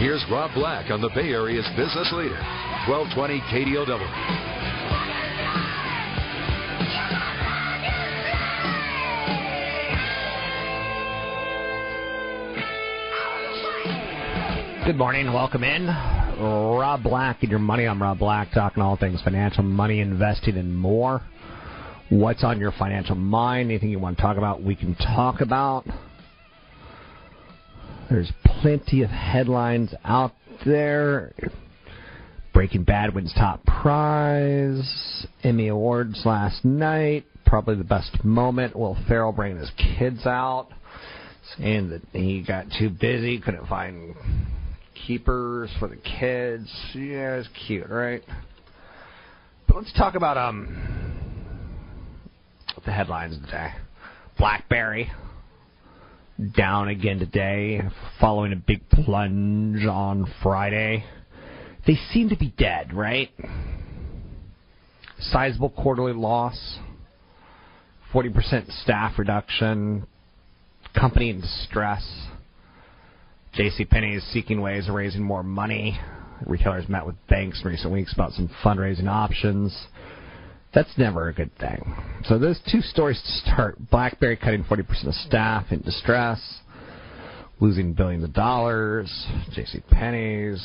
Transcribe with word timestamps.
Here's 0.00 0.24
Rob 0.30 0.54
Black 0.54 0.90
on 0.90 1.02
the 1.02 1.10
Bay 1.10 1.28
Area's 1.28 1.68
business 1.76 2.10
leader, 2.14 2.40
1220 2.88 3.40
KDOW. 3.52 4.00
Good 14.86 14.96
morning. 14.96 15.30
Welcome 15.34 15.64
in. 15.64 15.88
Rob 15.88 17.02
Black 17.02 17.42
and 17.42 17.50
your 17.50 17.60
money. 17.60 17.86
I'm 17.86 18.00
Rob 18.00 18.18
Black, 18.18 18.52
talking 18.54 18.82
all 18.82 18.96
things 18.96 19.20
financial, 19.20 19.64
money, 19.64 20.00
investing, 20.00 20.56
and 20.56 20.74
more. 20.74 21.20
What's 22.08 22.42
on 22.42 22.58
your 22.58 22.72
financial 22.72 23.16
mind? 23.16 23.70
Anything 23.70 23.90
you 23.90 23.98
want 23.98 24.16
to 24.16 24.22
talk 24.22 24.38
about, 24.38 24.62
we 24.62 24.74
can 24.76 24.94
talk 24.94 25.42
about. 25.42 25.84
There's 28.08 28.32
plenty 28.60 29.02
of 29.02 29.10
headlines 29.10 29.94
out 30.04 30.32
there. 30.66 31.32
Breaking 32.52 32.84
Bad 32.84 33.14
wins 33.14 33.32
top 33.34 33.64
prize. 33.64 35.26
Emmy 35.42 35.68
Awards 35.68 36.22
last 36.24 36.64
night. 36.64 37.24
Probably 37.46 37.76
the 37.76 37.84
best 37.84 38.24
moment. 38.24 38.76
Will 38.76 38.98
Ferrell 39.08 39.32
bringing 39.32 39.58
his 39.58 39.70
kids 39.98 40.26
out. 40.26 40.68
Saying 41.56 41.90
that 41.90 42.02
he 42.12 42.44
got 42.46 42.66
too 42.78 42.90
busy, 42.90 43.40
couldn't 43.40 43.66
find 43.66 44.14
keepers 45.06 45.70
for 45.78 45.88
the 45.88 45.96
kids. 45.96 46.70
Yeah, 46.94 47.36
it's 47.36 47.48
cute, 47.66 47.88
right? 47.88 48.22
But 49.66 49.76
let's 49.76 49.92
talk 49.94 50.14
about 50.14 50.36
um 50.36 51.16
the 52.84 52.92
headlines 52.92 53.38
today. 53.44 53.72
BlackBerry 54.38 55.10
down 56.48 56.88
again 56.88 57.18
today, 57.18 57.82
following 58.18 58.52
a 58.52 58.56
big 58.56 58.88
plunge 58.88 59.84
on 59.84 60.32
Friday. 60.42 61.04
They 61.86 61.96
seem 62.12 62.30
to 62.30 62.36
be 62.36 62.54
dead, 62.56 62.94
right? 62.94 63.28
Sizable 65.18 65.70
quarterly 65.70 66.14
loss, 66.14 66.78
40% 68.14 68.70
staff 68.82 69.18
reduction, 69.18 70.06
company 70.98 71.28
in 71.30 71.42
distress. 71.42 72.04
JCPenney 73.58 74.16
is 74.16 74.32
seeking 74.32 74.62
ways 74.62 74.88
of 74.88 74.94
raising 74.94 75.22
more 75.22 75.42
money. 75.42 75.98
Retailers 76.46 76.88
met 76.88 77.04
with 77.04 77.16
banks 77.28 77.60
in 77.62 77.70
recent 77.70 77.92
weeks 77.92 78.14
about 78.14 78.32
some 78.32 78.48
fundraising 78.64 79.08
options. 79.08 79.76
That's 80.72 80.90
never 80.96 81.28
a 81.28 81.34
good 81.34 81.50
thing. 81.58 81.94
So 82.24 82.38
those 82.38 82.60
two 82.70 82.80
stories 82.80 83.20
to 83.20 83.50
start. 83.50 83.90
BlackBerry 83.90 84.36
cutting 84.36 84.62
40% 84.64 85.08
of 85.08 85.14
staff 85.14 85.66
in 85.70 85.80
distress, 85.80 86.40
losing 87.58 87.92
billions 87.92 88.22
of 88.22 88.32
dollars. 88.32 89.10
JCPenney's 89.56 90.62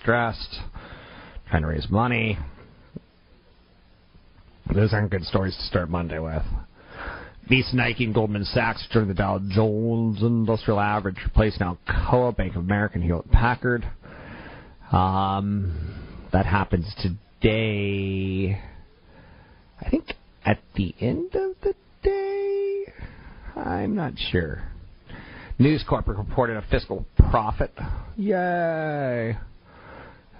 stressed, 0.00 0.56
trying 1.48 1.62
to 1.62 1.68
raise 1.68 1.88
money. 1.88 2.38
Those 4.74 4.92
aren't 4.92 5.10
good 5.10 5.24
stories 5.24 5.56
to 5.56 5.62
start 5.62 5.88
Monday 5.88 6.18
with. 6.18 6.42
Visa, 7.48 7.74
Nike, 7.74 8.04
and 8.04 8.12
Goldman 8.12 8.44
Sachs 8.44 8.86
joined 8.92 9.08
the 9.08 9.14
Dow 9.14 9.40
Jones 9.48 10.20
Industrial 10.20 10.78
Average, 10.78 11.16
replacing 11.24 11.62
Alcoa, 11.66 12.36
Bank 12.36 12.54
of 12.54 12.62
America, 12.62 12.96
and 12.96 13.04
Hewlett 13.04 13.30
Packard. 13.30 13.90
Um, 14.92 16.28
that 16.32 16.44
happens 16.44 16.94
today. 17.00 18.60
I 19.80 19.88
think 19.90 20.14
at 20.44 20.58
the 20.76 20.94
end 21.00 21.34
of 21.34 21.56
the 21.62 21.74
day. 22.02 22.92
I'm 23.56 23.94
not 23.94 24.14
sure. 24.30 24.62
News 25.58 25.84
Corp 25.88 26.06
reported 26.06 26.56
a 26.56 26.62
fiscal 26.70 27.04
profit. 27.30 27.72
Yay! 28.16 29.36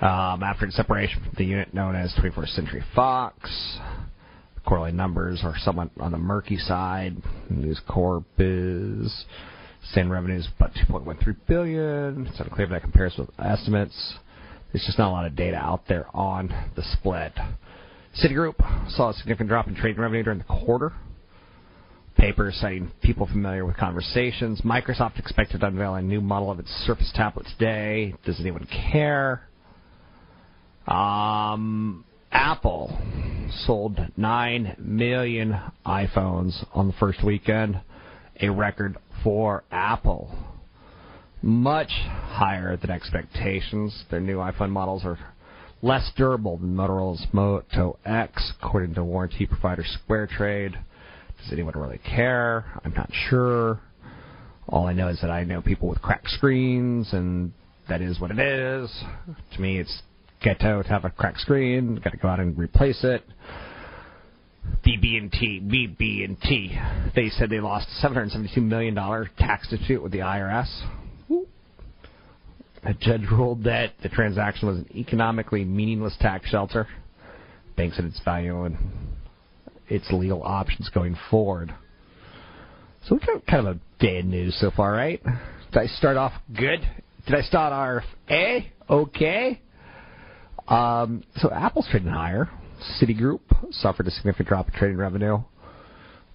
Um, 0.00 0.43
after 0.44 0.66
the 0.66 0.72
separation 0.72 1.22
from 1.25 1.32
the 1.37 1.44
unit 1.44 1.75
known 1.75 1.97
as 1.97 2.15
21st 2.22 2.54
Century 2.54 2.84
Fox. 2.94 3.50
the 4.54 4.60
Quarterly 4.60 4.93
numbers 4.93 5.41
are 5.43 5.55
somewhat 5.59 5.91
on 5.99 6.12
the 6.12 6.19
murky 6.19 6.56
side. 6.56 7.16
News 7.50 7.81
Corp 7.88 8.25
is 8.38 9.25
saying 9.93 10.09
revenues 10.09 10.49
about 10.56 10.72
2.13 10.75 11.37
billion. 11.49 12.26
It's 12.28 12.38
unclear 12.38 12.66
if 12.66 12.70
that 12.70 12.82
compares 12.82 13.16
with 13.19 13.28
estimates. 13.41 14.15
There's 14.72 14.84
just 14.87 14.99
not 14.99 15.09
a 15.09 15.12
lot 15.12 15.26
of 15.26 15.34
data 15.34 15.56
out 15.56 15.82
there 15.88 16.06
on 16.15 16.49
the 16.76 16.82
split. 16.93 17.32
Citigroup 18.23 18.56
saw 18.91 19.11
a 19.11 19.15
significant 19.15 19.49
drop 19.49 19.69
in 19.69 19.77
trading 19.77 20.01
revenue 20.01 20.25
during 20.25 20.41
the 20.41 20.45
quarter. 20.45 20.93
Papers 22.17 22.59
citing 22.61 22.91
people 23.01 23.29
familiar 23.29 23.65
with 23.65 23.77
conversations. 23.77 24.61
Microsoft 24.62 25.21
expected 25.21 25.61
to 25.61 25.67
unveil 25.67 25.95
a 25.95 26.03
new 26.03 26.21
model 26.21 26.51
of 26.51 26.59
its 26.59 26.69
Surface 26.84 27.12
tablet 27.15 27.47
today. 27.56 28.15
Does 28.25 28.41
anyone 28.41 28.67
care? 28.91 29.43
Um, 30.89 32.05
Apple 32.33 32.99
sold 33.67 34.01
9 34.17 34.77
million 34.79 35.61
iPhones 35.87 36.67
on 36.75 36.89
the 36.89 36.95
first 36.95 37.23
weekend, 37.25 37.81
a 38.41 38.49
record 38.49 38.97
for 39.23 39.62
Apple. 39.71 40.35
Much 41.41 41.91
higher 41.91 42.77
than 42.77 42.91
expectations. 42.91 44.05
Their 44.11 44.21
new 44.21 44.39
iPhone 44.39 44.71
models 44.71 45.05
are 45.05 45.19
less 45.83 46.11
durable 46.16 46.56
than 46.56 46.75
Motorola's 46.75 47.27
Moto 47.33 47.99
X, 48.05 48.53
according 48.61 48.94
to 48.94 49.05
warranty 49.05 49.47
provider 49.47 49.84
SquareTrade. 49.84 50.72
Does 50.72 51.53
anyone 51.53 51.75
really 51.77 51.99
care? 51.99 52.65
I'm 52.84 52.93
not 52.94 53.11
sure. 53.28 53.81
All 54.69 54.87
I 54.87 54.93
know 54.93 55.09
is 55.09 55.21
that 55.21 55.31
I 55.31 55.44
know 55.44 55.62
people 55.62 55.88
with 55.88 56.03
cracked 56.03 56.28
screens, 56.31 57.12
and 57.12 57.53
that 57.88 58.03
is 58.03 58.21
what 58.21 58.31
it 58.31 58.38
is. 58.38 58.91
To 59.55 59.61
me, 59.61 59.78
it's 59.78 60.03
ghetto 60.43 60.83
to 60.83 60.88
have 60.88 61.05
a 61.05 61.11
cracked 61.11 61.41
screen. 61.41 62.00
Got 62.03 62.11
to 62.11 62.17
go 62.17 62.28
out 62.28 62.41
and 62.41 62.59
replace 62.59 63.03
it. 63.03 63.25
BB&T, 64.87 65.61
BB&T. 65.65 66.78
They 67.15 67.28
said 67.31 67.50
they 67.50 67.61
lost 67.61 67.88
$772 68.03 68.59
million 68.59 68.94
tax 69.38 69.69
dispute 69.69 70.03
with 70.03 70.12
the 70.12 70.19
IRS. 70.19 70.69
A 72.88 72.94
judge 72.94 73.21
ruled 73.31 73.64
that 73.64 73.93
the 74.02 74.08
transaction 74.08 74.67
was 74.67 74.79
an 74.79 74.87
economically 74.94 75.62
meaningless 75.62 76.17
tax 76.20 76.49
shelter. 76.49 76.88
banks 77.76 77.96
said 77.96 78.06
its 78.06 78.19
value 78.25 78.64
and 78.64 78.79
its 79.88 80.11
legal 80.11 80.43
options 80.43 80.88
going 80.88 81.14
forward. 81.31 81.75
So 83.05 83.17
we 83.17 83.20
got 83.26 83.46
kind 83.46 83.69
of 83.69 83.76
a 83.76 84.06
in 84.06 84.31
news 84.31 84.56
so 84.58 84.70
far, 84.75 84.93
right? 84.93 85.23
Did 85.23 85.82
I 85.82 85.87
start 85.87 86.17
off 86.17 86.32
good? 86.56 86.81
Did 87.26 87.35
I 87.35 87.43
start 87.43 87.75
off 87.75 88.05
A? 88.31 88.73
Okay. 88.88 89.61
Um, 90.67 91.25
so 91.37 91.50
Apple's 91.50 91.88
trading 91.90 92.08
higher. 92.08 92.49
Citigroup 93.02 93.40
suffered 93.70 94.06
a 94.06 94.11
significant 94.11 94.49
drop 94.49 94.69
in 94.69 94.75
trading 94.75 94.96
revenue, 94.96 95.40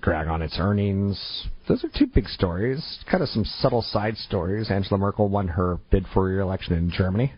drag 0.04 0.28
on 0.28 0.42
its 0.42 0.58
earnings. 0.60 1.48
Those 1.68 1.84
are 1.84 1.90
two 1.98 2.08
big 2.08 2.28
stories. 2.28 3.00
Kind 3.10 3.24
of 3.24 3.30
some 3.30 3.46
subtle 3.46 3.82
side 3.82 4.18
stories. 4.18 4.70
Angela 4.70 4.98
Merkel 4.98 5.30
won 5.30 5.48
her 5.48 5.80
bid 5.90 6.06
for 6.14 6.26
re-election 6.26 6.74
in 6.74 6.92
Germany, 6.92 7.34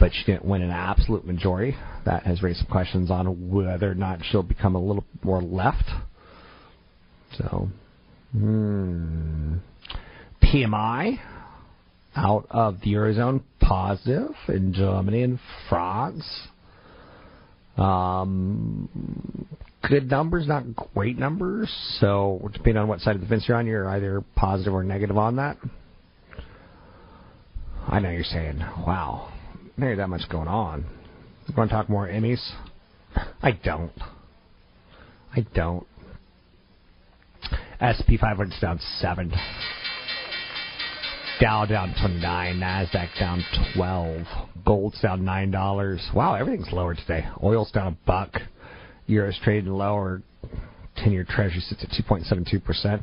but 0.00 0.12
she 0.12 0.24
didn't 0.24 0.46
win 0.46 0.62
an 0.62 0.70
absolute 0.70 1.26
majority. 1.26 1.76
That 2.06 2.24
has 2.24 2.42
raised 2.42 2.60
some 2.60 2.68
questions 2.68 3.10
on 3.10 3.50
whether 3.50 3.90
or 3.90 3.94
not 3.94 4.20
she'll 4.24 4.42
become 4.42 4.74
a 4.74 4.82
little 4.82 5.04
more 5.22 5.42
left. 5.42 5.84
So, 7.36 7.68
hmm. 8.32 9.56
PMI 10.42 11.18
out 12.16 12.46
of 12.50 12.80
the 12.80 12.92
Eurozone 12.94 13.42
positive 13.60 14.30
in 14.48 14.72
Germany 14.74 15.22
and 15.22 15.38
France. 15.68 16.24
Um, 17.76 19.48
good 19.88 20.10
numbers, 20.10 20.46
not 20.46 20.64
great 20.94 21.18
numbers. 21.18 21.70
So, 22.00 22.48
depending 22.52 22.78
on 22.78 22.88
what 22.88 23.00
side 23.00 23.14
of 23.14 23.22
the 23.22 23.28
fence 23.28 23.44
you're 23.48 23.56
on, 23.56 23.66
you're 23.66 23.88
either 23.88 24.22
positive 24.36 24.74
or 24.74 24.84
negative 24.84 25.16
on 25.16 25.36
that. 25.36 25.56
I 27.88 27.98
know 27.98 28.10
you're 28.10 28.24
saying, 28.24 28.58
wow, 28.86 29.32
there 29.76 29.96
that 29.96 30.08
much 30.08 30.22
going 30.30 30.48
on. 30.48 30.84
You 31.48 31.54
want 31.56 31.70
to 31.70 31.76
talk 31.76 31.88
more 31.88 32.06
Emmys? 32.06 32.40
I 33.42 33.52
don't. 33.52 33.92
I 35.34 35.44
don't. 35.54 35.86
SP 37.82 38.14
500's 38.22 38.60
down 38.60 38.78
7. 39.00 39.32
Dow 41.42 41.66
down 41.66 41.92
29. 42.00 42.60
NASDAQ 42.60 43.18
down 43.18 43.42
12. 43.74 44.26
Gold's 44.64 45.00
down 45.00 45.22
$9. 45.22 46.14
Wow, 46.14 46.34
everything's 46.34 46.72
lower 46.72 46.94
today. 46.94 47.26
Oil's 47.42 47.72
down 47.72 47.88
a 47.88 47.96
buck. 48.06 48.34
Euro's 49.08 49.36
trading 49.42 49.72
lower. 49.72 50.22
10 50.98 51.10
year 51.10 51.26
treasury 51.28 51.60
sits 51.60 51.82
at 51.82 51.90
2.72%. 51.90 53.02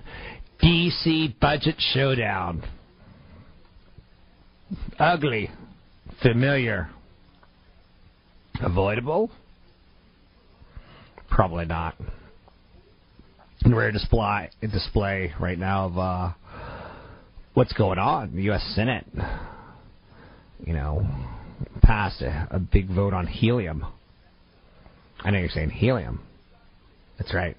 DC 0.63 1.38
budget 1.41 1.75
showdown. 1.94 2.63
Ugly. 4.97 5.50
Familiar. 6.24 6.89
Avoidable? 8.62 9.31
Probably 11.30 11.65
not. 11.65 11.95
And 13.65 13.75
we're 13.75 13.91
display, 13.91 14.50
display 14.62 15.33
right 15.41 15.59
now 15.59 15.88
of 15.88 15.97
uh, 15.97 16.31
what's 17.60 17.74
going 17.74 18.00
on. 18.00 18.34
The 18.34 18.44
U.S. 18.44 18.64
Senate, 18.74 19.06
you 20.66 20.72
know, 20.72 21.06
passed 21.82 22.22
a, 22.22 22.48
a 22.52 22.58
big 22.58 22.88
vote 22.88 23.14
on 23.14 23.28
helium. 23.28 23.86
I 25.20 25.32
know 25.32 25.40
you're 25.40 25.50
saying 25.50 25.72
helium. 25.72 26.22
That's 27.18 27.34
right. 27.34 27.58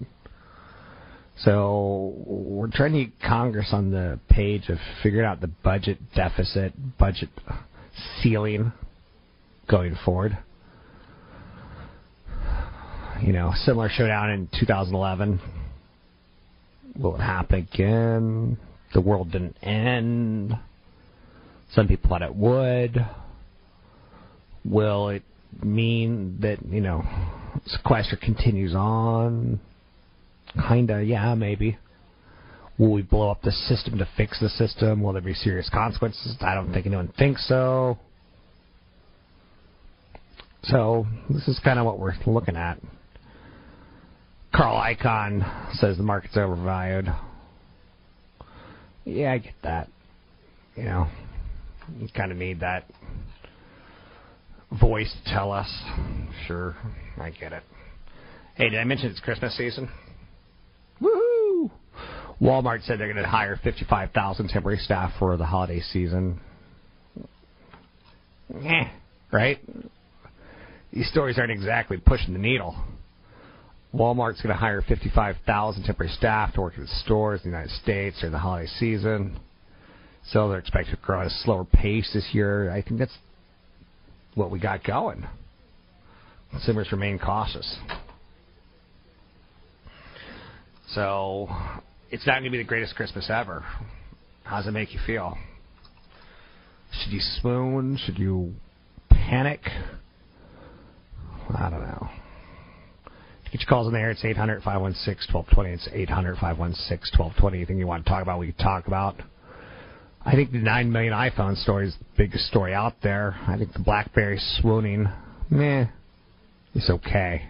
So 1.41 2.15
we're 2.25 2.71
trying 2.71 2.93
to 2.93 3.05
get 3.05 3.13
Congress 3.21 3.69
on 3.73 3.91
the 3.91 4.19
page 4.27 4.69
of 4.69 4.79
figuring 5.03 5.27
out 5.27 5.39
the 5.39 5.51
budget 5.63 5.99
deficit, 6.15 6.73
budget 6.97 7.29
ceiling 8.23 8.73
going 9.69 9.95
forward. 10.03 10.35
You 13.21 13.33
know, 13.33 13.51
similar 13.53 13.89
showdown 13.89 14.31
in 14.31 14.49
2011. 14.59 15.39
Will 16.99 17.17
it 17.17 17.19
happen 17.19 17.67
again? 17.71 18.57
The 18.93 19.01
world 19.01 19.31
didn't 19.31 19.55
end. 19.63 20.57
Some 21.73 21.87
people 21.87 22.09
thought 22.09 22.21
it 22.21 22.35
would. 22.35 23.05
Will 24.65 25.09
it 25.09 25.23
mean 25.63 26.37
that, 26.41 26.57
you 26.65 26.81
know, 26.81 27.03
sequester 27.65 28.17
continues 28.17 28.75
on? 28.75 29.59
Kinda, 30.67 31.03
yeah, 31.03 31.33
maybe. 31.35 31.77
Will 32.77 32.91
we 32.91 33.01
blow 33.01 33.29
up 33.29 33.41
the 33.41 33.51
system 33.51 33.97
to 33.99 34.07
fix 34.17 34.39
the 34.39 34.49
system? 34.49 35.01
Will 35.01 35.13
there 35.13 35.21
be 35.21 35.33
serious 35.33 35.69
consequences? 35.69 36.35
I 36.41 36.53
don't 36.53 36.73
think 36.73 36.85
anyone 36.85 37.13
thinks 37.17 37.47
so. 37.47 37.97
So, 40.63 41.07
this 41.29 41.47
is 41.47 41.59
kind 41.63 41.79
of 41.79 41.85
what 41.85 41.97
we're 41.99 42.13
looking 42.25 42.55
at. 42.55 42.79
Carl 44.53 44.75
Icahn 44.75 45.75
says 45.75 45.97
the 45.97 46.03
market's 46.03 46.37
overvalued. 46.37 47.07
Yeah, 49.11 49.33
I 49.33 49.37
get 49.39 49.53
that. 49.63 49.89
You 50.75 50.83
know, 50.83 51.07
you 51.99 52.07
kind 52.15 52.31
of 52.31 52.37
need 52.37 52.61
that 52.61 52.85
voice 54.79 55.13
to 55.25 55.33
tell 55.33 55.51
us. 55.51 55.69
Sure, 56.47 56.75
I 57.19 57.31
get 57.31 57.51
it. 57.51 57.63
Hey, 58.55 58.69
did 58.69 58.79
I 58.79 58.83
mention 58.85 59.11
it's 59.11 59.19
Christmas 59.19 59.55
season? 59.57 59.89
Woohoo! 61.01 61.71
Walmart 62.41 62.83
said 62.85 62.99
they're 62.99 63.11
going 63.11 63.23
to 63.23 63.29
hire 63.29 63.59
55,000 63.63 64.47
temporary 64.47 64.79
staff 64.79 65.11
for 65.19 65.35
the 65.35 65.45
holiday 65.45 65.81
season. 65.81 66.39
Eh, 68.63 68.83
right? 69.31 69.59
These 70.93 71.09
stories 71.09 71.37
aren't 71.37 71.51
exactly 71.51 71.97
pushing 71.97 72.33
the 72.33 72.39
needle. 72.39 72.75
Walmart's 73.93 74.41
going 74.41 74.53
to 74.53 74.59
hire 74.59 74.81
55,000 74.81 75.83
temporary 75.83 76.11
staff 76.13 76.53
to 76.53 76.61
work 76.61 76.77
in 76.77 76.87
stores 76.87 77.41
in 77.43 77.51
the 77.51 77.57
United 77.57 77.75
States 77.81 78.19
during 78.19 78.31
the 78.31 78.39
holiday 78.39 78.67
season. 78.79 79.37
So 80.29 80.49
they're 80.49 80.59
expected 80.59 80.91
to 80.91 81.01
grow 81.01 81.21
at 81.21 81.27
a 81.27 81.29
slower 81.43 81.65
pace 81.65 82.09
this 82.13 82.29
year. 82.31 82.71
I 82.71 82.81
think 82.81 82.99
that's 82.99 83.17
what 84.35 84.49
we 84.49 84.59
got 84.59 84.83
going. 84.83 85.25
Consumers 86.51 86.91
remain 86.91 87.19
cautious. 87.19 87.77
So 90.89 91.49
it's 92.11 92.25
not 92.27 92.33
going 92.33 92.45
to 92.45 92.49
be 92.49 92.57
the 92.57 92.63
greatest 92.63 92.95
Christmas 92.95 93.29
ever. 93.29 93.65
How 94.43 94.57
does 94.57 94.67
it 94.67 94.71
make 94.71 94.93
you 94.93 94.99
feel? 95.05 95.37
Should 96.91 97.13
you 97.13 97.21
swoon? 97.39 97.97
Should 98.05 98.19
you 98.19 98.53
panic? 99.09 99.61
I 101.57 101.69
don't 101.69 101.81
know. 101.81 102.09
Get 103.51 103.61
your 103.61 103.67
calls 103.67 103.87
in 103.87 103.93
there. 103.93 104.09
It's 104.11 104.23
800 104.23 104.63
516 104.63 105.33
1220. 105.33 105.69
It's 105.73 105.89
800 105.91 106.35
516 106.35 107.19
1220. 107.19 107.57
Anything 107.57 107.77
you 107.77 107.87
want 107.87 108.05
to 108.05 108.09
talk 108.09 108.21
about, 108.21 108.39
we 108.39 108.53
can 108.53 108.63
talk 108.63 108.87
about. 108.87 109.15
I 110.23 110.33
think 110.35 110.51
the 110.51 110.59
9 110.59 110.91
million 110.91 111.13
iPhone 111.13 111.61
story 111.61 111.87
is 111.87 111.95
the 111.99 112.05
biggest 112.15 112.45
story 112.45 112.73
out 112.73 112.93
there. 113.03 113.35
I 113.47 113.57
think 113.57 113.73
the 113.73 113.79
Blackberry 113.79 114.39
swooning, 114.59 115.07
meh, 115.49 115.87
it's 116.73 116.89
okay. 116.89 117.49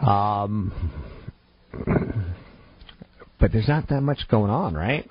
Um, 0.00 0.72
but 3.40 3.50
there's 3.52 3.68
not 3.68 3.88
that 3.88 4.02
much 4.02 4.20
going 4.30 4.50
on, 4.50 4.74
right? 4.74 5.08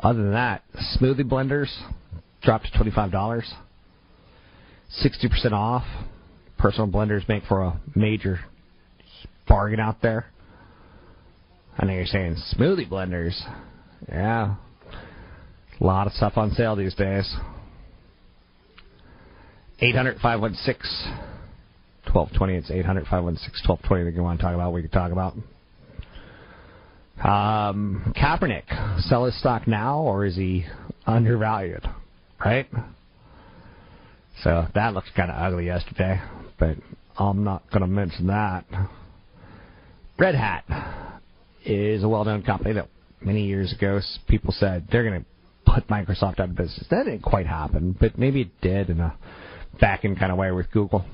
Other 0.00 0.22
than 0.22 0.32
that, 0.32 0.62
smoothie 0.98 1.22
blenders 1.22 1.72
dropped 2.42 2.72
to 2.72 2.78
$25. 2.78 3.42
60% 5.04 5.52
off. 5.52 5.84
Personal 6.64 6.88
blenders 6.88 7.28
make 7.28 7.44
for 7.44 7.60
a 7.60 7.78
major 7.94 8.40
bargain 9.46 9.78
out 9.78 10.00
there. 10.00 10.24
I 11.76 11.84
know 11.84 11.92
you're 11.92 12.06
saying 12.06 12.36
smoothie 12.54 12.88
blenders. 12.88 13.38
Yeah. 14.08 14.54
A 15.78 15.84
lot 15.84 16.06
of 16.06 16.14
stuff 16.14 16.38
on 16.38 16.52
sale 16.52 16.74
these 16.74 16.94
days. 16.94 17.30
800 19.80 20.16
516 20.22 21.12
1220. 22.14 22.54
It's 22.54 22.70
800 22.70 23.02
516 23.08 23.68
1220 23.68 24.04
that 24.04 24.14
you 24.16 24.22
want 24.22 24.40
to 24.40 24.42
talk 24.46 24.54
about, 24.54 24.72
we 24.72 24.80
can 24.80 24.90
talk 24.90 25.12
about. 25.12 25.34
Um, 27.22 28.14
Kaepernick, 28.16 29.02
sell 29.02 29.26
his 29.26 29.38
stock 29.38 29.68
now 29.68 29.98
or 29.98 30.24
is 30.24 30.36
he 30.36 30.64
undervalued? 31.06 31.86
Right? 32.42 32.66
So 34.42 34.66
that 34.74 34.94
looks 34.94 35.10
kind 35.14 35.30
of 35.30 35.36
ugly 35.36 35.66
yesterday, 35.66 36.22
but 36.58 36.76
I'm 37.18 37.44
not 37.44 37.68
going 37.70 37.82
to 37.82 37.86
mention 37.86 38.26
that. 38.28 38.64
Red 40.18 40.34
Hat 40.34 41.20
is 41.64 42.04
a 42.04 42.08
well 42.08 42.24
known 42.24 42.42
company 42.42 42.74
that 42.74 42.88
many 43.20 43.46
years 43.46 43.72
ago 43.72 44.00
people 44.28 44.52
said 44.56 44.86
they're 44.90 45.08
going 45.08 45.20
to 45.22 45.72
put 45.72 45.88
Microsoft 45.88 46.40
out 46.40 46.50
of 46.50 46.56
business. 46.56 46.86
That 46.90 47.04
didn't 47.04 47.22
quite 47.22 47.46
happen, 47.46 47.96
but 47.98 48.18
maybe 48.18 48.42
it 48.42 48.60
did 48.60 48.90
in 48.90 49.00
a 49.00 49.16
back 49.80 50.04
end 50.04 50.18
kind 50.18 50.30
of 50.30 50.38
way 50.38 50.50
with 50.52 50.70
Google. 50.70 51.04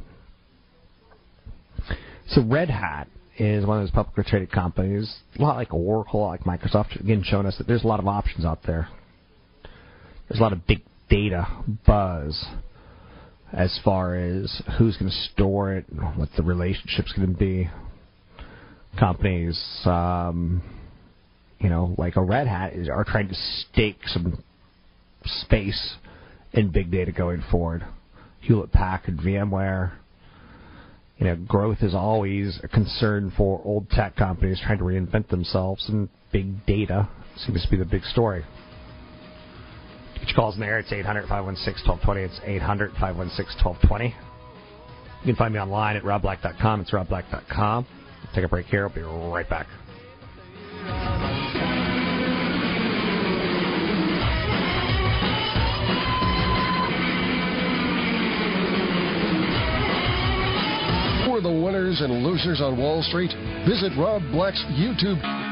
So 2.28 2.42
Red 2.44 2.70
Hat 2.70 3.08
is 3.38 3.64
one 3.64 3.78
of 3.78 3.82
those 3.84 3.90
publicly 3.90 4.24
traded 4.24 4.52
companies, 4.52 5.12
a 5.38 5.42
lot 5.42 5.56
like 5.56 5.72
Oracle, 5.72 6.26
like 6.26 6.44
Microsoft, 6.44 7.00
again 7.00 7.22
showing 7.24 7.46
us 7.46 7.56
that 7.58 7.66
there's 7.66 7.84
a 7.84 7.86
lot 7.86 8.00
of 8.00 8.06
options 8.06 8.44
out 8.44 8.60
there. 8.66 8.88
There's 10.28 10.38
a 10.38 10.42
lot 10.42 10.52
of 10.52 10.66
big 10.66 10.82
data 11.08 11.46
buzz 11.86 12.44
as 13.52 13.78
far 13.84 14.14
as 14.14 14.62
who's 14.78 14.96
going 14.96 15.10
to 15.10 15.16
store 15.32 15.74
it, 15.74 15.86
what 16.16 16.28
the 16.36 16.42
relationship's 16.42 17.12
going 17.12 17.32
to 17.32 17.38
be. 17.38 17.68
Companies, 18.98 19.60
um, 19.84 20.62
you 21.58 21.68
know, 21.68 21.94
like 21.98 22.16
a 22.16 22.22
Red 22.22 22.46
Hat, 22.46 22.72
is, 22.74 22.88
are 22.88 23.04
trying 23.04 23.28
to 23.28 23.34
stake 23.34 23.98
some 24.06 24.42
space 25.24 25.94
in 26.52 26.70
big 26.70 26.90
data 26.90 27.12
going 27.12 27.42
forward. 27.50 27.84
Hewlett 28.40 28.72
Packard, 28.72 29.18
VMware. 29.18 29.92
You 31.18 31.26
know, 31.26 31.36
growth 31.36 31.78
is 31.82 31.94
always 31.94 32.58
a 32.62 32.68
concern 32.68 33.32
for 33.36 33.60
old 33.64 33.90
tech 33.90 34.16
companies 34.16 34.60
trying 34.64 34.78
to 34.78 34.84
reinvent 34.84 35.28
themselves, 35.28 35.86
and 35.88 36.08
big 36.32 36.64
data 36.66 37.08
seems 37.36 37.62
to 37.62 37.70
be 37.70 37.76
the 37.76 37.84
big 37.84 38.04
story. 38.04 38.44
Get 40.20 40.28
your 40.28 40.36
calls 40.36 40.54
in 40.54 40.60
there. 40.60 40.78
It's 40.78 40.92
800 40.92 41.28
516 41.28 41.88
1220. 41.88 42.20
It's 42.22 42.40
800 42.44 42.92
516 42.92 43.64
1220. 43.64 44.14
You 45.20 45.26
can 45.26 45.36
find 45.36 45.52
me 45.52 45.60
online 45.60 45.96
at 45.96 46.02
robblack.com. 46.02 46.80
It's 46.80 46.92
robblack.com. 46.92 47.86
We'll 47.86 48.34
take 48.34 48.44
a 48.44 48.48
break 48.48 48.66
here. 48.66 48.86
I'll 48.86 48.94
be 48.94 49.02
right 49.02 49.48
back. 49.48 49.66
For 61.26 61.40
the 61.40 61.48
winners 61.50 62.00
and 62.00 62.24
losers 62.24 62.60
on 62.60 62.78
Wall 62.78 63.02
Street, 63.02 63.30
visit 63.66 63.92
Rob 63.98 64.22
Black's 64.32 64.62
YouTube. 64.72 65.49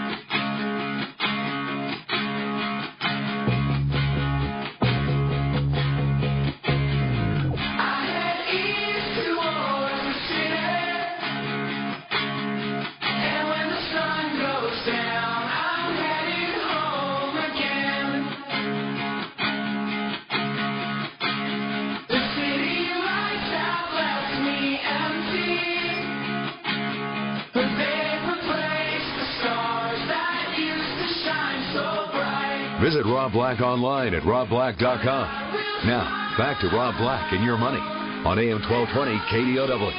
Rob 33.08 33.32
Black 33.32 33.60
online 33.62 34.12
at 34.12 34.22
robblack.com. 34.22 35.86
Now, 35.86 36.34
back 36.36 36.60
to 36.60 36.68
Rob 36.68 36.94
Black 36.98 37.32
and 37.32 37.42
your 37.42 37.56
money 37.56 37.80
on 37.80 38.38
AM 38.38 38.60
1220 38.60 39.16
KDOW. 39.30 39.92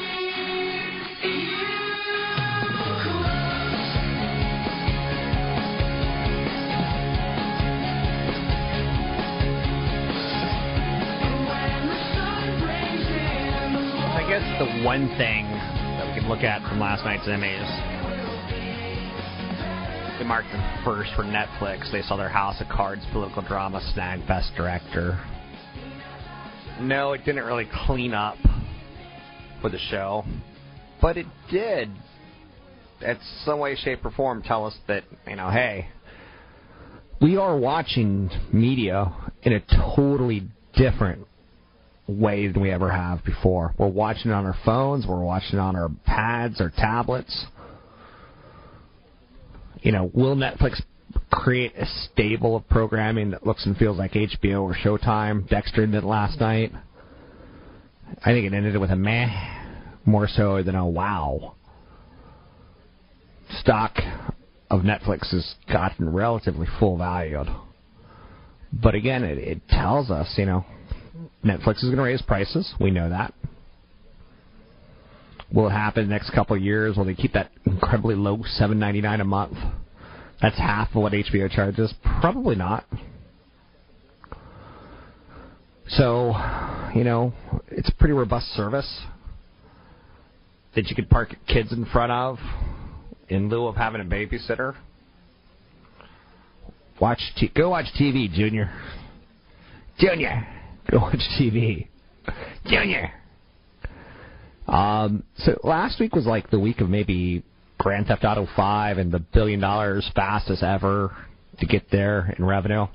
I 14.14 14.26
guess 14.30 14.44
the 14.60 14.84
one 14.86 15.08
thing 15.18 15.46
that 15.50 16.08
we 16.08 16.20
can 16.22 16.30
look 16.30 16.44
at 16.44 16.62
from 16.70 16.80
last 16.80 17.04
night's 17.04 17.26
Emmys, 17.26 17.99
marked 20.30 20.52
them 20.52 20.84
first 20.86 21.10
for 21.16 21.24
Netflix. 21.24 21.92
They 21.92 22.04
saw 22.04 22.16
their 22.16 22.30
House 22.30 22.62
of 22.62 22.68
Cards 22.68 23.02
political 23.12 23.42
drama 23.42 23.82
snag 23.96 24.28
Best 24.28 24.52
Director. 24.56 25.20
No, 26.80 27.14
it 27.14 27.26
didn't 27.26 27.46
really 27.46 27.68
clean 27.88 28.14
up 28.14 28.38
for 29.60 29.72
the 29.72 29.80
show, 29.90 30.24
but 31.02 31.18
it 31.18 31.26
did, 31.50 31.90
in 33.02 33.18
some 33.44 33.58
way, 33.58 33.76
shape, 33.76 34.06
or 34.06 34.12
form, 34.12 34.44
tell 34.44 34.68
us 34.68 34.78
that 34.88 35.04
you 35.28 35.36
know, 35.36 35.50
hey, 35.50 35.88
we 37.20 37.36
are 37.36 37.58
watching 37.58 38.30
media 38.54 39.12
in 39.42 39.54
a 39.54 39.62
totally 39.96 40.44
different 40.76 41.26
way 42.08 42.48
than 42.48 42.62
we 42.62 42.70
ever 42.70 42.92
have 42.92 43.26
before. 43.26 43.74
We're 43.80 43.88
watching 43.88 44.30
it 44.30 44.36
on 44.36 44.46
our 44.46 44.58
phones, 44.64 45.08
we're 45.08 45.24
watching 45.24 45.58
it 45.58 45.62
on 45.62 45.76
our 45.76 45.90
pads 46.06 46.62
or 46.62 46.72
tablets. 46.78 47.48
You 49.82 49.92
know, 49.92 50.12
will 50.14 50.36
Netflix 50.36 50.82
create 51.32 51.74
a 51.78 51.86
stable 51.86 52.56
of 52.56 52.68
programming 52.70 53.32
that 53.32 53.46
looks 53.46 53.66
and 53.66 53.78
feels 53.78 53.98
like 53.98 54.14
HBO 54.14 54.62
or 54.64 54.76
Showtime? 54.76 55.48
Dexter 55.48 55.88
did 55.88 56.04
last 56.04 56.40
night. 56.40 56.72
I 58.24 58.32
think 58.32 58.46
it 58.46 58.54
ended 58.54 58.78
with 58.78 58.90
a 58.90 58.96
meh, 58.96 59.28
more 60.06 60.28
so 60.28 60.62
than 60.64 60.76
a 60.76 60.88
wow. 60.88 61.56
Stock 63.60 63.98
of 64.70 64.82
Netflix 64.82 65.32
has 65.32 65.56
gotten 65.72 66.12
relatively 66.12 66.68
full 66.80 66.98
valued. 66.98 67.48
But 68.72 68.96
again, 68.96 69.24
it, 69.24 69.38
it 69.38 69.68
tells 69.70 70.12
us, 70.12 70.34
you 70.38 70.46
know, 70.46 70.66
Netflix 71.44 71.78
is 71.78 71.86
going 71.86 71.98
to 71.98 72.04
raise 72.04 72.22
prices. 72.22 72.74
We 72.80 72.92
know 72.92 73.10
that. 73.10 73.34
Will 75.52 75.70
happen 75.70 76.04
in 76.04 76.10
the 76.10 76.14
next 76.14 76.32
couple 76.32 76.56
of 76.56 76.62
years? 76.62 76.96
Will 76.96 77.06
they 77.06 77.16
keep 77.16 77.34
that 77.34 77.52
incredibly 77.66 78.16
low 78.16 78.40
seven 78.46 78.78
ninety 78.78 79.02
nine 79.02 79.20
a 79.22 79.26
month? 79.26 79.58
That's 80.42 80.58
half 80.58 80.90
of 80.90 81.02
what 81.02 81.14
HBO 81.14 81.50
charges. 81.50 81.94
Probably 82.22 82.56
not. 82.56 82.86
So, 85.90 86.36
you 86.94 87.04
know, 87.04 87.34
it's 87.70 87.90
a 87.90 87.96
pretty 87.96 88.14
robust 88.14 88.48
service 88.50 89.02
that 90.76 90.88
you 90.88 90.96
could 90.96 91.10
park 91.10 91.36
kids 91.48 91.72
in 91.72 91.86
front 91.86 92.12
of 92.12 92.38
in 93.28 93.50
lieu 93.50 93.66
of 93.66 93.76
having 93.76 94.02
a 94.02 94.06
babysitter. 94.06 94.76
Watch, 97.02 97.22
t- 97.38 97.52
go 97.56 97.70
watch 97.70 97.86
TV, 98.00 98.32
Junior. 98.32 98.72
Junior, 99.98 100.48
go 100.92 101.00
watch 101.00 101.22
TV. 101.40 101.88
Junior. 102.66 103.12
Um, 104.70 105.24
so 105.38 105.60
last 105.64 106.00
week 106.00 106.14
was 106.14 106.26
like 106.26 106.52
the 106.52 106.60
week 106.60 106.80
of 106.80 106.90
maybe 106.90 107.44
Grand 107.80 108.06
Theft 108.08 108.24
Auto 108.24 108.48
5 108.56 109.00
and 109.00 109.12
the 109.12 109.20
billion 109.20 109.60
dollars 109.60 110.10
fastest 110.16 110.62
ever 110.62 111.16
to 111.60 111.66
get 111.66 111.90
there 111.92 112.36
in 112.38 112.46
revenue. 112.46 112.86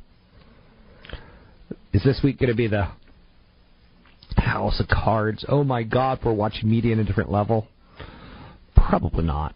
Is 1.93 2.05
this 2.05 2.21
week 2.23 2.39
going 2.39 2.51
to 2.51 2.57
be 2.57 2.69
the 2.69 2.89
House 4.37 4.79
of 4.79 4.87
Cards? 4.87 5.45
Oh 5.49 5.65
my 5.65 5.83
God, 5.83 6.21
we're 6.25 6.33
watching 6.33 6.71
media 6.71 6.93
in 6.93 7.01
a 7.01 7.05
different 7.05 7.31
level. 7.31 7.67
Probably 8.77 9.25
not. 9.25 9.55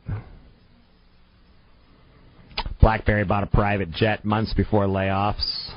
BlackBerry 2.81 3.25
bought 3.25 3.45
a 3.45 3.49
private 3.49 3.93
jet 3.93 4.25
months 4.25 4.55
before 4.55 4.87
layoffs. 4.87 5.71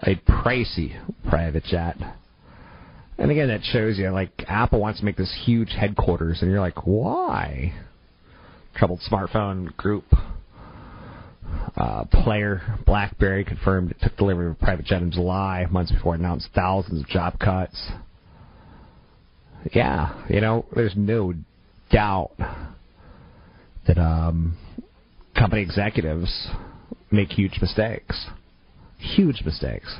A 0.00 0.16
pricey 0.16 1.00
private 1.28 1.64
jet. 1.64 1.96
And 3.22 3.30
again, 3.30 3.46
that 3.48 3.62
shows 3.62 3.98
you, 3.98 4.10
like, 4.10 4.32
Apple 4.48 4.80
wants 4.80 4.98
to 4.98 5.04
make 5.04 5.16
this 5.16 5.32
huge 5.44 5.70
headquarters, 5.70 6.42
and 6.42 6.50
you're 6.50 6.58
like, 6.58 6.88
why? 6.88 7.72
Troubled 8.74 9.00
smartphone 9.08 9.76
group 9.76 10.04
uh, 11.76 12.02
player 12.06 12.62
BlackBerry 12.84 13.44
confirmed 13.44 13.92
it 13.92 13.98
took 14.02 14.16
delivery 14.16 14.46
of 14.46 14.52
a 14.54 14.56
private 14.56 14.86
jet 14.86 15.02
in 15.02 15.12
July, 15.12 15.66
months 15.70 15.92
before 15.92 16.16
it 16.16 16.18
announced 16.18 16.48
thousands 16.52 17.00
of 17.00 17.06
job 17.06 17.38
cuts. 17.38 17.92
Yeah, 19.72 20.20
you 20.28 20.40
know, 20.40 20.66
there's 20.74 20.96
no 20.96 21.32
doubt 21.92 22.32
that 23.86 23.98
um, 23.98 24.56
company 25.38 25.62
executives 25.62 26.48
make 27.12 27.28
huge 27.28 27.58
mistakes. 27.60 28.26
Huge 28.98 29.42
mistakes. 29.44 29.94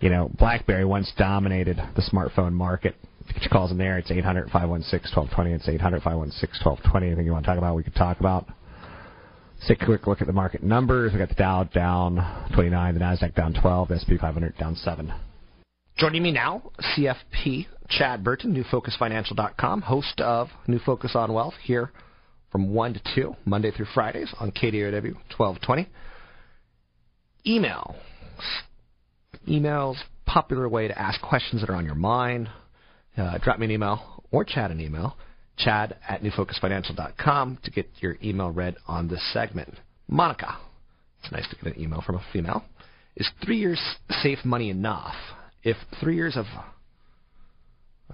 You 0.00 0.08
know, 0.08 0.30
BlackBerry 0.38 0.86
once 0.86 1.12
dominated 1.18 1.76
the 1.94 2.02
smartphone 2.02 2.52
market. 2.52 2.96
If 3.20 3.28
you 3.28 3.34
get 3.34 3.42
your 3.42 3.50
calls 3.50 3.70
in 3.70 3.76
there, 3.76 3.98
it's 3.98 4.10
800 4.10 4.50
516 4.50 5.14
1220. 5.14 5.52
It's 5.52 5.68
800 5.68 6.02
516 6.02 6.64
1220. 6.64 7.06
Anything 7.06 7.26
you 7.26 7.32
want 7.32 7.44
to 7.44 7.50
talk 7.50 7.58
about, 7.58 7.76
we 7.76 7.82
could 7.82 7.94
talk 7.94 8.18
about. 8.18 8.46
Let's 9.56 9.68
take 9.68 9.82
a 9.82 9.84
quick 9.84 10.06
look 10.06 10.22
at 10.22 10.26
the 10.26 10.32
market 10.32 10.62
numbers. 10.62 11.12
We 11.12 11.18
got 11.18 11.28
the 11.28 11.34
Dow 11.34 11.64
down 11.64 12.48
29, 12.54 12.94
the 12.94 13.00
Nasdaq 13.00 13.34
down 13.34 13.52
12, 13.52 13.88
the 13.88 13.98
SP 14.00 14.16
500 14.18 14.56
down 14.56 14.74
7. 14.74 15.12
Joining 15.98 16.22
me 16.22 16.32
now, 16.32 16.62
CFP 16.96 17.66
Chad 17.90 18.24
Burton, 18.24 18.54
NewFocusFinancial.com, 18.54 19.82
host 19.82 20.18
of 20.22 20.48
New 20.66 20.78
Focus 20.78 21.12
on 21.14 21.34
Wealth, 21.34 21.54
here 21.62 21.90
from 22.50 22.72
1 22.72 22.94
to 22.94 23.00
2, 23.14 23.36
Monday 23.44 23.70
through 23.70 23.86
Fridays 23.92 24.32
on 24.40 24.50
KDOW 24.50 25.12
1220. 25.36 25.88
Email. 27.46 27.96
Emails, 29.48 29.96
popular 30.26 30.68
way 30.68 30.88
to 30.88 30.98
ask 30.98 31.20
questions 31.20 31.62
that 31.62 31.70
are 31.70 31.76
on 31.76 31.84
your 31.84 31.94
mind. 31.94 32.48
Uh, 33.16 33.38
drop 33.38 33.58
me 33.58 33.66
an 33.66 33.72
email 33.72 34.22
or 34.30 34.44
chat 34.44 34.70
an 34.70 34.80
email. 34.80 35.16
Chad 35.58 35.96
at 36.08 36.22
NewFocusFinancial.com 36.22 37.58
to 37.64 37.70
get 37.70 37.88
your 38.00 38.16
email 38.22 38.50
read 38.50 38.76
on 38.86 39.08
this 39.08 39.22
segment. 39.32 39.74
Monica. 40.08 40.56
It's 41.22 41.32
nice 41.32 41.48
to 41.50 41.56
get 41.56 41.76
an 41.76 41.82
email 41.82 42.02
from 42.04 42.16
a 42.16 42.24
female. 42.32 42.64
Is 43.16 43.28
three 43.44 43.58
years 43.58 43.80
safe 44.22 44.38
money 44.44 44.70
enough? 44.70 45.14
If 45.62 45.76
three 46.00 46.16
years 46.16 46.36
of 46.36 46.46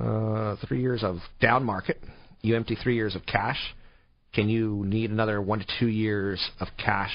uh, 0.00 0.56
three 0.66 0.80
years 0.80 1.04
of 1.04 1.18
down 1.40 1.64
market, 1.64 2.02
you 2.42 2.56
empty 2.56 2.76
three 2.82 2.96
years 2.96 3.14
of 3.14 3.24
cash, 3.24 3.58
can 4.34 4.48
you 4.48 4.84
need 4.84 5.10
another 5.10 5.40
one 5.40 5.60
to 5.60 5.66
two 5.78 5.86
years 5.86 6.50
of 6.60 6.68
cash 6.76 7.12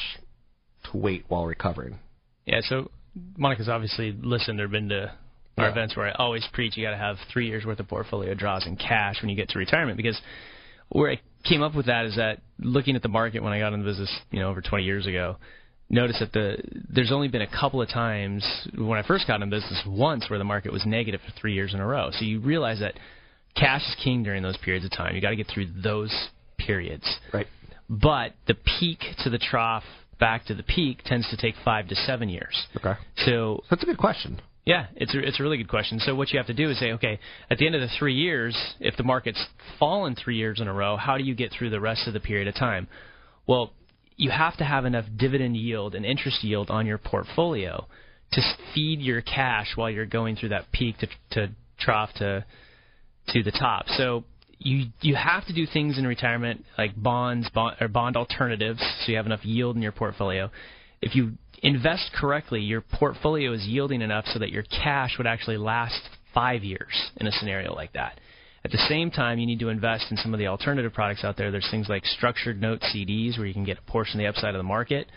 to 0.86 0.98
wait 0.98 1.26
while 1.28 1.46
recovering? 1.46 2.00
Yeah, 2.46 2.62
so 2.64 2.90
Monica's 3.38 3.70
obviously 3.70 4.12
listened 4.12 4.60
or 4.60 4.68
been 4.68 4.90
to 4.90 5.12
our 5.58 5.66
Yeah. 5.66 5.72
events 5.72 5.96
where 5.96 6.08
I 6.08 6.12
always 6.12 6.46
preach 6.54 6.78
you 6.78 6.84
got 6.84 6.92
to 6.92 6.98
have 6.98 7.18
three 7.32 7.48
years 7.48 7.66
worth 7.66 7.80
of 7.80 7.88
portfolio 7.88 8.34
draws 8.34 8.66
in 8.66 8.78
cash 8.78 9.22
when 9.22 9.30
you 9.30 9.36
get 9.36 9.50
to 9.50 9.60
retirement 9.60 9.98
because 9.98 10.20
where 10.90 11.12
I 11.12 11.20
came 11.44 11.62
up 11.62 11.76
with 11.76 11.88
that 11.88 12.06
is 12.06 12.16
that 12.16 12.40
looking 12.60 12.96
at 12.96 13.02
the 13.02 13.10
market 13.10 13.44
when 13.44 13.54
I 13.54 13.60
got 13.60 13.74
into 13.74 13.84
the 13.86 13.92
business, 13.92 14.20
you 14.32 14.40
know, 14.40 14.50
over 14.50 14.62
20 14.62 14.84
years 14.84 15.06
ago, 15.08 15.38
notice 15.90 16.20
that 16.20 16.32
the 16.32 16.58
there's 16.90 17.12
only 17.12 17.28
been 17.28 17.42
a 17.42 17.48
couple 17.48 17.82
of 17.82 17.90
times 17.90 18.46
when 18.78 18.98
I 18.98 19.04
first 19.04 19.28
got 19.28 19.42
in 19.42 19.50
business 19.50 19.82
once 19.86 20.30
where 20.30 20.40
the 20.40 20.46
market 20.46 20.72
was 20.72 20.86
negative 20.86 21.22
for 21.22 21.32
three 21.40 21.54
years 21.54 21.74
in 21.74 21.80
a 21.80 21.86
row. 21.86 22.12
So 22.12 22.24
you 22.24 22.40
realize 22.40 22.80
that 22.80 22.94
cash 23.56 23.82
is 23.82 23.96
king 24.04 24.24
during 24.24 24.42
those 24.44 24.58
periods 24.58 24.86
of 24.86 24.92
time. 24.92 25.16
You 25.16 25.22
got 25.22 25.32
to 25.32 25.36
get 25.36 25.48
through 25.48 25.68
those 25.84 26.14
periods. 26.58 27.06
Right. 27.34 27.48
But 27.90 28.34
the 28.48 28.56
peak 28.56 29.00
to 29.24 29.30
the 29.30 29.38
trough 29.38 29.84
back 30.22 30.46
to 30.46 30.54
the 30.54 30.64
peak 30.64 31.02
tends 31.04 31.30
to 31.32 31.36
take 31.36 31.56
five 31.66 31.90
to 31.90 31.96
seven 31.96 32.30
years. 32.30 32.68
Okay. 32.78 32.94
So 33.26 33.62
That's 33.70 33.84
a 33.84 33.86
good 33.86 33.98
question. 33.98 34.42
Yeah, 34.66 34.86
it's 34.96 35.14
a, 35.16 35.20
it's 35.20 35.40
a 35.40 35.44
really 35.44 35.58
good 35.58 35.68
question. 35.68 36.00
So 36.00 36.14
what 36.14 36.30
you 36.30 36.38
have 36.38 36.46
to 36.46 36.54
do 36.54 36.70
is 36.70 36.80
say, 36.80 36.92
okay, 36.94 37.20
at 37.50 37.58
the 37.58 37.66
end 37.66 37.74
of 37.74 37.82
the 37.82 37.90
three 37.98 38.14
years, 38.14 38.56
if 38.80 38.96
the 38.96 39.04
market's 39.04 39.44
fallen 39.80 40.16
three 40.16 40.38
years 40.38 40.62
in 40.62 40.68
a 40.68 40.74
row, 40.74 40.98
how 40.98 41.18
do 41.18 41.24
you 41.24 41.34
get 41.34 41.52
through 41.52 41.72
the 41.72 41.80
rest 41.80 42.08
of 42.08 42.14
the 42.14 42.20
period 42.20 42.48
of 42.48 42.54
time? 42.54 42.88
Well, 43.48 43.74
you 44.18 44.30
have 44.30 44.56
to 44.58 44.64
have 44.64 44.86
enough 44.86 45.06
dividend 45.18 45.58
yield 45.58 45.96
and 45.96 46.06
interest 46.06 46.44
yield 46.44 46.70
on 46.70 46.86
your 46.86 47.00
portfolio 47.00 47.88
to 48.34 48.42
feed 48.74 49.02
your 49.02 49.22
cash 49.22 49.72
while 49.76 49.90
you're 49.90 50.06
going 50.06 50.36
through 50.36 50.50
that 50.50 50.72
peak 50.72 50.98
to, 51.00 51.08
to 51.32 51.52
trough 51.80 52.14
to 52.18 52.46
to 53.30 53.44
the 53.44 53.52
top. 53.52 53.88
So 53.88 54.24
you 54.64 54.88
you 55.02 55.16
have 55.16 55.46
to 55.48 55.54
do 55.54 55.66
things 55.66 55.98
in 55.98 56.06
retirement 56.06 56.66
like 56.78 56.92
bonds, 56.96 57.50
bond, 57.50 57.78
or 57.82 57.88
bond 57.88 58.16
alternatives, 58.16 58.80
so 58.80 59.12
you 59.12 59.18
have 59.18 59.26
enough 59.26 59.44
yield 59.44 59.76
in 59.76 59.82
your 59.82 59.92
portfolio. 59.92 60.52
If 61.02 61.16
you 61.16 61.34
invest 61.64 62.12
correctly, 62.14 62.62
your 62.62 62.82
portfolio 62.82 63.54
is 63.54 63.66
yielding 63.66 64.02
enough 64.02 64.26
so 64.28 64.40
that 64.40 64.52
your 64.52 64.64
cash 64.64 65.18
would 65.18 65.28
actually 65.28 65.58
last 65.58 66.00
five 66.34 66.64
years 66.64 67.12
in 67.18 67.28
a 67.28 67.32
scenario 67.32 67.74
like 67.74 67.94
that. 67.94 68.20
At 68.64 68.72
the 68.72 68.86
same 68.88 69.10
time, 69.10 69.40
you 69.40 69.48
need 69.48 69.60
to 69.60 69.70
invest 69.70 70.06
in 70.12 70.18
some 70.18 70.34
of 70.34 70.40
the 70.40 70.48
alternative 70.48 70.94
products 70.94 71.24
out 71.24 71.36
there. 71.38 71.50
There's 71.50 71.68
things 71.72 71.90
like 71.90 72.06
structured 72.06 72.62
note 72.62 72.82
CDs 72.82 73.38
where 73.38 73.48
you 73.48 73.54
can 73.54 73.64
get 73.64 73.80
a 73.80 73.92
portion 73.92 74.20
of 74.20 74.24
the 74.24 74.30
upside 74.30 74.54
of 74.54 74.60
the 74.60 74.64
market 74.64 75.08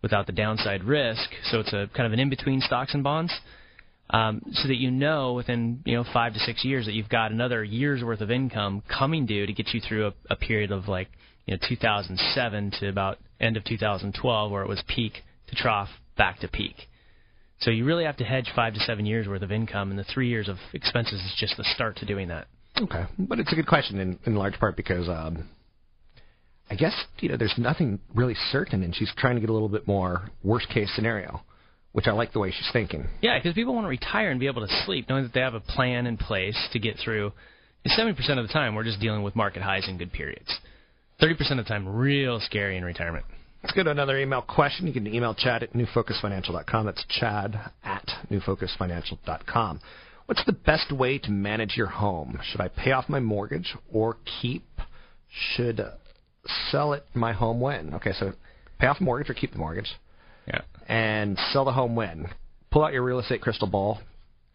without 0.00 0.26
the 0.26 0.32
downside 0.32 0.82
risk. 0.82 1.28
So 1.50 1.60
it's 1.60 1.72
a 1.74 1.90
kind 1.94 2.06
of 2.06 2.12
an 2.12 2.18
in 2.18 2.30
between 2.30 2.62
stocks 2.62 2.94
and 2.94 3.04
bonds. 3.04 3.34
Um, 4.10 4.40
so 4.52 4.68
that 4.68 4.76
you 4.76 4.90
know 4.90 5.34
within 5.34 5.82
you 5.84 5.94
know 5.94 6.04
five 6.12 6.32
to 6.32 6.40
six 6.40 6.64
years 6.64 6.86
that 6.86 6.92
you've 6.92 7.10
got 7.10 7.30
another 7.30 7.62
year's 7.62 8.02
worth 8.02 8.22
of 8.22 8.30
income 8.30 8.82
coming 8.88 9.26
due 9.26 9.46
to 9.46 9.52
get 9.52 9.68
you 9.74 9.80
through 9.80 10.06
a, 10.06 10.12
a 10.30 10.36
period 10.36 10.72
of 10.72 10.88
like 10.88 11.08
you 11.44 11.54
know 11.54 11.60
2007 11.68 12.72
to 12.80 12.88
about 12.88 13.18
end 13.38 13.56
of 13.56 13.64
2012 13.64 14.50
where 14.50 14.62
it 14.62 14.68
was 14.68 14.82
peak 14.88 15.12
to 15.48 15.54
trough 15.54 15.88
back 16.16 16.40
to 16.40 16.48
peak. 16.48 16.74
So 17.60 17.70
you 17.70 17.84
really 17.84 18.04
have 18.04 18.16
to 18.18 18.24
hedge 18.24 18.50
five 18.54 18.74
to 18.74 18.80
seven 18.80 19.04
years 19.04 19.26
worth 19.26 19.42
of 19.42 19.50
income, 19.50 19.90
and 19.90 19.98
the 19.98 20.04
three 20.04 20.28
years 20.28 20.48
of 20.48 20.56
expenses 20.72 21.20
is 21.20 21.34
just 21.38 21.56
the 21.56 21.64
start 21.74 21.96
to 21.96 22.06
doing 22.06 22.28
that. 22.28 22.46
Okay, 22.80 23.04
but 23.18 23.40
it's 23.40 23.52
a 23.52 23.56
good 23.56 23.66
question 23.66 23.98
in, 23.98 24.18
in 24.26 24.36
large 24.36 24.58
part 24.60 24.76
because 24.76 25.08
um, 25.08 25.48
I 26.70 26.76
guess 26.76 26.94
you 27.18 27.28
know 27.28 27.36
there's 27.36 27.54
nothing 27.58 27.98
really 28.14 28.36
certain, 28.52 28.84
and 28.84 28.94
she's 28.94 29.10
trying 29.16 29.34
to 29.34 29.40
get 29.40 29.50
a 29.50 29.52
little 29.52 29.68
bit 29.68 29.88
more 29.88 30.30
worst 30.44 30.68
case 30.68 30.90
scenario, 30.94 31.42
which 31.98 32.06
I 32.06 32.12
like 32.12 32.32
the 32.32 32.38
way 32.38 32.52
she's 32.52 32.70
thinking. 32.72 33.08
Yeah, 33.20 33.36
because 33.40 33.54
people 33.54 33.74
want 33.74 33.86
to 33.86 33.88
retire 33.88 34.30
and 34.30 34.38
be 34.38 34.46
able 34.46 34.64
to 34.64 34.84
sleep, 34.86 35.08
knowing 35.08 35.24
that 35.24 35.32
they 35.32 35.40
have 35.40 35.54
a 35.54 35.60
plan 35.60 36.06
in 36.06 36.16
place 36.16 36.56
to 36.72 36.78
get 36.78 36.96
through. 37.02 37.32
Seventy 37.88 38.14
percent 38.14 38.38
of 38.38 38.46
the 38.46 38.52
time, 38.52 38.76
we're 38.76 38.84
just 38.84 39.00
dealing 39.00 39.24
with 39.24 39.34
market 39.34 39.62
highs 39.62 39.88
and 39.88 39.98
good 39.98 40.12
periods. 40.12 40.60
Thirty 41.18 41.34
percent 41.34 41.58
of 41.58 41.66
the 41.66 41.70
time, 41.70 41.88
real 41.88 42.38
scary 42.38 42.76
in 42.76 42.84
retirement. 42.84 43.24
Let's 43.64 43.74
go 43.74 43.82
to 43.82 43.90
another 43.90 44.16
email 44.16 44.42
question. 44.42 44.86
You 44.86 44.92
can 44.92 45.08
email 45.08 45.34
Chad 45.34 45.64
at 45.64 45.72
newfocusfinancial.com. 45.72 46.86
That's 46.86 47.04
Chad 47.18 47.58
at 47.82 48.08
newfocusfinancial.com. 48.30 49.80
What's 50.26 50.44
the 50.44 50.52
best 50.52 50.92
way 50.92 51.18
to 51.18 51.32
manage 51.32 51.76
your 51.76 51.88
home? 51.88 52.38
Should 52.44 52.60
I 52.60 52.68
pay 52.68 52.92
off 52.92 53.08
my 53.08 53.18
mortgage 53.18 53.74
or 53.92 54.18
keep? 54.40 54.62
Should 55.56 55.80
sell 56.70 56.92
it 56.92 57.06
my 57.12 57.32
home 57.32 57.58
when? 57.58 57.92
Okay, 57.94 58.12
so 58.12 58.34
pay 58.78 58.86
off 58.86 59.00
the 59.00 59.04
mortgage 59.04 59.30
or 59.30 59.34
keep 59.34 59.50
the 59.50 59.58
mortgage. 59.58 59.90
Yeah. 60.46 60.60
And 60.88 61.38
sell 61.52 61.64
the 61.64 61.72
home 61.72 61.94
when? 61.94 62.28
Pull 62.70 62.84
out 62.84 62.92
your 62.92 63.02
real 63.02 63.18
estate 63.18 63.42
crystal 63.42 63.68
ball, 63.68 63.98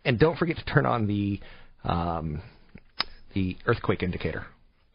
and 0.03 0.19
don't 0.19 0.37
forget 0.37 0.57
to 0.57 0.65
turn 0.65 0.85
on 0.85 1.07
the 1.07 1.39
um, 1.83 2.41
the 3.33 3.55
earthquake 3.65 4.03
indicator. 4.03 4.45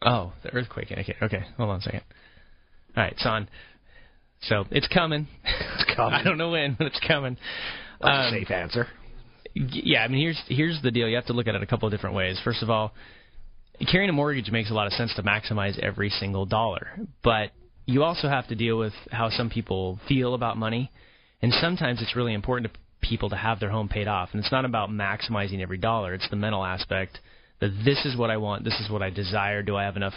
Oh, 0.01 0.33
the 0.43 0.53
earthquake 0.53 0.91
indicator. 0.91 1.23
Okay, 1.23 1.43
hold 1.57 1.69
on 1.69 1.79
a 1.79 1.81
second. 1.81 2.01
All 2.95 3.03
right, 3.03 3.13
it's 3.13 3.25
on. 3.25 3.47
So 4.43 4.65
it's 4.71 4.87
coming. 4.87 5.27
It's 5.43 5.85
coming. 5.95 6.13
I 6.13 6.23
don't 6.23 6.37
know 6.37 6.51
when, 6.51 6.75
but 6.77 6.87
it's 6.87 6.99
coming. 7.05 7.37
Um, 8.01 8.11
a 8.11 8.31
safe 8.31 8.51
answer. 8.51 8.87
Yeah, 9.53 10.03
I 10.03 10.07
mean 10.07 10.21
here's 10.21 10.41
here's 10.47 10.81
the 10.81 10.91
deal. 10.91 11.07
You 11.07 11.15
have 11.15 11.25
to 11.25 11.33
look 11.33 11.47
at 11.47 11.55
it 11.55 11.63
a 11.63 11.65
couple 11.65 11.87
of 11.87 11.93
different 11.93 12.15
ways. 12.15 12.39
First 12.43 12.63
of 12.63 12.69
all, 12.69 12.93
carrying 13.91 14.09
a 14.09 14.13
mortgage 14.13 14.49
makes 14.51 14.71
a 14.71 14.73
lot 14.73 14.87
of 14.87 14.93
sense 14.93 15.13
to 15.15 15.23
maximize 15.23 15.77
every 15.79 16.09
single 16.09 16.45
dollar, 16.45 16.87
but 17.23 17.51
you 17.85 18.03
also 18.03 18.29
have 18.29 18.47
to 18.47 18.55
deal 18.55 18.77
with 18.77 18.93
how 19.11 19.29
some 19.29 19.49
people 19.49 19.99
feel 20.07 20.35
about 20.35 20.57
money, 20.57 20.91
and 21.41 21.53
sometimes 21.53 22.01
it's 22.01 22.15
really 22.15 22.33
important 22.33 22.71
to 22.71 22.79
people 23.01 23.29
to 23.29 23.35
have 23.35 23.59
their 23.59 23.69
home 23.69 23.87
paid 23.87 24.07
off. 24.07 24.29
And 24.33 24.43
it's 24.43 24.51
not 24.51 24.65
about 24.65 24.89
maximizing 24.89 25.61
every 25.61 25.77
dollar; 25.77 26.13
it's 26.13 26.29
the 26.29 26.35
mental 26.35 26.63
aspect 26.63 27.19
that 27.59 27.71
this 27.83 28.05
is 28.05 28.15
what 28.15 28.29
I 28.29 28.37
want, 28.37 28.63
this 28.63 28.79
is 28.79 28.89
what 28.89 29.01
I 29.01 29.09
desire. 29.09 29.63
Do 29.63 29.75
I 29.75 29.83
have 29.83 29.97
enough 29.97 30.13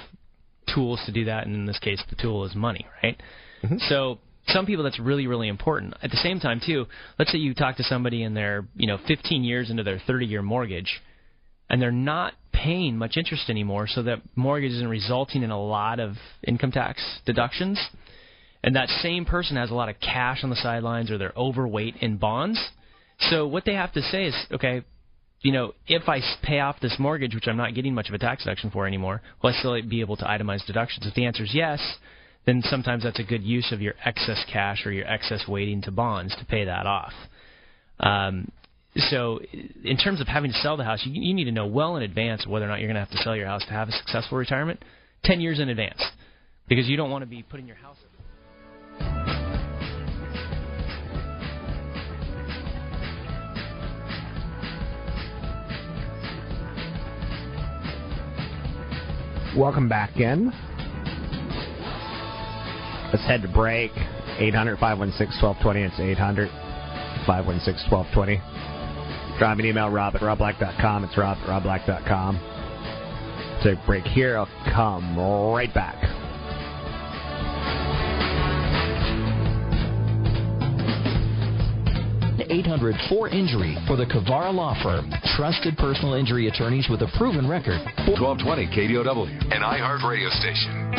tools 0.74 1.00
to 1.06 1.12
do 1.12 1.24
that? 1.26 1.46
And 1.46 1.54
in 1.54 1.66
this 1.66 1.78
case, 1.78 2.02
the 2.08 2.16
tool 2.16 2.44
is 2.44 2.54
money, 2.54 2.87
right? 3.02 3.20
Mm-hmm. 3.62 3.76
So 3.88 4.18
some 4.48 4.66
people 4.66 4.85
that's 4.85 4.98
really 4.98 5.26
really 5.26 5.48
important. 5.48 5.94
At 6.02 6.11
the 6.11 6.16
same 6.16 6.40
time 6.40 6.61
too, 6.64 6.87
let's 7.18 7.32
say 7.32 7.38
you 7.38 7.54
talk 7.54 7.76
to 7.76 7.85
somebody 7.85 8.22
and 8.22 8.37
they're 8.37 8.66
you 8.74 8.87
know 8.87 8.98
15 9.06 9.44
years 9.44 9.70
into 9.70 9.82
their 9.82 10.00
30 10.06 10.26
year 10.26 10.42
mortgage, 10.42 11.00
and 11.68 11.80
they're 11.80 11.90
not 11.90 12.35
paying 12.52 12.96
much 12.96 13.16
interest 13.16 13.48
anymore, 13.48 13.87
so 13.88 14.02
that 14.02 14.20
mortgage 14.37 14.72
isn't 14.72 14.88
resulting 14.88 15.42
in 15.42 15.50
a 15.50 15.61
lot 15.61 16.00
of 16.00 16.14
income 16.46 16.70
tax 16.70 17.02
deductions. 17.24 17.78
And 18.64 18.77
that 18.77 18.88
same 18.88 19.25
person 19.25 19.57
has 19.57 19.70
a 19.70 19.75
lot 19.75 19.88
of 19.88 19.96
cash 20.01 20.44
on 20.44 20.51
the 20.51 20.57
sidelines 20.57 21.11
or 21.11 21.18
they're 21.18 21.33
overweight 21.37 21.96
in 22.01 22.16
bonds. 22.16 22.61
So 23.31 23.46
what 23.46 23.64
they 23.64 23.75
have 23.75 23.92
to 23.92 24.03
say 24.03 24.27
is, 24.27 24.37
okay, 24.53 24.83
you 25.40 25.53
know, 25.53 25.75
if 25.88 26.09
I 26.09 26.20
pay 26.42 26.61
off 26.61 26.77
this 26.81 26.96
mortgage, 26.98 27.35
which 27.35 27.48
I'm 27.48 27.57
not 27.57 27.75
getting 27.75 27.94
much 27.94 28.09
of 28.09 28.14
a 28.14 28.18
tax 28.18 28.44
deduction 28.44 28.70
for 28.70 28.87
anymore, 28.87 29.20
will 29.42 29.51
I 29.51 29.59
still 29.59 29.81
be 29.83 30.01
able 30.01 30.16
to 30.18 30.25
itemize 30.25 30.64
deductions? 30.66 31.07
If 31.07 31.14
the 31.14 31.25
answer 31.25 31.42
is 31.42 31.53
yes, 31.53 31.81
then 32.46 32.62
sometimes 32.64 33.03
that's 33.03 33.18
a 33.18 33.25
good 33.25 33.42
use 33.42 33.72
of 33.72 33.81
your 33.81 33.94
excess 34.05 34.44
cash 34.53 34.87
or 34.87 34.92
your 34.92 35.07
excess 35.07 35.44
weighting 35.48 35.83
to 35.83 35.90
bonds 35.90 36.35
to 36.37 36.44
pay 36.44 36.64
that 36.64 36.87
off. 36.87 37.12
Um, 37.98 38.51
so, 38.94 39.40
in 39.85 39.96
terms 39.96 40.20
of 40.20 40.29
having 40.29 40.53
to 40.53 40.59
sell 40.59 40.77
the 40.77 40.85
house, 40.85 41.01
you, 41.05 41.12
you 41.20 41.35
need 41.35 41.44
to 41.44 41.53
know 41.53 41.66
well 41.66 41.96
in 41.96 42.03
advance 42.03 42.46
whether 42.46 42.66
or 42.66 42.68
not 42.68 42.79
you're 42.81 42.88
going 42.88 42.94
to 42.94 43.01
have 43.01 43.11
to 43.11 43.22
sell 43.22 43.35
your 43.35 43.46
house 43.46 43.64
to 43.64 43.72
have 43.72 43.88
a 43.88 43.92
successful 43.92 44.37
retirement. 44.37 44.85
Ten 45.25 45.40
years 45.40 45.61
in 45.61 45.68
advance, 45.68 46.03
because 46.68 46.88
you 46.88 46.96
don't 46.96 47.11
want 47.11 47.22
to 47.22 47.27
be 47.27 47.42
putting 47.42 47.66
your 47.66 47.77
house. 47.77 47.96
Welcome 59.56 59.86
back 59.86 60.16
in. 60.16 60.46
Let's 63.12 63.26
head 63.26 63.42
to 63.42 63.48
break. 63.48 63.90
800 64.38 64.78
516 64.78 65.42
1220. 65.42 65.82
It's 65.82 66.00
800 66.00 66.48
516 67.26 67.90
1220. 67.92 68.40
Drop 69.38 69.58
me 69.58 69.64
an 69.64 69.70
email, 69.70 69.90
rob 69.90 70.16
at 70.16 70.22
robblack.com. 70.22 71.04
It's 71.04 71.18
rob 71.18 71.36
at 71.36 71.46
robblack.com. 71.46 72.40
Take 73.62 73.78
a 73.78 73.86
break 73.86 74.04
here. 74.04 74.38
I'll 74.38 74.48
come 74.74 75.18
right 75.18 75.72
back. 75.74 76.21
Eight 82.52 82.66
hundred 82.66 82.96
four 83.08 83.30
injury 83.30 83.78
for 83.86 83.96
the 83.96 84.04
Kavara 84.04 84.52
Law 84.52 84.76
Firm. 84.82 85.10
Trusted 85.36 85.74
personal 85.78 86.12
injury 86.12 86.48
attorneys 86.48 86.86
with 86.90 87.00
a 87.00 87.08
proven 87.16 87.48
record. 87.48 87.80
1220 88.06 88.66
KDOW, 88.66 89.26
an 89.56 89.62
iHeart 89.62 90.06
radio 90.06 90.28
station. 90.28 90.92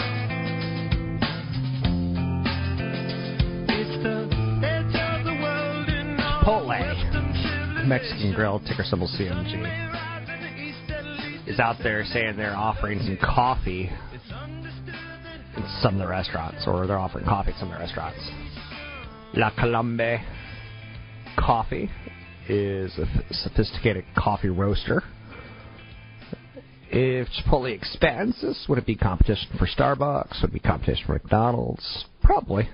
Chipotle, 6.42 7.86
Mexican 7.86 8.34
Grill, 8.34 8.60
ticker 8.62 8.84
symbol 8.84 9.08
CMG, 9.08 9.54
is 11.48 11.60
out 11.60 11.76
there 11.84 12.04
saying 12.04 12.36
they're 12.36 12.56
offering 12.56 12.98
some 13.02 13.20
coffee 13.22 13.92
in 15.56 15.64
some 15.84 15.94
of 15.94 16.00
the 16.00 16.08
restaurants, 16.08 16.64
or 16.66 16.88
they're 16.88 16.98
offering 16.98 17.26
coffee 17.26 17.52
at 17.52 17.60
some 17.60 17.70
of 17.70 17.76
the 17.76 17.80
restaurants. 17.80 18.28
La 19.36 19.52
Colombe 19.52 20.20
Coffee 21.38 21.90
is 22.48 22.98
a 22.98 23.06
sophisticated 23.32 24.06
coffee 24.18 24.50
roaster. 24.50 25.04
If 26.90 27.28
Chipotle 27.30 27.74
expands 27.74 28.40
this, 28.42 28.66
would 28.70 28.78
it 28.78 28.86
be 28.86 28.96
competition 28.96 29.50
for 29.58 29.66
Starbucks? 29.66 30.42
Would 30.42 30.52
it 30.52 30.54
be 30.54 30.60
competition 30.60 31.06
for 31.08 31.14
McDonald's? 31.14 32.06
Probably 32.22 32.70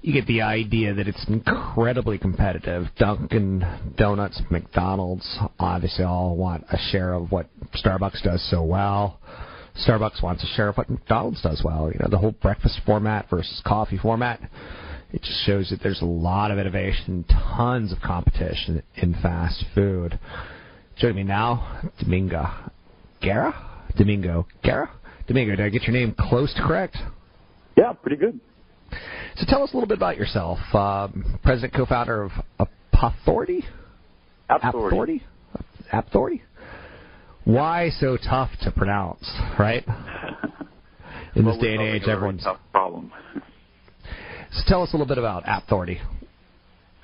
you 0.00 0.12
get 0.12 0.26
the 0.26 0.42
idea 0.42 0.94
that 0.94 1.08
it's 1.08 1.24
incredibly 1.28 2.18
competitive. 2.18 2.86
Dunkin' 2.98 3.94
Donuts, 3.96 4.40
McDonald's, 4.50 5.38
obviously 5.58 6.04
all 6.04 6.36
want 6.36 6.64
a 6.70 6.78
share 6.90 7.12
of 7.12 7.32
what 7.32 7.48
Starbucks 7.84 8.22
does 8.22 8.46
so 8.50 8.62
well. 8.62 9.18
Starbucks 9.86 10.22
wants 10.22 10.42
a 10.44 10.46
share 10.54 10.68
of 10.68 10.76
what 10.76 10.88
McDonald's 10.88 11.42
does 11.42 11.62
well. 11.64 11.90
You 11.92 11.98
know, 12.00 12.08
the 12.08 12.18
whole 12.18 12.32
breakfast 12.32 12.80
format 12.86 13.28
versus 13.28 13.60
coffee 13.66 13.98
format. 13.98 14.40
It 15.12 15.22
just 15.22 15.44
shows 15.46 15.70
that 15.70 15.80
there's 15.82 16.02
a 16.02 16.06
lot 16.06 16.50
of 16.50 16.58
innovation, 16.58 17.24
tons 17.56 17.92
of 17.92 17.98
competition 18.00 18.82
in 18.96 19.14
fast 19.14 19.64
food. 19.74 20.18
Joining 20.98 21.16
me 21.16 21.22
now, 21.24 21.90
Domingo 21.98 22.44
Guerra? 23.22 23.54
Domingo 23.96 24.46
Guerra? 24.62 24.90
Domingo, 25.26 25.56
did 25.56 25.64
I 25.64 25.68
get 25.70 25.82
your 25.84 25.92
name 25.92 26.14
close 26.18 26.52
to 26.54 26.62
correct? 26.62 26.96
Yeah, 27.76 27.92
pretty 27.92 28.16
good. 28.16 28.38
So 29.36 29.46
tell 29.46 29.62
us 29.62 29.72
a 29.72 29.76
little 29.76 29.88
bit 29.88 29.98
about 29.98 30.16
yourself. 30.16 30.58
Um, 30.74 31.38
president, 31.42 31.74
co-founder 31.74 32.24
of 32.58 32.68
Authority. 32.92 33.64
App 34.50 34.60
Authority. 34.64 35.22
Authority. 35.92 36.42
Why 37.44 37.90
so 38.00 38.16
tough 38.16 38.50
to 38.62 38.70
pronounce, 38.72 39.24
right? 39.58 39.86
In 41.36 41.44
Well, 41.44 41.54
this 41.54 41.62
day 41.62 41.74
and 41.74 41.82
age, 41.82 42.02
everyone's. 42.08 42.42
tough 42.42 42.58
problem. 42.72 43.12
So 44.52 44.62
tell 44.66 44.82
us 44.82 44.90
a 44.92 44.96
little 44.96 45.06
bit 45.06 45.18
about 45.18 45.46
App 45.46 45.64
Authority. 45.64 46.00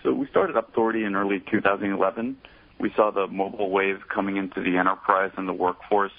So 0.03 0.13
we 0.13 0.27
started 0.29 0.57
App 0.57 0.71
Authority 0.71 1.05
in 1.05 1.15
early 1.15 1.43
2011. 1.51 2.37
We 2.81 2.93
saw 2.97 3.11
the 3.11 3.27
mobile 3.27 3.71
wave 3.71 4.01
coming 4.13 4.37
into 4.37 4.63
the 4.63 4.77
enterprise 4.77 5.31
and 5.37 5.49
the 5.49 5.53
workforce. 5.53 6.13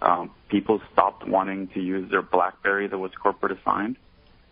Um, 0.00 0.30
people 0.48 0.80
stopped 0.92 1.26
wanting 1.26 1.68
to 1.68 1.80
use 1.80 2.10
their 2.10 2.22
BlackBerry 2.22 2.86
that 2.88 2.98
was 2.98 3.10
corporate 3.20 3.58
assigned, 3.58 3.96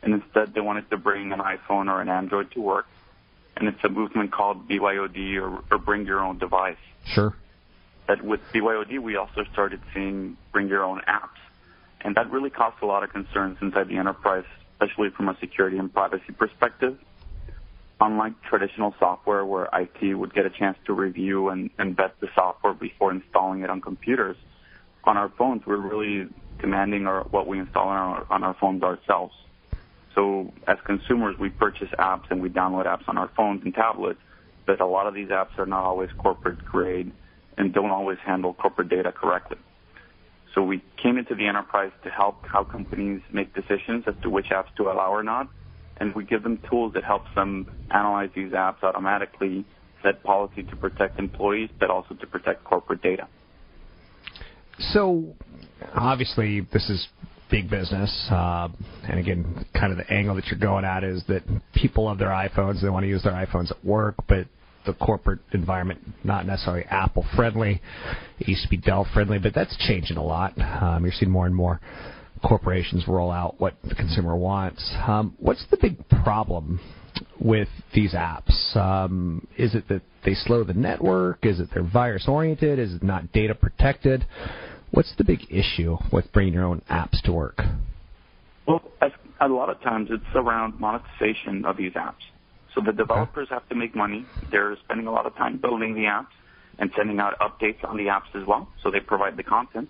and 0.03 0.15
instead 0.15 0.55
they 0.55 0.61
wanted 0.61 0.89
to 0.91 0.97
bring 0.97 1.33
an 1.33 1.41
iPhone 1.41 1.89
or 1.89 2.01
an 2.01 2.09
Android 2.09 2.51
to 2.53 2.61
work. 2.61 2.87
And 3.57 3.69
it's 3.69 3.79
a 3.85 3.89
movement 3.89 4.33
called 4.33 4.69
BYOD 4.69 5.37
or, 5.41 5.63
or 5.71 5.79
Bring 5.79 6.07
Your 6.07 6.21
Own 6.21 6.39
Device. 6.39 6.77
Sure. 7.07 7.35
That 8.09 8.23
with 8.23 8.41
BYOD 8.53 8.99
we 9.01 9.17
also 9.17 9.45
started 9.53 9.81
seeing 9.93 10.37
Bring 10.53 10.69
Your 10.69 10.85
Own 10.85 11.01
Apps, 11.07 11.39
and 12.01 12.15
that 12.17 12.31
really 12.31 12.51
caused 12.51 12.83
a 12.83 12.87
lot 12.87 13.05
of 13.05 13.11
concerns 13.11 13.59
inside 13.61 13.89
the 13.89 13.97
enterprise, 13.97 14.45
especially 14.85 15.11
from 15.11 15.29
a 15.29 15.37
security 15.41 15.79
and 15.79 15.93
privacy 15.93 16.33
perspective 16.37 16.99
unlike 18.01 18.33
traditional 18.43 18.95
software 18.99 19.45
where 19.45 19.69
IT 19.73 20.15
would 20.15 20.35
get 20.35 20.45
a 20.45 20.51
chance 20.51 20.77
to 20.87 20.93
review 20.93 21.49
and, 21.49 21.71
vet 21.97 22.19
the 22.21 22.29
software 22.35 22.75
before 22.75 23.11
installing 23.13 23.63
it 23.63 23.71
on 23.71 23.81
computers, 23.81 24.37
on 25.05 25.17
our 25.17 25.29
phones, 25.31 25.63
we're 25.67 25.77
really 25.77 26.29
demanding 26.61 27.07
our, 27.07 27.23
what 27.31 27.47
we 27.47 27.59
install 27.59 27.89
on 27.89 27.97
our, 27.97 28.27
on 28.31 28.43
our 28.43 28.55
phones 28.55 28.83
ourselves. 28.83 29.35
So 30.15 30.53
as 30.67 30.79
consumers, 30.85 31.37
we 31.39 31.51
purchase 31.51 31.89
apps 31.99 32.25
and 32.31 32.43
we 32.43 32.49
download 32.49 32.87
apps 32.87 33.09
on 33.09 33.17
our 33.17 33.29
phones 33.37 33.63
and 33.65 33.75
tablets, 33.75 34.21
but 34.67 34.81
a 34.81 34.87
lot 34.87 35.07
of 35.07 35.15
these 35.15 35.29
apps 35.29 35.59
are 35.59 35.67
not 35.67 35.85
always 35.85 36.11
corporate 36.19 36.65
grade 36.65 37.13
and 37.57 37.73
don't 37.73 37.91
always 37.91 38.19
handle 38.19 38.55
corporate 38.55 38.89
data 38.89 39.13
correctly. 39.13 39.59
So 40.55 40.63
we 40.63 40.83
came 41.03 41.19
into 41.19 41.35
the 41.35 41.47
enterprise 41.47 41.91
to 42.05 42.11
help 42.11 42.45
how 42.47 42.65
companies 42.65 43.21
make 43.33 43.55
decisions 43.55 44.05
as 44.07 44.15
to 44.23 44.31
which 44.31 44.47
apps 44.47 44.75
to 44.77 44.85
allow 44.85 45.11
or 45.13 45.23
not 45.23 45.49
and 45.99 46.15
we 46.15 46.25
give 46.25 46.43
them 46.43 46.59
tools 46.69 46.93
that 46.95 47.05
helps 47.05 47.29
them 47.35 47.67
analyze 47.91 48.31
these 48.35 48.53
apps 48.53 48.83
automatically, 48.83 49.65
set 50.03 50.23
policy 50.23 50.63
to 50.65 50.77
protect 50.77 51.19
employees, 51.19 51.71
but 51.79 51.91
also 51.91 52.15
to 52.15 52.27
protect 52.27 52.65
corporate 52.65 53.03
data. 53.03 53.29
So, 54.79 55.35
obviously, 55.95 56.67
this 56.73 56.89
is 56.91 57.07
big 57.51 57.71
business, 57.71 58.29
uh, 58.31 58.69
and 59.09 59.21
again, 59.21 59.65
kind 59.79 59.93
of 59.93 59.99
the 59.99 60.13
angle 60.13 60.35
that 60.35 60.47
you're 60.47 60.59
going 60.59 60.85
at 60.85 61.05
is 61.05 61.23
that 61.29 61.43
people 61.75 62.05
love 62.07 62.19
their 62.19 62.31
iPhones; 62.31 62.83
they 62.83 62.89
want 62.89 63.05
to 63.05 63.09
use 63.09 63.23
their 63.23 63.33
iPhones 63.33 63.71
at 63.71 63.85
work, 63.85 64.17
but 64.29 64.47
the 64.87 64.93
corporate 64.95 65.41
environment 65.53 66.01
not 66.25 66.47
necessarily 66.47 66.85
Apple 66.85 67.25
friendly. 67.37 67.81
It 68.39 68.49
used 68.49 68.63
to 68.63 68.69
be 68.69 68.77
Dell 68.77 69.07
friendly, 69.13 69.39
but 69.39 69.55
that's 69.55 69.77
changing 69.87 70.17
a 70.17 70.25
lot. 70.25 70.59
Um, 70.59 71.05
you're 71.05 71.13
seeing 71.13 71.31
more 71.31 71.47
and 71.47 71.55
more 71.55 71.81
corporations 72.43 73.05
roll 73.09 73.31
out 73.31 73.59
what 73.59 73.75
the 73.83 73.95
consumer 73.95 74.37
wants. 74.37 74.95
Um, 75.07 75.35
what's 75.39 75.65
the 75.71 75.79
big 75.81 75.97
problem 76.23 76.81
with 77.41 77.69
these 77.95 78.13
apps? 78.13 78.77
Um, 78.77 79.47
is 79.57 79.75
it 79.75 79.89
that 79.89 80.03
they 80.25 80.35
slow 80.35 80.65
the 80.65 80.75
network? 80.75 81.45
Is 81.47 81.61
it 81.61 81.69
they're 81.73 81.83
virus 81.83 82.27
oriented? 82.29 82.79
Is 82.79 82.95
it 82.95 83.03
not 83.03 83.33
data 83.33 83.55
protected? 83.55 84.27
What's 84.91 85.15
the 85.17 85.25
big 85.25 85.41
issue 85.51 85.97
with 86.13 86.31
bringing 86.33 86.55
your 86.55 86.65
own 86.65 86.83
apps 86.91 87.21
to 87.23 87.33
work? 87.33 87.61
Well, 88.67 88.83
a 89.41 89.49
lot 89.49 89.69
of 89.69 89.81
times 89.83 90.09
it's 90.11 90.25
around 90.35 90.79
monetization 90.81 91.65
of 91.65 91.77
these 91.77 91.93
apps. 91.93 92.15
So 92.75 92.81
the 92.81 92.93
developers 92.93 93.49
have 93.51 93.69
to 93.69 93.75
make 93.75 93.95
money. 93.95 94.27
They're 94.51 94.77
spending 94.85 95.07
a 95.07 95.13
lot 95.13 95.27
of 95.27 95.37
time 95.37 95.59
building 95.59 95.95
the 95.95 96.03
apps 96.05 96.35
and 96.79 96.91
sending 96.97 97.21
out 97.21 97.39
updates 97.39 97.85
on 97.89 97.97
the 97.97 98.05
apps 98.05 98.35
as 98.35 98.47
well. 98.47 98.69
So 98.83 98.91
they 98.91 99.01
provide 99.01 99.37
the 99.37 99.45
content 99.45 99.89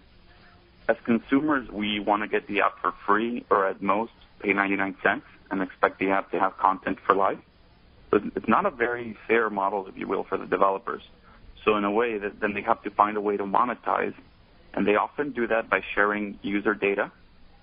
as 0.88 0.97
consumers, 1.05 1.68
we 1.70 1.99
want 1.99 2.23
to 2.23 2.29
get 2.29 2.47
the 2.47 2.61
app 2.61 2.75
for 2.81 2.92
free 3.07 3.44
or 3.51 3.66
at 3.66 3.81
most 3.81 4.12
pay 4.40 4.53
99 4.53 4.97
cents 5.03 5.25
and 5.51 5.62
expect 5.62 5.99
the 5.99 6.11
app 6.11 6.31
to 6.33 6.38
have 6.38 6.57
content 6.59 6.99
for 7.07 7.14
life. 7.14 7.38
So 8.11 8.20
it's 8.37 8.49
not 8.49 8.66
a 8.66 8.70
very 8.70 9.16
fair 9.27 9.49
model, 9.51 9.87
if 9.88 9.97
you 9.97 10.07
will, 10.07 10.25
for 10.25 10.37
the 10.37 10.47
developers. 10.47 11.03
So 11.64 11.77
in 11.77 11.85
a 11.85 11.90
way, 11.90 12.18
that 12.18 12.40
then 12.40 12.53
they 12.53 12.62
have 12.62 12.83
to 12.83 12.90
find 12.90 13.16
a 13.16 13.20
way 13.20 13.37
to 13.37 13.44
monetize, 13.44 14.14
and 14.75 14.87
they 14.87 14.97
often 14.97 15.33
do 15.33 15.47
that 15.47 15.70
by 15.70 15.81
sharing 15.94 16.38
user 16.42 16.75
data 16.75 17.11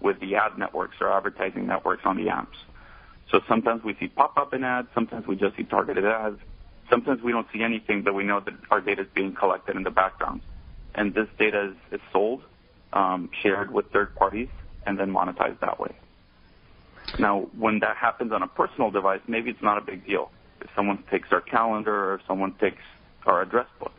with 0.01 0.19
the 0.19 0.36
ad 0.36 0.57
networks 0.57 0.95
or 0.99 1.12
advertising 1.15 1.67
networks 1.67 2.01
on 2.05 2.17
the 2.17 2.23
apps. 2.23 2.57
So 3.32 3.39
sometimes 3.48 3.84
we 3.84 3.96
see 4.00 4.08
pop-up 4.08 4.54
in 4.54 4.63
ads, 4.63 4.89
sometimes 4.94 5.26
we 5.26 5.38
just 5.38 5.56
see 5.56 5.63
targeted 5.63 6.06
ads, 6.06 6.38
sometimes 6.89 7.22
we 7.24 7.32
don't 7.32 7.48
see 7.54 7.63
anything, 7.63 8.04
but 8.04 8.13
we 8.13 8.26
know 8.26 8.41
that 8.41 8.54
our 8.70 8.82
data 8.82 9.04
is 9.04 9.08
being 9.15 9.34
collected 9.34 9.78
in 9.78 9.84
the 9.84 9.89
background. 9.89 10.41
And 10.94 11.13
this 11.13 11.28
data 11.39 11.72
is, 11.72 11.94
is 11.94 12.02
sold 12.12 12.41
um, 12.91 13.30
shared 13.41 13.72
with 13.72 13.89
third 13.94 14.13
parties 14.15 14.50
and 14.86 15.00
then 15.00 15.12
monetized 15.12 15.62
that 15.62 15.80
way. 15.80 15.96
Now, 17.17 17.48
when 17.58 17.80
that 17.80 17.96
happens 17.96 18.34
on 18.34 18.44
a 18.44 18.48
personal 18.48 18.91
device, 18.91 19.22
maybe 19.28 19.50
it's 19.50 19.62
not 19.62 19.78
a 19.78 19.82
big 19.82 20.06
deal. 20.06 20.30
If 20.60 20.70
someone 20.76 21.04
takes 21.10 21.30
our 21.32 21.41
calendar 21.41 22.12
or 22.12 22.15
if 22.15 22.22
someone 22.28 22.54
takes 22.60 22.82
our 23.26 23.41
address 23.41 23.67
book. 23.80 23.94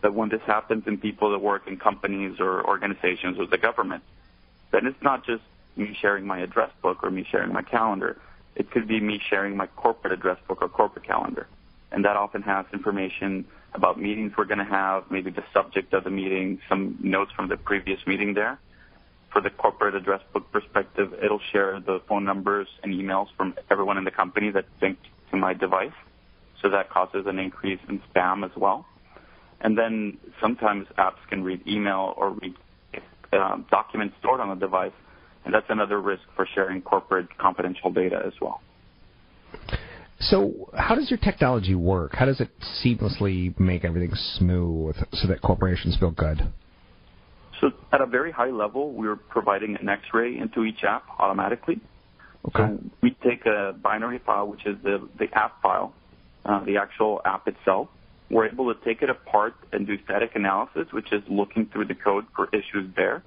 But 0.00 0.14
when 0.14 0.28
this 0.28 0.40
happens 0.46 0.84
in 0.86 0.98
people 0.98 1.32
that 1.32 1.40
work 1.40 1.66
in 1.66 1.76
companies 1.76 2.36
or 2.38 2.64
organizations 2.64 3.38
or 3.38 3.46
the 3.46 3.58
government, 3.58 4.02
then 4.70 4.86
it's 4.86 5.02
not 5.02 5.26
just 5.26 5.42
me 5.76 5.96
sharing 6.00 6.26
my 6.26 6.38
address 6.38 6.70
book 6.82 7.02
or 7.02 7.10
me 7.10 7.26
sharing 7.30 7.52
my 7.52 7.62
calendar. 7.62 8.16
It 8.60 8.70
could 8.70 8.86
be 8.86 9.00
me 9.00 9.18
sharing 9.30 9.56
my 9.56 9.68
corporate 9.68 10.12
address 10.12 10.36
book 10.46 10.58
or 10.60 10.68
corporate 10.68 11.06
calendar. 11.06 11.46
And 11.92 12.04
that 12.04 12.16
often 12.16 12.42
has 12.42 12.66
information 12.74 13.46
about 13.72 13.98
meetings 13.98 14.34
we're 14.36 14.44
going 14.44 14.58
to 14.58 14.66
have, 14.66 15.10
maybe 15.10 15.30
the 15.30 15.44
subject 15.54 15.94
of 15.94 16.04
the 16.04 16.10
meeting, 16.10 16.60
some 16.68 16.98
notes 17.00 17.32
from 17.34 17.48
the 17.48 17.56
previous 17.56 18.06
meeting 18.06 18.34
there. 18.34 18.58
For 19.32 19.40
the 19.40 19.48
corporate 19.48 19.94
address 19.94 20.20
book 20.34 20.52
perspective, 20.52 21.14
it'll 21.24 21.40
share 21.52 21.80
the 21.80 22.02
phone 22.06 22.26
numbers 22.26 22.68
and 22.82 22.92
emails 22.92 23.28
from 23.34 23.54
everyone 23.70 23.96
in 23.96 24.04
the 24.04 24.10
company 24.10 24.50
that's 24.50 24.68
linked 24.82 25.06
to 25.30 25.38
my 25.38 25.54
device. 25.54 25.98
So 26.60 26.68
that 26.68 26.90
causes 26.90 27.24
an 27.26 27.38
increase 27.38 27.80
in 27.88 28.02
spam 28.12 28.44
as 28.44 28.54
well. 28.58 28.84
And 29.62 29.78
then 29.78 30.18
sometimes 30.38 30.86
apps 30.98 31.22
can 31.30 31.42
read 31.44 31.66
email 31.66 32.12
or 32.14 32.32
read 32.32 32.54
uh, 33.32 33.56
documents 33.70 34.16
stored 34.18 34.40
on 34.40 34.50
the 34.50 34.66
device, 34.66 34.92
and 35.44 35.54
that's 35.54 35.66
another 35.68 36.00
risk 36.00 36.22
for 36.36 36.46
sharing 36.54 36.82
corporate 36.82 37.26
confidential 37.38 37.90
data 37.90 38.22
as 38.26 38.32
well. 38.40 38.60
So, 40.20 40.70
how 40.74 40.94
does 40.94 41.10
your 41.10 41.18
technology 41.18 41.74
work? 41.74 42.14
How 42.14 42.26
does 42.26 42.40
it 42.40 42.50
seamlessly 42.84 43.58
make 43.58 43.84
everything 43.84 44.14
smooth 44.36 44.96
so 45.12 45.28
that 45.28 45.40
corporations 45.40 45.96
feel 45.96 46.10
good? 46.10 46.52
So, 47.60 47.70
at 47.90 48.02
a 48.02 48.06
very 48.06 48.30
high 48.30 48.50
level, 48.50 48.92
we're 48.92 49.16
providing 49.16 49.76
an 49.80 49.88
X-ray 49.88 50.36
into 50.36 50.64
each 50.64 50.84
app 50.84 51.04
automatically. 51.18 51.80
Okay. 52.48 52.58
So 52.58 52.78
we 53.02 53.16
take 53.24 53.46
a 53.46 53.72
binary 53.72 54.20
file, 54.24 54.46
which 54.46 54.66
is 54.66 54.76
the 54.82 55.08
the 55.18 55.26
app 55.32 55.60
file, 55.62 55.94
uh, 56.44 56.64
the 56.64 56.76
actual 56.76 57.20
app 57.24 57.48
itself. 57.48 57.88
We're 58.30 58.46
able 58.46 58.72
to 58.72 58.84
take 58.84 59.02
it 59.02 59.10
apart 59.10 59.54
and 59.72 59.86
do 59.86 59.96
static 60.04 60.32
analysis, 60.34 60.86
which 60.92 61.12
is 61.12 61.22
looking 61.28 61.66
through 61.72 61.86
the 61.86 61.94
code 61.94 62.26
for 62.36 62.48
issues 62.52 62.94
there. 62.94 63.22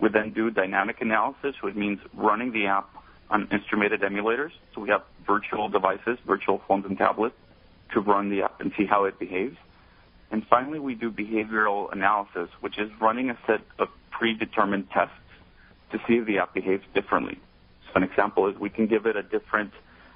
We 0.00 0.08
then 0.08 0.32
do 0.32 0.50
dynamic 0.50 1.00
analysis, 1.00 1.56
which 1.60 1.74
means 1.74 1.98
running 2.14 2.52
the 2.52 2.66
app 2.66 2.88
on 3.30 3.48
instrumented 3.48 4.00
emulators. 4.00 4.52
So 4.74 4.80
we 4.80 4.88
have 4.90 5.02
virtual 5.26 5.68
devices, 5.68 6.18
virtual 6.26 6.62
phones 6.66 6.86
and 6.86 6.96
tablets, 6.96 7.34
to 7.92 8.00
run 8.00 8.30
the 8.30 8.42
app 8.42 8.60
and 8.60 8.72
see 8.76 8.86
how 8.86 9.04
it 9.04 9.18
behaves. 9.18 9.56
And 10.30 10.46
finally, 10.46 10.78
we 10.78 10.94
do 10.94 11.10
behavioral 11.10 11.92
analysis, 11.92 12.50
which 12.60 12.78
is 12.78 12.90
running 13.00 13.30
a 13.30 13.38
set 13.46 13.60
of 13.78 13.88
predetermined 14.10 14.90
tests 14.90 15.14
to 15.92 15.98
see 16.06 16.14
if 16.14 16.26
the 16.26 16.38
app 16.38 16.54
behaves 16.54 16.84
differently. 16.94 17.38
So 17.86 17.92
an 17.96 18.02
example 18.02 18.48
is 18.48 18.58
we 18.58 18.68
can 18.68 18.86
give 18.86 19.06
it 19.06 19.16
a 19.16 19.22
different 19.22 19.72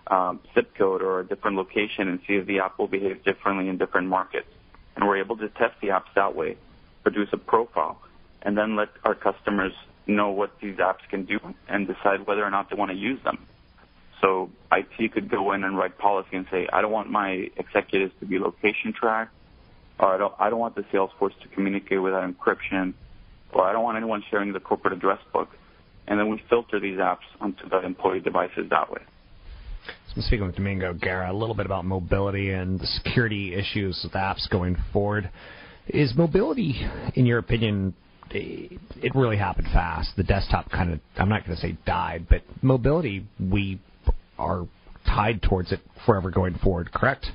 um, 0.09 0.41
zip 0.55 0.75
code 0.77 1.03
or 1.03 1.21
a 1.21 1.27
different 1.27 1.57
location 1.57 2.09
and 2.09 2.21
see 2.27 2.35
if 2.35 2.47
the 2.47 2.59
app 2.61 2.79
will 2.79 2.89
behave 2.89 3.25
differently 3.25 3.69
in 3.69 3.79
different 3.79 4.09
markets. 4.09 4.49
And 4.97 5.07
we're 5.07 5.17
able 5.19 5.37
to 5.39 5.49
test 5.49 5.75
the 5.81 5.89
apps 5.89 6.13
that 6.15 6.37
way, 6.37 6.59
produce 7.03 7.29
a 7.33 7.39
profile, 7.39 8.03
and 8.43 8.57
then 8.57 8.77
let 8.77 8.89
our 9.05 9.15
customers 9.15 9.73
know 10.07 10.31
what 10.31 10.53
these 10.61 10.77
apps 10.77 11.09
can 11.11 11.25
do 11.25 11.39
and 11.69 11.87
decide 11.87 12.27
whether 12.27 12.45
or 12.45 12.51
not 12.51 12.69
they 12.71 12.77
want 12.77 12.91
to 12.91 12.97
use 12.97 13.23
them. 13.25 13.47
So 14.21 14.51
IT 14.71 15.13
could 15.13 15.31
go 15.31 15.53
in 15.53 15.65
and 15.65 15.77
write 15.77 15.99
policy 15.99 16.37
and 16.37 16.47
say, 16.51 16.69
I 16.73 16.81
don't 16.81 16.93
want 16.93 17.11
my 17.11 17.49
executives 17.57 18.13
to 18.21 18.27
be 18.27 18.39
location 18.39 18.93
tracked, 18.93 19.35
or 19.99 20.15
I 20.15 20.19
don't, 20.19 20.35
I 20.39 20.51
don't 20.51 20.61
want 20.61 20.77
the 20.77 20.83
Salesforce 20.83 21.39
to 21.43 21.49
communicate 21.55 22.01
without 22.01 22.23
encryption, 22.23 22.95
or 23.53 23.65
I 23.65 23.73
don't 23.73 23.83
want 23.83 23.97
anyone 23.97 24.23
sharing 24.31 24.53
the 24.53 24.61
corporate 24.61 24.93
address 24.93 25.19
book. 25.33 25.49
And 26.07 26.19
then 26.19 26.29
we 26.29 26.43
filter 26.49 26.81
these 26.81 26.99
apps 26.99 27.19
onto 27.41 27.69
the 27.69 27.81
employee 27.85 28.21
devices 28.21 28.69
that 28.71 28.91
way. 28.91 29.03
So 29.87 30.15
I'm 30.17 30.23
speaking 30.23 30.47
with 30.47 30.57
Domingo 30.57 30.95
Guerra 30.95 31.33
a 31.33 31.35
little 31.35 31.55
bit 31.55 31.67
about 31.67 31.85
mobility 31.85 32.51
and 32.51 32.79
the 32.79 32.87
security 32.87 33.55
issues 33.55 34.01
with 34.05 34.13
apps 34.13 34.49
going 34.51 34.77
forward. 34.93 35.31
Is 35.89 36.15
mobility, 36.17 36.87
in 37.15 37.27
your 37.27 37.39
opinion, 37.39 37.95
it 38.31 39.15
really 39.15 39.37
happened 39.37 39.69
fast. 39.73 40.11
The 40.17 40.23
desktop 40.23 40.71
kind 40.71 40.93
of, 40.93 41.01
I'm 41.17 41.29
not 41.29 41.45
going 41.45 41.57
to 41.57 41.61
say 41.61 41.77
died, 41.87 42.27
but 42.29 42.43
mobility, 42.63 43.27
we 43.39 43.81
are 44.39 44.67
tied 45.07 45.43
towards 45.43 45.73
it 45.73 45.81
forever 46.07 46.31
going 46.31 46.55
forward, 46.55 46.93
correct? 46.93 47.27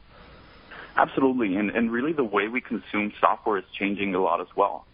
Absolutely, 0.97 1.55
and 1.57 1.69
and 1.69 1.91
really 1.91 2.11
the 2.11 2.23
way 2.23 2.47
we 2.47 2.59
consume 2.59 3.13
software 3.21 3.59
is 3.59 3.65
changing 3.77 4.15
a 4.15 4.19
lot 4.19 4.41
as 4.41 4.47
well. 4.55 4.85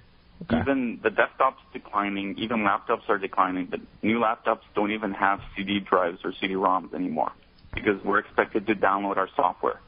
Okay. 0.43 0.60
Even 0.60 0.99
the 1.01 1.10
desktop's 1.10 1.62
declining, 1.71 2.36
even 2.38 2.60
laptops 2.60 3.08
are 3.08 3.17
declining. 3.17 3.67
but 3.67 3.79
new 4.01 4.19
laptops 4.19 4.62
don't 4.75 4.91
even 4.91 5.13
have 5.13 5.39
CD 5.56 5.79
drives 5.79 6.19
or 6.25 6.34
CD-ROMs 6.41 6.93
anymore 6.93 7.32
because 7.73 8.03
we're 8.03 8.19
expected 8.19 8.67
to 8.67 8.75
download 8.75 9.15
our 9.15 9.29
software. 9.36 9.79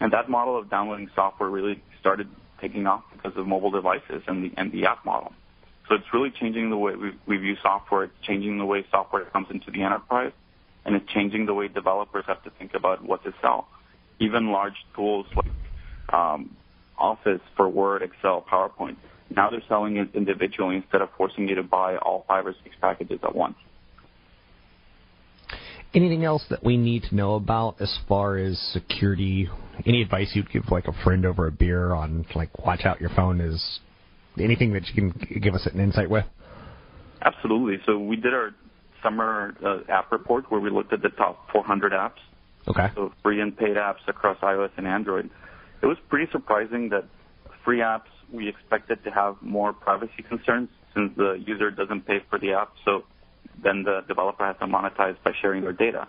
And 0.00 0.12
that 0.12 0.28
model 0.28 0.58
of 0.58 0.68
downloading 0.68 1.08
software 1.14 1.48
really 1.48 1.80
started 2.00 2.28
taking 2.60 2.86
off 2.86 3.04
because 3.12 3.36
of 3.36 3.46
mobile 3.46 3.70
devices 3.70 4.22
and 4.26 4.42
the 4.42 4.50
and 4.56 4.72
the 4.72 4.86
app 4.86 5.04
model. 5.04 5.32
So 5.90 5.96
it's 5.96 6.14
really 6.14 6.30
changing 6.30 6.70
the 6.70 6.76
way 6.76 6.94
we, 6.94 7.10
we 7.26 7.36
view 7.38 7.56
software. 7.60 8.04
It's 8.04 8.14
changing 8.22 8.58
the 8.58 8.64
way 8.64 8.86
software 8.92 9.24
comes 9.24 9.48
into 9.50 9.72
the 9.72 9.82
enterprise, 9.82 10.30
and 10.84 10.94
it's 10.94 11.10
changing 11.12 11.46
the 11.46 11.54
way 11.54 11.66
developers 11.66 12.24
have 12.28 12.44
to 12.44 12.50
think 12.50 12.74
about 12.74 13.04
what 13.04 13.24
to 13.24 13.34
sell. 13.42 13.66
Even 14.20 14.52
large 14.52 14.76
tools 14.94 15.26
like 15.34 16.14
um, 16.14 16.54
Office 16.96 17.40
for 17.56 17.68
Word, 17.68 18.02
Excel, 18.02 18.44
PowerPoint, 18.48 18.96
now 19.34 19.50
they're 19.50 19.64
selling 19.68 19.96
it 19.96 20.10
individually 20.14 20.76
instead 20.76 21.02
of 21.02 21.08
forcing 21.16 21.48
you 21.48 21.56
to 21.56 21.64
buy 21.64 21.96
all 21.96 22.24
five 22.28 22.46
or 22.46 22.54
six 22.62 22.76
packages 22.80 23.18
at 23.24 23.34
once. 23.34 23.56
Anything 25.92 26.24
else 26.24 26.44
that 26.50 26.62
we 26.62 26.76
need 26.76 27.02
to 27.04 27.16
know 27.16 27.34
about 27.34 27.80
as 27.80 27.98
far 28.08 28.36
as 28.36 28.56
security? 28.72 29.48
Any 29.84 30.02
advice 30.02 30.30
you'd 30.34 30.50
give 30.52 30.70
like 30.70 30.86
a 30.86 30.92
friend 31.02 31.26
over 31.26 31.48
a 31.48 31.52
beer 31.52 31.92
on 31.92 32.26
like 32.36 32.64
watch 32.64 32.84
out 32.84 33.00
your 33.00 33.10
phone 33.10 33.40
is 33.40 33.80
anything 34.38 34.72
that 34.72 34.86
you 34.88 34.94
can 34.94 35.40
give 35.40 35.54
us 35.54 35.66
an 35.72 35.80
insight 35.80 36.10
with? 36.10 36.24
Absolutely. 37.22 37.82
So 37.86 37.98
we 37.98 38.16
did 38.16 38.32
our 38.32 38.54
summer 39.02 39.54
uh, 39.64 39.90
app 39.90 40.12
report 40.12 40.50
where 40.50 40.60
we 40.60 40.70
looked 40.70 40.92
at 40.92 41.02
the 41.02 41.08
top 41.10 41.48
400 41.52 41.92
apps. 41.92 42.12
Okay. 42.68 42.88
So 42.94 43.12
free 43.22 43.40
and 43.40 43.56
paid 43.56 43.76
apps 43.76 44.06
across 44.06 44.38
iOS 44.38 44.70
and 44.76 44.86
Android. 44.86 45.30
It 45.82 45.86
was 45.86 45.96
pretty 46.08 46.30
surprising 46.30 46.90
that 46.90 47.04
free 47.64 47.78
apps 47.78 48.10
we 48.32 48.48
expected 48.48 49.02
to 49.04 49.10
have 49.10 49.36
more 49.40 49.72
privacy 49.72 50.22
concerns 50.28 50.68
since 50.94 51.12
the 51.16 51.42
user 51.46 51.70
doesn't 51.70 52.06
pay 52.06 52.18
for 52.28 52.38
the 52.38 52.52
app. 52.52 52.72
So 52.84 53.04
then 53.62 53.82
the 53.82 54.00
developer 54.06 54.46
has 54.46 54.56
to 54.60 54.66
monetize 54.66 55.16
by 55.24 55.32
sharing 55.40 55.62
their 55.62 55.72
data. 55.72 56.06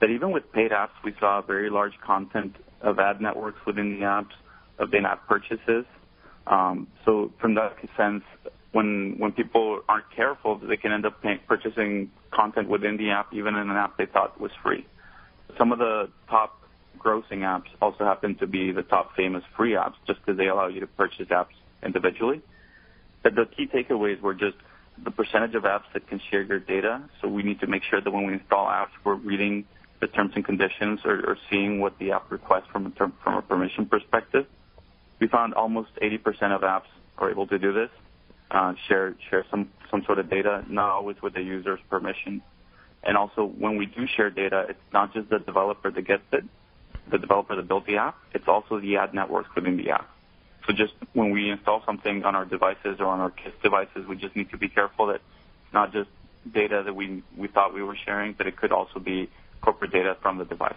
But 0.00 0.10
even 0.10 0.30
with 0.30 0.50
paid 0.52 0.70
apps, 0.70 0.90
we 1.04 1.14
saw 1.18 1.42
very 1.42 1.70
large 1.70 1.98
content 2.04 2.56
of 2.80 2.98
ad 2.98 3.20
networks 3.20 3.58
within 3.66 3.98
the 3.98 4.06
apps, 4.06 4.32
of 4.78 4.94
in-app 4.94 5.26
purchases. 5.26 5.84
Um, 6.48 6.88
so 7.04 7.32
from 7.40 7.54
that 7.54 7.76
sense, 7.96 8.22
when 8.72 9.16
when 9.18 9.32
people 9.32 9.80
aren't 9.88 10.10
careful, 10.14 10.58
they 10.58 10.76
can 10.76 10.92
end 10.92 11.06
up 11.06 11.22
pay, 11.22 11.36
purchasing 11.46 12.10
content 12.32 12.68
within 12.68 12.96
the 12.96 13.10
app, 13.10 13.32
even 13.32 13.54
in 13.54 13.70
an 13.70 13.76
app 13.76 13.96
they 13.96 14.06
thought 14.06 14.40
was 14.40 14.50
free. 14.62 14.86
Some 15.56 15.72
of 15.72 15.78
the 15.78 16.10
top 16.28 16.58
grossing 16.98 17.40
apps 17.40 17.68
also 17.80 18.04
happen 18.04 18.34
to 18.36 18.46
be 18.46 18.72
the 18.72 18.82
top 18.82 19.14
famous 19.16 19.42
free 19.56 19.72
apps, 19.72 19.94
just 20.06 20.20
because 20.20 20.38
they 20.38 20.48
allow 20.48 20.68
you 20.68 20.80
to 20.80 20.86
purchase 20.86 21.28
apps 21.28 21.56
individually. 21.82 22.42
But 23.22 23.34
the 23.34 23.46
key 23.56 23.66
takeaways 23.66 24.20
were 24.20 24.34
just 24.34 24.56
the 25.04 25.10
percentage 25.10 25.54
of 25.54 25.62
apps 25.62 25.84
that 25.94 26.08
can 26.08 26.20
share 26.30 26.42
your 26.42 26.60
data. 26.60 27.02
So 27.20 27.28
we 27.28 27.42
need 27.42 27.60
to 27.60 27.66
make 27.66 27.82
sure 27.88 28.00
that 28.00 28.10
when 28.10 28.26
we 28.26 28.34
install 28.34 28.66
apps, 28.66 28.90
we're 29.04 29.14
reading 29.14 29.64
the 30.00 30.06
terms 30.08 30.32
and 30.34 30.44
conditions 30.44 31.00
or, 31.04 31.14
or 31.26 31.36
seeing 31.50 31.80
what 31.80 31.98
the 31.98 32.12
app 32.12 32.30
requests 32.30 32.66
from 32.72 32.86
a 32.86 32.90
term, 32.90 33.12
from 33.22 33.34
a 33.34 33.42
permission 33.42 33.86
perspective. 33.86 34.46
We 35.20 35.28
found 35.28 35.54
almost 35.54 35.90
80% 36.00 36.18
of 36.54 36.62
apps 36.62 36.90
are 37.18 37.30
able 37.30 37.46
to 37.48 37.58
do 37.58 37.72
this, 37.72 37.90
uh, 38.50 38.74
share 38.88 39.14
share 39.28 39.44
some 39.50 39.70
some 39.90 40.04
sort 40.04 40.18
of 40.18 40.30
data, 40.30 40.64
not 40.68 40.90
always 40.90 41.16
with 41.22 41.34
the 41.34 41.42
user's 41.42 41.80
permission. 41.90 42.42
And 43.02 43.16
also, 43.16 43.44
when 43.44 43.76
we 43.76 43.86
do 43.86 44.06
share 44.16 44.30
data, 44.30 44.66
it's 44.68 44.78
not 44.92 45.12
just 45.14 45.30
the 45.30 45.38
developer 45.38 45.90
that 45.90 46.02
gets 46.02 46.22
it, 46.32 46.44
the 47.10 47.18
developer 47.18 47.56
that 47.56 47.68
built 47.68 47.86
the 47.86 47.96
app. 47.96 48.16
It's 48.34 48.48
also 48.48 48.80
the 48.80 48.96
ad 48.96 49.14
networks 49.14 49.48
within 49.54 49.76
the 49.76 49.90
app. 49.90 50.08
So 50.66 50.74
just 50.74 50.92
when 51.14 51.30
we 51.30 51.50
install 51.50 51.82
something 51.86 52.24
on 52.24 52.34
our 52.34 52.44
devices 52.44 52.96
or 52.98 53.06
on 53.06 53.20
our 53.20 53.30
KISS 53.30 53.54
devices, 53.62 54.06
we 54.08 54.16
just 54.16 54.36
need 54.36 54.50
to 54.50 54.58
be 54.58 54.68
careful 54.68 55.06
that 55.06 55.16
it's 55.16 55.72
not 55.72 55.92
just 55.92 56.10
data 56.52 56.82
that 56.84 56.94
we 56.94 57.22
we 57.36 57.48
thought 57.48 57.74
we 57.74 57.82
were 57.82 57.96
sharing, 58.04 58.34
but 58.34 58.46
it 58.46 58.56
could 58.56 58.72
also 58.72 58.98
be 58.98 59.30
corporate 59.60 59.92
data 59.92 60.16
from 60.22 60.38
the 60.38 60.44
device. 60.44 60.74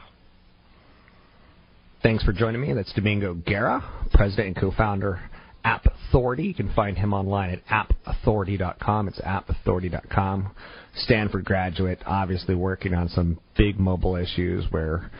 Thanks 2.04 2.24
for 2.24 2.34
joining 2.34 2.62
me. 2.62 2.74
That's 2.74 2.92
Domingo 2.94 3.36
Guerra, 3.36 4.08
president 4.12 4.48
and 4.48 4.56
co-founder 4.56 5.20
App 5.64 5.86
Authority. 5.86 6.46
You 6.46 6.56
can 6.56 6.74
find 6.74 6.98
him 6.98 7.14
online 7.14 7.62
at 7.70 7.88
appauthority.com. 8.06 9.08
It's 9.08 9.20
appauthority.com. 9.22 10.52
Stanford 10.96 11.46
graduate, 11.46 12.00
obviously 12.08 12.56
working 12.56 12.96
on 12.96 13.08
some 13.10 13.40
big 13.56 13.80
mobile 13.80 14.16
issues 14.16 14.66
where 14.72 15.12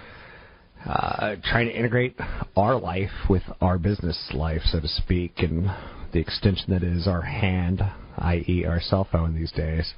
uh, 0.84 1.36
trying 1.44 1.68
to 1.68 1.78
integrate 1.78 2.16
our 2.58 2.76
life 2.80 3.12
with 3.30 3.44
our 3.62 3.78
business 3.78 4.32
life, 4.34 4.62
so 4.66 4.80
to 4.80 4.88
speak, 4.88 5.34
and 5.38 5.68
the 6.14 6.20
extension 6.20 6.66
that 6.70 6.82
is 6.82 7.06
our 7.06 7.22
hand, 7.22 7.80
i.e., 8.18 8.66
our 8.68 8.82
cell 8.82 9.08
phone 9.12 9.36
these 9.36 9.52
days. 9.52 9.94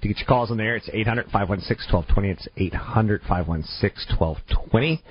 To 0.00 0.08
get 0.08 0.16
your 0.16 0.26
calls 0.26 0.50
on 0.50 0.56
there, 0.56 0.76
it's 0.76 0.88
800 0.90 1.26
516 1.26 1.92
1220. 1.92 2.30
It's 2.30 2.48
800 2.56 3.20
516 3.28 4.16
1220 4.18 5.02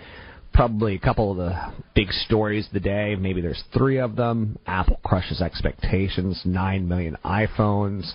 probably 0.53 0.95
a 0.95 0.99
couple 0.99 1.31
of 1.31 1.37
the 1.37 1.73
big 1.95 2.11
stories 2.11 2.67
of 2.67 2.73
the 2.73 2.79
day. 2.79 3.15
Maybe 3.15 3.41
there's 3.41 3.63
three 3.73 3.99
of 3.99 4.15
them. 4.15 4.59
Apple 4.65 4.99
crushes 5.03 5.41
expectations, 5.41 6.41
9 6.45 6.87
million 6.87 7.17
iPhones. 7.23 8.11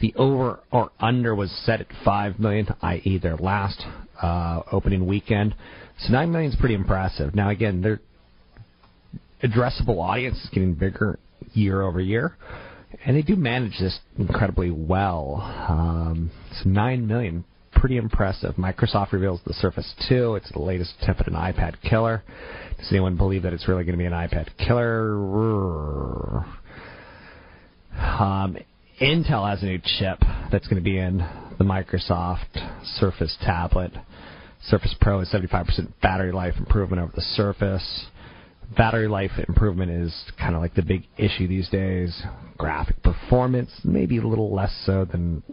The 0.00 0.14
over 0.16 0.60
or 0.70 0.90
under 1.00 1.34
was 1.34 1.50
set 1.64 1.80
at 1.80 1.86
5 2.04 2.38
million, 2.38 2.68
i.e., 2.82 3.18
their 3.18 3.36
last 3.36 3.82
uh, 4.22 4.62
opening 4.70 5.06
weekend. 5.06 5.54
So 6.00 6.12
9 6.12 6.30
million 6.30 6.52
is 6.52 6.58
pretty 6.58 6.74
impressive. 6.74 7.34
Now, 7.34 7.50
again, 7.50 7.80
their 7.80 8.00
addressable 9.42 9.98
audience 9.98 10.36
is 10.44 10.50
getting 10.50 10.74
bigger 10.74 11.18
year 11.52 11.82
over 11.82 12.00
year, 12.00 12.36
and 13.04 13.16
they 13.16 13.22
do 13.22 13.36
manage 13.36 13.78
this 13.78 13.98
incredibly 14.18 14.70
well. 14.70 15.36
Um, 15.68 16.30
so 16.62 16.68
9 16.68 17.06
million, 17.06 17.44
pretty 17.86 17.98
impressive. 17.98 18.56
Microsoft 18.56 19.12
reveals 19.12 19.40
the 19.46 19.52
Surface 19.52 19.94
2. 20.08 20.34
It's 20.34 20.50
the 20.50 20.58
latest 20.58 20.92
attempt 21.00 21.20
at 21.20 21.28
an 21.28 21.34
iPad 21.34 21.80
killer. 21.88 22.24
Does 22.78 22.88
anyone 22.90 23.16
believe 23.16 23.44
that 23.44 23.52
it's 23.52 23.68
really 23.68 23.84
going 23.84 23.92
to 23.92 23.96
be 23.96 24.06
an 24.06 24.12
iPad 24.12 24.48
killer? 24.58 25.14
Um, 27.96 28.56
Intel 29.00 29.48
has 29.48 29.62
a 29.62 29.66
new 29.66 29.78
chip 29.78 30.18
that's 30.50 30.66
going 30.66 30.82
to 30.82 30.84
be 30.84 30.98
in 30.98 31.18
the 31.58 31.64
Microsoft 31.64 32.58
Surface 32.98 33.36
tablet. 33.42 33.92
Surface 34.64 34.96
Pro 35.00 35.20
is 35.20 35.32
75% 35.32 35.92
battery 36.02 36.32
life 36.32 36.54
improvement 36.58 37.00
over 37.00 37.12
the 37.14 37.22
Surface. 37.22 38.06
Battery 38.76 39.06
life 39.06 39.30
improvement 39.46 39.92
is 39.92 40.12
kind 40.36 40.56
of 40.56 40.60
like 40.60 40.74
the 40.74 40.82
big 40.82 41.04
issue 41.18 41.46
these 41.46 41.68
days. 41.68 42.20
Graphic 42.58 43.00
performance, 43.04 43.70
maybe 43.84 44.18
a 44.18 44.26
little 44.26 44.52
less 44.52 44.76
so 44.84 45.04
than 45.04 45.44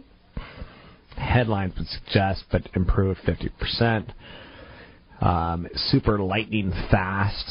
headlines 1.16 1.74
would 1.76 1.86
suggest, 1.88 2.44
but 2.50 2.62
improved 2.74 3.20
50%. 3.20 4.12
Um, 5.20 5.68
super 5.74 6.18
lightning 6.18 6.72
fast. 6.90 7.44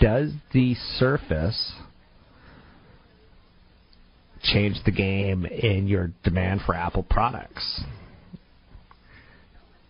Does 0.00 0.32
the 0.52 0.74
Surface 0.98 1.72
change 4.42 4.76
the 4.84 4.92
game 4.92 5.44
in 5.44 5.86
your 5.86 6.12
demand 6.24 6.62
for 6.64 6.74
Apple 6.74 7.02
products? 7.02 7.82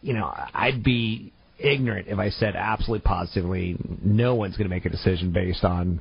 You 0.03 0.15
know, 0.15 0.33
I'd 0.55 0.83
be 0.83 1.33
ignorant 1.59 2.09
if 2.09 2.19
I 2.19 2.31
said 2.31 2.55
absolutely 2.55 3.05
positively 3.05 3.77
no 4.03 4.35
one's 4.35 4.57
going 4.57 4.69
to 4.69 4.75
make 4.75 4.85
a 4.85 4.91
decision 4.91 5.33
based 5.33 5.65
on, 5.65 6.01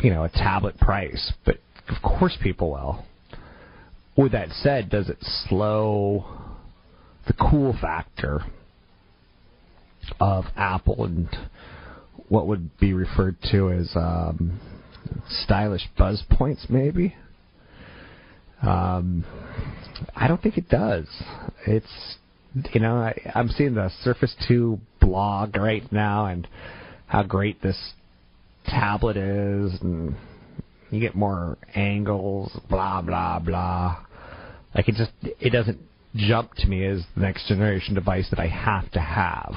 you 0.00 0.10
know, 0.10 0.24
a 0.24 0.28
tablet 0.28 0.78
price. 0.78 1.32
But 1.44 1.56
of 1.88 2.02
course 2.02 2.36
people 2.42 2.70
will. 2.70 3.04
With 4.16 4.32
that 4.32 4.50
said, 4.50 4.90
does 4.90 5.08
it 5.08 5.18
slow 5.20 6.26
the 7.26 7.32
cool 7.32 7.76
factor 7.80 8.40
of 10.18 10.44
Apple 10.56 11.04
and 11.04 11.28
what 12.28 12.46
would 12.46 12.76
be 12.78 12.92
referred 12.92 13.36
to 13.50 13.70
as 13.70 13.90
um, 13.94 14.60
stylish 15.28 15.88
buzz 15.96 16.22
points, 16.30 16.66
maybe? 16.68 17.14
Um, 18.62 19.24
I 20.14 20.28
don't 20.28 20.42
think 20.42 20.58
it 20.58 20.68
does. 20.68 21.06
It's 21.66 22.16
you 22.72 22.80
know 22.80 22.96
I, 22.96 23.32
I'm 23.34 23.48
seeing 23.48 23.74
the 23.74 23.90
Surface 24.02 24.34
2 24.48 24.78
blog 25.00 25.56
right 25.56 25.90
now 25.92 26.26
and 26.26 26.46
how 27.06 27.22
great 27.22 27.62
this 27.62 27.92
tablet 28.66 29.16
is 29.16 29.80
and 29.80 30.14
you 30.90 31.00
get 31.00 31.14
more 31.14 31.56
angles, 31.74 32.58
blah 32.68 33.00
blah 33.02 33.38
blah. 33.38 34.04
Like 34.74 34.88
it 34.88 34.94
just 34.96 35.12
it 35.22 35.50
doesn't 35.50 35.78
jump 36.14 36.54
to 36.54 36.66
me 36.66 36.84
as 36.84 37.02
the 37.14 37.20
next 37.20 37.48
generation 37.48 37.94
device 37.94 38.28
that 38.30 38.40
I 38.40 38.48
have 38.48 38.90
to 38.92 39.00
have. 39.00 39.54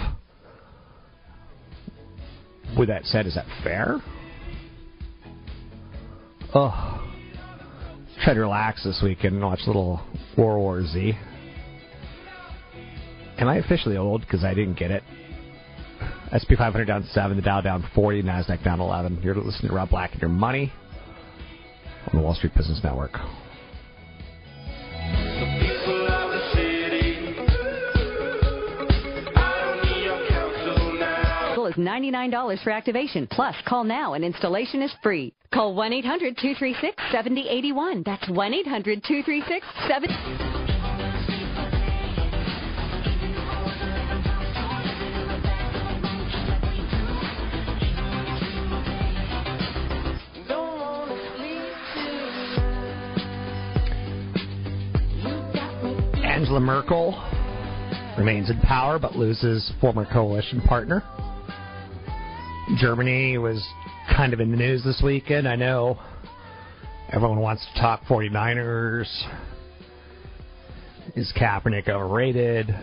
With 2.78 2.90
that 2.90 3.06
said, 3.06 3.26
is 3.26 3.36
that 3.36 3.46
fair? 3.64 4.02
Oh, 6.56 7.12
try 8.24 8.34
to 8.34 8.40
relax 8.40 8.84
this 8.84 9.02
weekend 9.04 9.36
and 9.36 9.44
watch 9.44 9.62
a 9.64 9.68
little 9.68 10.02
World 10.38 10.60
War 10.60 10.86
Z. 10.86 11.14
Am 13.40 13.48
I 13.48 13.58
officially 13.58 13.98
old 13.98 14.22
because 14.22 14.44
I 14.44 14.54
didn't 14.54 14.78
get 14.78 14.92
it? 14.92 15.04
SP 16.34 16.58
500 16.58 16.86
down 16.86 17.04
7, 17.12 17.36
the 17.36 17.44
Dow 17.44 17.62
down 17.62 17.88
40, 17.94 18.24
NASDAQ 18.24 18.64
down 18.64 18.80
11. 18.80 19.22
You're 19.24 19.36
listening 19.36 19.70
to 19.70 19.76
Rob 19.76 19.90
Black 19.90 20.14
and 20.14 20.22
Your 20.22 20.30
Money 20.30 20.72
on 22.12 22.20
the 22.20 22.22
Wall 22.22 22.36
Street 22.36 22.54
Business 22.56 22.82
Network. 22.84 23.20
is 31.74 31.74
$99 31.76 32.64
for 32.64 32.72
activation. 32.72 33.28
Plus, 33.28 33.56
call 33.66 33.84
now 33.84 34.14
and 34.14 34.24
installation 34.24 34.82
is 34.82 34.94
free. 35.02 35.34
Call 35.54 35.76
1 35.76 35.94
800 35.94 36.38
236 36.38 37.04
7081. 37.12 38.04
That's 38.06 38.30
1 38.30 38.54
Angela 56.44 56.60
Merkel 56.60 57.12
remains 58.18 58.50
in 58.50 58.60
power 58.60 59.00
but 59.00 59.16
loses 59.16 59.72
former 59.80 60.06
coalition 60.12 60.60
partner. 60.60 61.02
Germany 62.76 63.38
was 63.38 63.66
kind 64.14 64.34
of 64.34 64.42
in 64.42 64.52
the 64.52 64.58
news 64.58 64.84
this 64.84 65.02
weekend. 65.02 65.48
I 65.48 65.56
know 65.56 65.98
everyone 67.14 67.40
wants 67.40 67.66
to 67.74 67.80
talk 67.80 68.04
49ers. 68.10 69.08
Is 71.16 71.32
Kaepernick 71.40 71.88
overrated? 71.88 72.76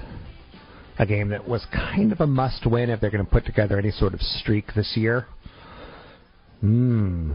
A 0.98 1.04
game 1.04 1.28
that 1.28 1.46
was 1.46 1.62
kind 1.70 2.12
of 2.12 2.20
a 2.22 2.26
must 2.26 2.64
win 2.64 2.88
if 2.88 2.98
they're 2.98 3.10
going 3.10 3.26
to 3.26 3.30
put 3.30 3.44
together 3.44 3.78
any 3.78 3.90
sort 3.90 4.14
of 4.14 4.22
streak 4.22 4.72
this 4.74 4.94
year. 4.96 5.26
Hmm. 6.60 7.32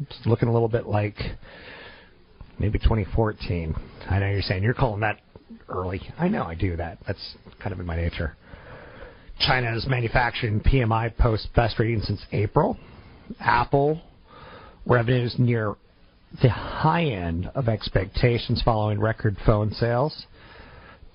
It's 0.00 0.18
looking 0.26 0.48
a 0.48 0.52
little 0.52 0.66
bit 0.68 0.88
like 0.88 1.14
maybe 2.60 2.78
2014. 2.78 3.74
I 4.08 4.18
know 4.18 4.30
you're 4.30 4.42
saying 4.42 4.62
you're 4.62 4.74
calling 4.74 5.00
that 5.00 5.18
early. 5.68 6.00
I 6.18 6.28
know 6.28 6.44
I 6.44 6.54
do 6.54 6.76
that. 6.76 6.98
That's 7.06 7.36
kind 7.60 7.72
of 7.72 7.80
in 7.80 7.86
my 7.86 7.96
nature. 7.96 8.36
China's 9.40 9.86
manufacturing 9.88 10.60
PMI 10.60 11.16
posts 11.16 11.48
best 11.56 11.78
reading 11.78 12.02
since 12.02 12.20
April. 12.30 12.76
Apple 13.40 14.00
revenues 14.86 15.34
near 15.38 15.74
the 16.42 16.50
high 16.50 17.04
end 17.04 17.50
of 17.54 17.68
expectations 17.68 18.60
following 18.62 19.00
record 19.00 19.36
phone 19.46 19.72
sales. 19.72 20.26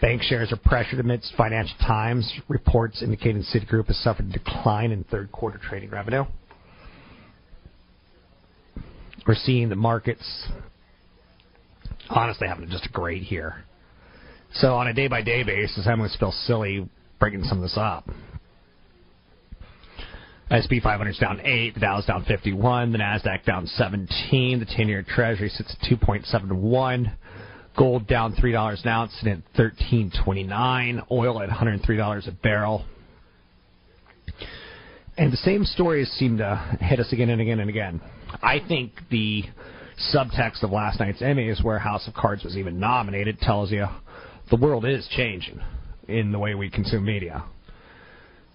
Bank 0.01 0.23
shares 0.23 0.51
are 0.51 0.57
pressured 0.57 0.99
amidst 0.99 1.33
Financial 1.37 1.77
Times 1.79 2.33
reports 2.49 3.01
indicating 3.01 3.43
Citigroup 3.43 3.87
has 3.87 3.97
suffered 3.97 4.25
a 4.25 4.31
decline 4.31 4.91
in 4.91 5.03
third 5.05 5.31
quarter 5.31 5.57
trading 5.57 5.89
revenue. 5.89 6.25
We're 9.25 9.35
seeing 9.35 9.69
the 9.69 9.75
markets 9.75 10.49
honestly 12.09 12.47
having 12.47 12.69
just 12.69 12.85
a 12.85 12.89
great 12.89 13.31
year. 13.31 13.63
So 14.53 14.75
on 14.75 14.87
a 14.87 14.93
day 14.93 15.07
by 15.07 15.21
day 15.21 15.43
basis, 15.43 15.85
I'm 15.87 15.97
going 15.97 16.09
to 16.09 16.17
feel 16.17 16.31
silly 16.31 16.87
bringing 17.19 17.43
some 17.43 17.57
of 17.57 17.63
this 17.63 17.77
up. 17.77 18.09
SP 20.53 20.77
500 20.81 21.09
is 21.09 21.17
down 21.17 21.41
8, 21.43 21.73
the 21.73 21.79
Dow's 21.79 22.05
down 22.05 22.23
51, 22.23 22.91
the 22.91 22.99
NASDAQ 22.99 23.45
down 23.45 23.65
17, 23.65 24.59
the 24.59 24.65
10 24.65 24.87
year 24.87 25.03
Treasury 25.03 25.49
sits 25.49 25.75
at 25.81 25.89
2.71, 25.89 27.11
gold 27.75 28.07
down 28.07 28.35
$3 28.35 28.83
an 28.83 28.87
ounce 28.87 29.11
and 29.23 29.43
at 29.43 29.53
13.29, 29.59 31.07
oil 31.09 31.41
at 31.41 31.49
$103 31.49 32.27
a 32.27 32.31
barrel. 32.31 32.85
And 35.17 35.33
the 35.33 35.37
same 35.37 35.65
stories 35.65 36.11
seem 36.11 36.37
to 36.37 36.77
hit 36.79 36.99
us 36.99 37.11
again 37.11 37.29
and 37.29 37.41
again 37.41 37.59
and 37.59 37.69
again. 37.69 38.01
I 38.43 38.59
think 38.67 38.91
the 39.09 39.45
subtext 40.13 40.63
of 40.63 40.71
last 40.71 40.99
night's 40.99 41.21
Emmys, 41.21 41.63
where 41.63 41.79
House 41.79 42.07
of 42.07 42.13
Cards 42.13 42.43
was 42.43 42.57
even 42.57 42.79
nominated, 42.79 43.39
tells 43.39 43.71
you 43.71 43.85
the 44.49 44.57
world 44.57 44.85
is 44.85 45.07
changing 45.15 45.59
in 46.07 46.31
the 46.31 46.39
way 46.39 46.55
we 46.55 46.69
consume 46.69 47.05
media. 47.05 47.43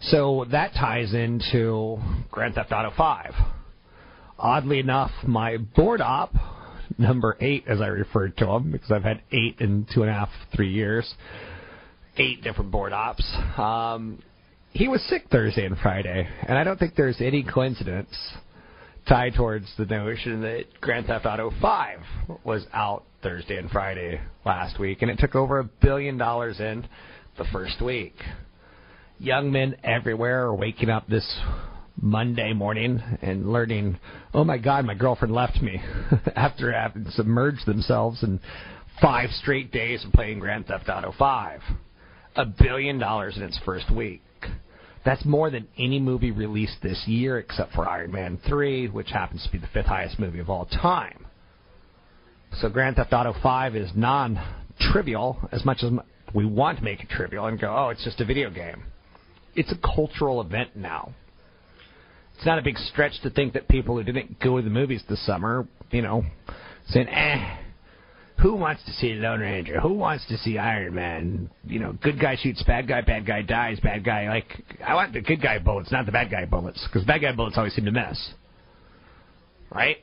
So 0.03 0.47
that 0.51 0.73
ties 0.73 1.13
into 1.13 1.99
Grand 2.31 2.55
Theft 2.55 2.73
Auto 2.73 2.93
5. 2.97 3.35
Oddly 4.39 4.79
enough, 4.79 5.11
my 5.27 5.59
board 5.59 6.01
op, 6.01 6.33
number 6.99 7.37
eight, 7.41 7.65
as 7.69 7.81
I 7.81 7.89
referred 7.89 8.37
to 8.39 8.49
him, 8.49 8.73
because 8.73 8.91
I've 8.91 9.03
had 9.03 9.21
eight 9.33 9.57
in 9.61 9.87
two 9.93 10.03
and 10.03 10.11
a 10.11 10.15
half, 10.15 10.31
three 10.55 10.73
years, 10.73 11.13
eight 12.17 12.43
different 12.43 12.71
board 12.71 12.93
ops. 12.93 13.25
Um, 13.59 14.23
he 14.73 14.89
was 14.89 15.03
sick 15.09 15.25
Thursday 15.31 15.67
and 15.67 15.77
Friday, 15.79 16.29
and 16.47 16.57
I 16.57 16.65
don't 16.65 16.79
think 16.79 16.95
there's 16.95 17.21
any 17.21 17.43
coincidence 17.43 18.17
tied 19.09 19.35
towards 19.35 19.67
the 19.77 19.87
notion 19.87 20.43
that 20.43 20.65
Grand 20.81 21.07
Theft 21.07 21.27
Auto 21.27 21.53
5 21.61 21.99
was 22.45 22.65
out 22.73 23.05
Thursday 23.23 23.57
and 23.57 23.71
Friday 23.71 24.21
last 24.45 24.79
week, 24.79 25.03
and 25.03 25.11
it 25.11 25.19
took 25.19 25.35
over 25.35 25.59
a 25.59 25.65
billion 25.65 26.17
dollars 26.17 26.61
in 26.61 26.87
the 27.39 27.45
first 27.53 27.83
week. 27.83 28.15
Young 29.19 29.53
men 29.53 29.77
everywhere 29.85 30.47
are 30.47 30.55
waking 30.55 30.91
up 30.91 31.07
this 31.07 31.41
Monday 32.01 32.53
morning 32.53 33.03
and 33.21 33.53
learning, 33.53 33.99
oh 34.33 34.45
my 34.45 34.57
God, 34.59 34.85
my 34.85 34.95
girlfriend 34.95 35.35
left 35.35 35.61
me 35.61 35.81
after 36.37 36.73
having 36.73 37.07
submerged 37.11 37.67
themselves 37.67 38.23
in 38.23 38.41
five 39.01 39.31
straight 39.31 39.71
days 39.73 40.05
of 40.05 40.13
playing 40.13 40.39
Grand 40.39 40.67
Theft 40.67 40.89
Auto 40.89 41.13
5. 41.19 41.61
A 42.37 42.47
billion 42.47 42.99
dollars 42.99 43.37
in 43.37 43.43
its 43.43 43.59
first 43.65 43.91
week. 43.91 44.23
That's 45.05 45.25
more 45.25 45.51
than 45.51 45.67
any 45.79 45.99
movie 45.99 46.31
released 46.31 46.77
this 46.83 47.03
year 47.07 47.39
except 47.39 47.73
for 47.73 47.89
Iron 47.89 48.13
Man 48.13 48.39
3, 48.47 48.89
which 48.89 49.11
happens 49.11 49.43
to 49.45 49.53
be 49.53 49.59
the 49.59 49.69
fifth 49.73 49.87
highest 49.87 50.19
movie 50.19 50.41
of 50.41 50.51
all 50.51 50.67
time. 50.67 51.27
So 52.61 52.69
Grand 52.69 52.97
Theft 52.97 53.13
Auto 53.13 53.35
5 53.43 53.77
is 53.77 53.91
non 53.95 54.39
trivial 54.93 55.39
as 55.53 55.65
much 55.65 55.83
as 55.83 55.93
we 56.35 56.45
want 56.45 56.79
to 56.79 56.85
make 56.85 57.01
it 57.01 57.09
trivial 57.09 57.47
and 57.47 57.61
go, 57.61 57.75
oh, 57.75 57.89
it's 57.89 58.05
just 58.05 58.21
a 58.21 58.25
video 58.25 58.51
game. 58.51 58.83
It's 59.55 59.73
a 59.73 59.95
cultural 59.95 60.41
event 60.41 60.77
now. 60.77 61.15
It's 62.37 62.47
not 62.47 62.59
a 62.59 62.63
big 62.63 62.79
stretch 62.79 63.21
to 63.23 63.31
think 63.31 63.55
that 63.55 63.69
people 63.69 63.97
who 63.97 64.03
didn't 64.05 64.41
go 64.41 64.57
to 64.57 64.63
the 64.63 64.71
movies 64.71 65.03
this 65.09 65.25
summer, 65.27 65.67
you 65.91 66.03
know, 66.03 66.25
saying, 66.89 67.09
eh, 67.09 67.57
who 68.43 68.55
wants 68.55 68.83
to 68.85 68.93
see 68.93 69.15
Lone 69.15 69.41
Ranger? 69.41 69.81
Who 69.81 69.93
wants 69.93 70.27
to 70.29 70.39
see 70.39 70.57
Iron 70.57 70.95
Man? 70.95 71.51
You 71.67 71.81
know, 71.81 71.93
good 72.03 72.19
guy 72.19 72.37
shoots 72.41 72.63
bad 72.63 72.89
guy, 72.89 73.03
bad 73.03 73.27
guy 73.27 73.43
dies, 73.43 73.79
bad 73.81 74.05
guy. 74.05 74.29
Like, 74.29 74.63
I 74.85 74.95
want 74.95 75.13
the 75.13 75.21
good 75.21 75.43
guy 75.43 75.59
bullets, 75.59 75.93
not 75.93 76.07
the 76.07 76.13
bad 76.13 76.31
guy 76.31 76.47
bullets, 76.47 76.87
because 76.87 77.07
bad 77.07 77.21
guy 77.21 77.33
bullets 77.33 77.59
always 77.59 77.75
seem 77.75 77.85
to 77.85 77.93
miss. 77.93 78.33
Right? 79.71 79.99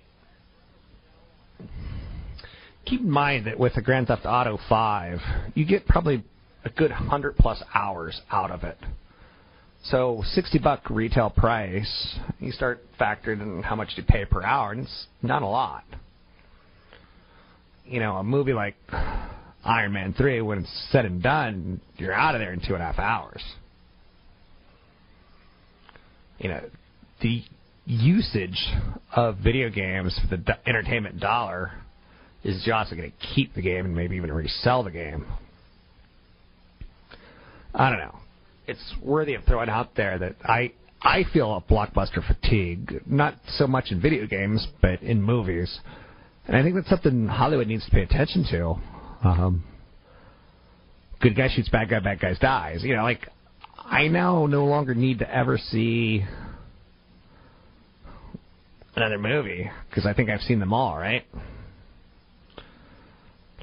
Keep 2.86 3.02
in 3.02 3.10
mind 3.10 3.48
that 3.48 3.60
with 3.60 3.74
the 3.74 3.82
Grand 3.82 4.08
Theft 4.08 4.26
Auto 4.26 4.60
5, 4.70 5.20
you 5.56 5.66
get 5.66 5.88
probably 5.88 6.24
a 6.64 6.70
good 6.70 6.92
100 6.92 7.38
plus 7.38 7.62
hours 7.74 8.22
out 8.32 8.52
of 8.52 8.64
it. 8.64 8.78
So 9.84 10.22
60 10.26 10.60
buck 10.60 10.90
retail 10.90 11.30
price, 11.30 12.20
you 12.40 12.52
start 12.52 12.84
factoring 13.00 13.42
in 13.42 13.64
how 13.64 13.76
much 13.76 13.90
you 13.96 14.04
pay 14.04 14.26
per 14.26 14.44
hour, 14.44 14.72
and 14.72 14.82
it's 14.82 15.08
not 15.22 15.42
a 15.42 15.48
lot. 15.48 15.84
You 17.88 18.00
know, 18.00 18.18
a 18.18 18.24
movie 18.24 18.54
like 18.54 18.76
Iron 19.64 19.94
Man 19.94 20.14
3, 20.14 20.42
when 20.42 20.60
it's 20.60 20.88
said 20.92 21.06
and 21.06 21.22
done, 21.22 21.82
you're 21.98 22.14
out 22.14 22.36
of 22.36 22.42
there 22.42 22.54
in 22.54 22.60
two 22.60 22.74
and 22.74 22.84
a 22.84 22.86
half 22.86 23.00
hours. 23.00 23.44
You 26.38 26.50
know, 26.50 26.62
the 27.22 27.44
usage 27.86 28.68
of 29.16 29.38
video 29.38 29.70
games 29.70 30.20
for 30.30 30.36
the 30.36 30.58
entertainment 30.68 31.20
dollar 31.20 31.72
is 32.44 32.62
just 32.66 32.96
going 32.96 33.12
to 33.12 33.28
keep 33.36 33.56
the 33.56 33.62
game 33.62 33.86
and 33.86 33.96
maybe 33.96 34.18
even 34.18 34.32
resell 34.32 34.84
the 34.84 34.92
game. 34.92 35.26
I 37.74 37.90
don't 37.90 38.00
know. 38.00 38.16
It's 38.68 38.96
worthy 39.02 39.36
of 39.36 39.44
throwing 39.46 39.70
out 39.70 39.96
there 39.96 40.18
that 40.20 40.36
I 40.44 40.74
I 41.02 41.24
feel 41.32 41.56
a 41.56 41.62
blockbuster 41.62 42.26
fatigue, 42.26 43.02
not 43.06 43.36
so 43.50 43.68
much 43.68 43.92
in 43.92 44.02
video 44.02 44.26
games, 44.26 44.68
but 44.82 45.02
in 45.02 45.22
movies. 45.22 45.80
And 46.48 46.56
I 46.56 46.64
think 46.64 46.76
that's 46.76 46.90
something 46.90 47.28
Hollywood 47.28 47.68
needs 47.68 47.86
to 47.86 47.92
pay 47.92 48.04
attention 48.04 48.46
to. 48.52 48.76
Um, 49.28 49.64
good 51.22 51.36
guy 51.36 51.50
shoots 51.54 51.70
bad 51.70 51.90
guy, 51.90 52.00
bad 52.00 52.20
guy 52.20 52.34
dies. 52.40 52.84
You 52.84 52.96
know, 52.96 53.04
like 53.04 53.28
I 53.78 54.08
now 54.08 54.46
no 54.46 54.66
longer 54.66 54.96
need 54.96 55.20
to 55.20 55.34
ever 55.34 55.58
see 55.58 56.24
another 58.96 59.18
movie 59.18 59.70
because 59.90 60.06
I 60.06 60.14
think 60.14 60.30
I've 60.30 60.42
seen 60.42 60.60
them 60.60 60.74
all, 60.74 60.98
right? 60.98 61.26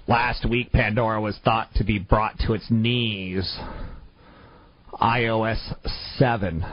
Last 0.06 0.48
week, 0.48 0.70
Pandora 0.70 1.20
was 1.20 1.38
thought 1.44 1.70
to 1.76 1.84
be 1.84 1.98
brought 1.98 2.38
to 2.40 2.52
its 2.52 2.66
knees. 2.70 3.58
iOS 5.00 5.58
7 6.18 6.64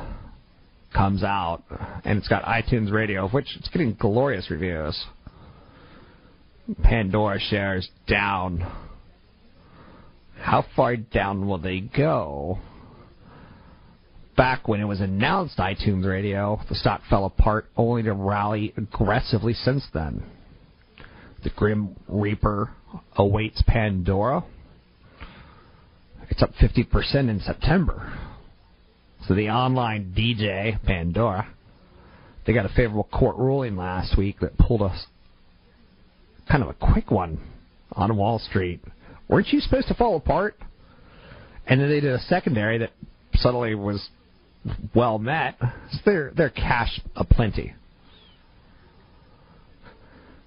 comes 0.93 1.24
out, 1.24 1.64
and 2.03 2.18
it's 2.18 2.28
got 2.28 2.43
iTunes 2.43 2.91
Radio, 2.91 3.30
which 3.30 3.55
it's 3.57 3.70
getting 3.70 3.93
glorious 3.93 4.51
reviews. 4.51 5.01
Pandora 6.84 7.40
shares 7.40 7.90
down. 8.08 8.60
How 10.40 10.66
far 10.76 10.96
down 10.96 11.48
will 11.48 11.60
they 11.60 11.80
go 11.80 12.60
back 14.42 14.68
when 14.68 14.82
it 14.82 14.86
was 14.86 15.02
announced 15.02 15.58
iTunes 15.58 16.04
Radio, 16.04 16.60
the 16.68 16.74
stock 16.74 17.02
fell 17.10 17.26
apart, 17.26 17.68
only 17.78 18.02
to 18.02 18.12
rally 18.12 18.74
aggressively 18.76 19.54
since 19.54 19.86
then. 19.94 20.24
The 21.44 21.52
Grim 21.52 21.96
Reaper 22.08 22.72
awaits 23.16 23.62
Pandora. 23.68 24.44
It's 26.30 26.42
up 26.42 26.54
50% 26.54 27.30
in 27.30 27.40
September. 27.40 28.18
So 29.28 29.36
the 29.36 29.50
online 29.50 30.14
DJ, 30.18 30.82
Pandora, 30.84 31.48
they 32.46 32.54
got 32.54 32.66
a 32.66 32.70
favorable 32.70 33.10
court 33.12 33.38
ruling 33.38 33.76
last 33.76 34.18
week 34.18 34.40
that 34.40 34.58
pulled 34.58 34.82
us 34.82 35.06
kind 36.50 36.64
of 36.64 36.70
a 36.70 36.74
quick 36.74 37.12
one 37.12 37.39
on 37.94 38.16
Wall 38.18 38.39
Street. 38.39 38.82
Weren't 39.28 39.48
you 39.50 39.60
supposed 39.60 39.88
to 39.88 39.94
fall 39.94 40.16
apart? 40.16 40.56
And 41.68 41.80
then 41.80 41.89
they 41.89 42.00
did 42.00 42.14
a 42.14 42.20
secondary 42.20 42.78
that 42.80 42.92
suddenly 43.36 43.76
was 43.76 44.10
well 44.94 45.18
met. 45.20 45.56
So 45.60 46.00
they're 46.06 46.32
they're 46.36 46.50
cash 46.50 47.00
aplenty. 47.16 47.74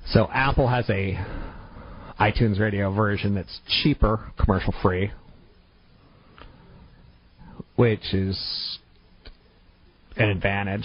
So 0.06 0.28
Apple 0.32 0.68
has 0.68 0.88
a 0.90 1.18
iTunes 2.20 2.60
Radio 2.60 2.92
version 2.92 3.34
that's 3.34 3.60
cheaper, 3.82 4.32
commercial 4.38 4.74
free, 4.82 5.10
which 7.76 8.12
is 8.12 8.78
an 10.16 10.28
advantage. 10.28 10.84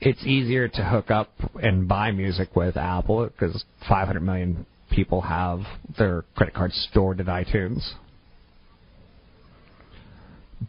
It's 0.00 0.22
easier 0.24 0.68
to 0.68 0.84
hook 0.84 1.10
up 1.10 1.30
and 1.62 1.88
buy 1.88 2.10
music 2.10 2.54
with 2.54 2.76
Apple 2.76 3.26
because 3.26 3.64
500 3.88 4.20
million 4.20 4.66
people 4.90 5.22
have 5.22 5.60
their 5.98 6.24
credit 6.34 6.54
cards 6.54 6.86
stored 6.90 7.18
in 7.18 7.26
iTunes. 7.26 7.94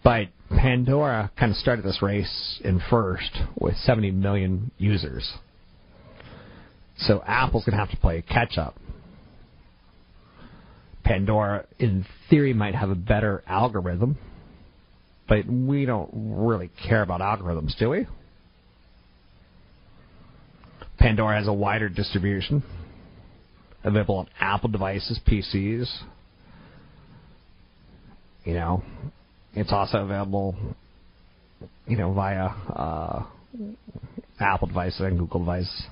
But 0.04 0.28
Pandora 0.50 1.32
kind 1.38 1.52
of 1.52 1.58
started 1.58 1.84
this 1.84 2.02
race 2.02 2.62
in 2.64 2.82
first 2.90 3.38
with 3.60 3.76
70 3.78 4.12
million 4.12 4.72
users. 4.78 5.30
So 7.00 7.22
Apple's 7.26 7.66
going 7.66 7.78
to 7.78 7.86
have 7.86 7.92
to 7.92 7.98
play 7.98 8.22
catch 8.22 8.58
up. 8.58 8.76
Pandora, 11.04 11.66
in 11.80 12.06
theory, 12.30 12.54
might 12.54 12.76
have 12.76 12.90
a 12.90 12.96
better 12.96 13.44
algorithm, 13.48 14.18
but 15.28 15.46
we 15.48 15.86
don't 15.86 16.10
really 16.14 16.70
care 16.88 17.02
about 17.02 17.22
algorithms, 17.22 17.78
do 17.78 17.90
we? 17.90 18.08
Pandora 21.08 21.38
has 21.38 21.48
a 21.48 21.54
wider 21.54 21.88
distribution, 21.88 22.62
available 23.86 24.16
on 24.16 24.28
Apple 24.42 24.68
devices, 24.68 25.18
PCs. 25.26 25.90
You 28.44 28.54
know, 28.54 28.84
it's 29.54 29.72
also 29.72 30.00
available, 30.00 30.54
you 31.86 31.96
know, 31.96 32.12
via 32.12 32.48
uh, 32.48 33.24
Apple 34.38 34.68
devices 34.68 35.00
and 35.00 35.18
Google 35.18 35.40
devices. 35.40 35.84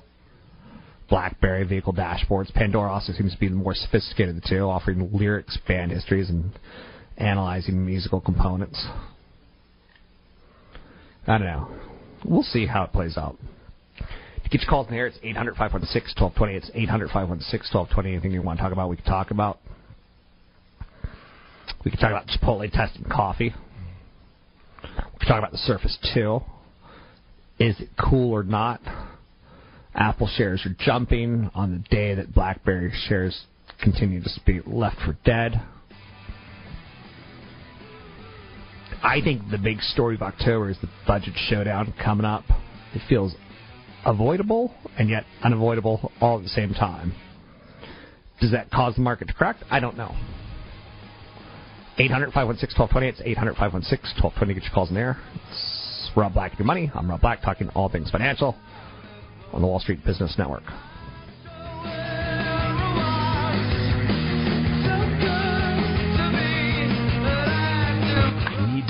BlackBerry 1.08 1.64
vehicle 1.64 1.94
dashboards. 1.94 2.52
Pandora 2.52 2.92
also 2.92 3.14
seems 3.14 3.32
to 3.32 3.40
be 3.40 3.48
the 3.48 3.54
more 3.54 3.74
sophisticated 3.74 4.36
of 4.36 4.42
the 4.42 4.48
two, 4.50 4.68
offering 4.68 5.08
lyrics, 5.14 5.56
band 5.66 5.92
histories, 5.92 6.28
and 6.28 6.52
analyzing 7.16 7.86
musical 7.86 8.20
components. 8.20 8.86
I 11.26 11.38
don't 11.38 11.46
know. 11.46 11.70
We'll 12.22 12.42
see 12.42 12.66
how 12.66 12.84
it 12.84 12.92
plays 12.92 13.16
out. 13.16 13.38
Get 14.50 14.62
your 14.62 14.70
calls 14.70 14.88
in 14.88 14.94
air, 14.94 15.06
it's 15.08 15.18
800 15.22 15.56
516 15.56 16.22
1220. 16.22 16.54
It's 16.54 16.70
800 16.72 17.08
516 17.08 17.78
1220. 17.78 18.12
Anything 18.12 18.30
you 18.32 18.42
want 18.42 18.58
to 18.58 18.62
talk 18.62 18.72
about, 18.72 18.88
we 18.88 18.96
can 18.96 19.04
talk 19.04 19.30
about. 19.30 19.58
We 21.84 21.90
can 21.90 21.98
talk 21.98 22.10
about 22.10 22.28
Chipotle 22.28 22.70
testing 22.70 23.04
coffee. 23.10 23.54
We 24.82 25.18
can 25.18 25.28
talk 25.28 25.38
about 25.38 25.52
the 25.52 25.58
Surface 25.58 25.98
2. 26.14 26.40
Is 27.58 27.80
it 27.80 27.88
cool 27.98 28.32
or 28.32 28.44
not? 28.44 28.80
Apple 29.94 30.28
shares 30.36 30.64
are 30.66 30.76
jumping 30.78 31.50
on 31.54 31.72
the 31.72 31.96
day 31.96 32.14
that 32.14 32.32
BlackBerry 32.32 32.92
shares 33.08 33.46
continue 33.82 34.22
to 34.22 34.28
be 34.44 34.60
left 34.66 34.96
for 35.00 35.16
dead. 35.24 35.60
I 39.02 39.20
think 39.22 39.50
the 39.50 39.58
big 39.58 39.80
story 39.80 40.14
of 40.14 40.22
October 40.22 40.70
is 40.70 40.76
the 40.80 40.88
budget 41.06 41.34
showdown 41.48 41.94
coming 42.02 42.26
up. 42.26 42.44
It 42.94 43.02
feels 43.08 43.34
avoidable 44.06 44.72
and 44.98 45.10
yet 45.10 45.24
unavoidable 45.42 46.12
all 46.20 46.38
at 46.38 46.42
the 46.44 46.48
same 46.48 46.72
time. 46.72 47.14
Does 48.40 48.52
that 48.52 48.70
cause 48.70 48.94
the 48.94 49.02
market 49.02 49.28
to 49.28 49.34
crack? 49.34 49.56
I 49.70 49.80
don't 49.80 49.96
know. 49.96 50.14
800 51.98 52.32
516 52.32 52.78
1220. 52.78 53.08
It's 53.08 53.20
800 53.24 53.56
516 53.56 54.22
1220. 54.22 54.54
Get 54.54 54.62
your 54.64 54.72
calls 54.72 54.90
in 54.90 54.94
there. 54.94 55.16
It's 55.48 56.10
Rob 56.16 56.34
Black 56.34 56.58
your 56.58 56.66
money. 56.66 56.90
I'm 56.94 57.08
Rob 57.08 57.20
Black 57.20 57.42
talking 57.42 57.68
all 57.70 57.88
things 57.88 58.10
financial 58.10 58.54
on 59.52 59.62
the 59.62 59.66
Wall 59.66 59.80
Street 59.80 60.04
Business 60.04 60.34
Network. 60.38 60.64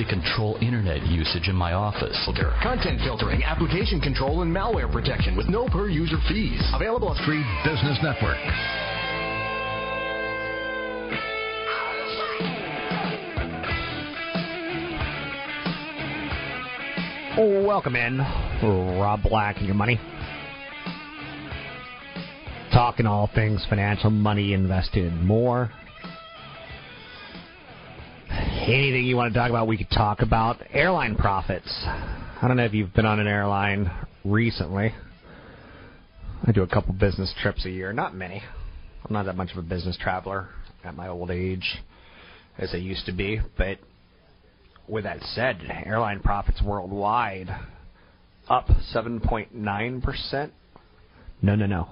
Control 0.09 0.57
internet 0.61 1.07
usage 1.07 1.49
in 1.49 1.55
my 1.55 1.73
office. 1.73 2.17
Filter, 2.25 2.53
Content 2.63 3.01
filtering, 3.03 3.43
application 3.45 4.01
control, 4.01 4.43
and 4.43 4.55
malware 4.55 4.91
protection 4.91 5.37
with 5.37 5.49
no 5.49 5.67
per 5.69 5.89
user 5.89 6.19
fees. 6.29 6.61
Available 6.75 7.15
at 7.15 7.25
Free 7.25 7.45
Business 7.65 7.99
Network. 8.03 8.39
Welcome 17.39 17.97
in, 17.97 18.19
Rob 18.99 19.23
Black 19.23 19.59
and 19.59 19.67
your 19.67 19.75
money. 19.75 20.01
Talking 22.73 23.07
all 23.07 23.29
things 23.35 23.65
financial, 23.69 24.09
money 24.09 24.55
invested, 24.55 25.13
more. 25.13 25.71
Anything 28.67 29.05
you 29.05 29.15
want 29.15 29.33
to 29.33 29.39
talk 29.39 29.49
about, 29.49 29.69
we 29.69 29.77
could 29.77 29.91
talk 29.91 30.23
about. 30.23 30.61
Airline 30.73 31.15
profits. 31.15 31.69
I 31.87 32.49
don't 32.49 32.57
know 32.57 32.65
if 32.65 32.75
you've 32.75 32.93
been 32.93 33.07
on 33.07 33.21
an 33.21 33.29
airline 33.29 33.89
recently. 34.25 34.93
I 36.45 36.51
do 36.51 36.65
a 36.65 36.67
couple 36.67 36.93
business 36.95 37.33
trips 37.41 37.65
a 37.65 37.71
year, 37.71 37.93
not 37.93 38.17
many. 38.17 38.43
I'm 39.05 39.13
not 39.13 39.27
that 39.27 39.37
much 39.37 39.53
of 39.53 39.59
a 39.59 39.63
business 39.63 39.97
traveler 39.97 40.49
at 40.83 40.97
my 40.97 41.07
old 41.07 41.31
age 41.31 41.77
as 42.59 42.71
I 42.75 42.79
used 42.79 43.07
to 43.07 43.13
be, 43.13 43.41
but 43.57 43.79
with 44.89 45.05
that 45.05 45.23
said, 45.23 45.61
airline 45.85 46.19
profits 46.19 46.61
worldwide 46.61 47.49
up 48.49 48.67
7.9%. 48.93 50.51
No, 51.41 51.55
no, 51.55 51.67
no. 51.67 51.89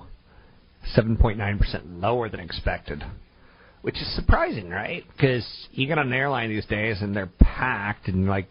7.9% 0.96 2.02
lower 2.02 2.28
than 2.28 2.40
expected. 2.40 3.04
Which 3.84 3.96
is 3.96 4.16
surprising, 4.16 4.70
right? 4.70 5.04
Because 5.12 5.46
you 5.72 5.86
get 5.86 5.98
on 5.98 6.06
an 6.06 6.14
airline 6.14 6.48
these 6.48 6.64
days 6.64 7.02
and 7.02 7.14
they're 7.14 7.30
packed, 7.38 8.08
and 8.08 8.26
like, 8.26 8.48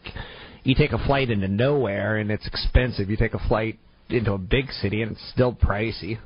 you 0.63 0.75
take 0.75 0.91
a 0.91 1.03
flight 1.07 1.31
into 1.31 1.47
nowhere 1.47 2.17
and 2.17 2.29
it's 2.29 2.45
expensive. 2.45 3.09
You 3.09 3.17
take 3.17 3.33
a 3.33 3.47
flight 3.47 3.79
into 4.09 4.33
a 4.33 4.37
big 4.37 4.71
city 4.71 5.01
and 5.01 5.13
it's 5.13 5.31
still 5.31 5.51
pricey. 5.51 6.19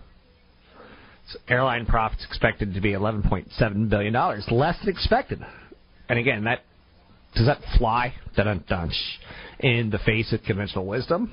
So 1.31 1.39
airline 1.47 1.85
profits 1.85 2.25
expected 2.25 2.73
to 2.73 2.81
be 2.81 2.91
$11.7 2.91 3.89
billion, 3.89 4.13
less 4.13 4.77
than 4.81 4.89
expected. 4.89 5.39
And 6.09 6.19
again, 6.19 6.43
that 6.43 6.63
does 7.33 7.45
that 7.45 7.59
fly 7.77 8.13
dun 8.35 8.61
dun 8.67 8.91
in 9.61 9.89
the 9.89 9.99
face 9.99 10.33
of 10.33 10.43
conventional 10.43 10.85
wisdom? 10.85 11.31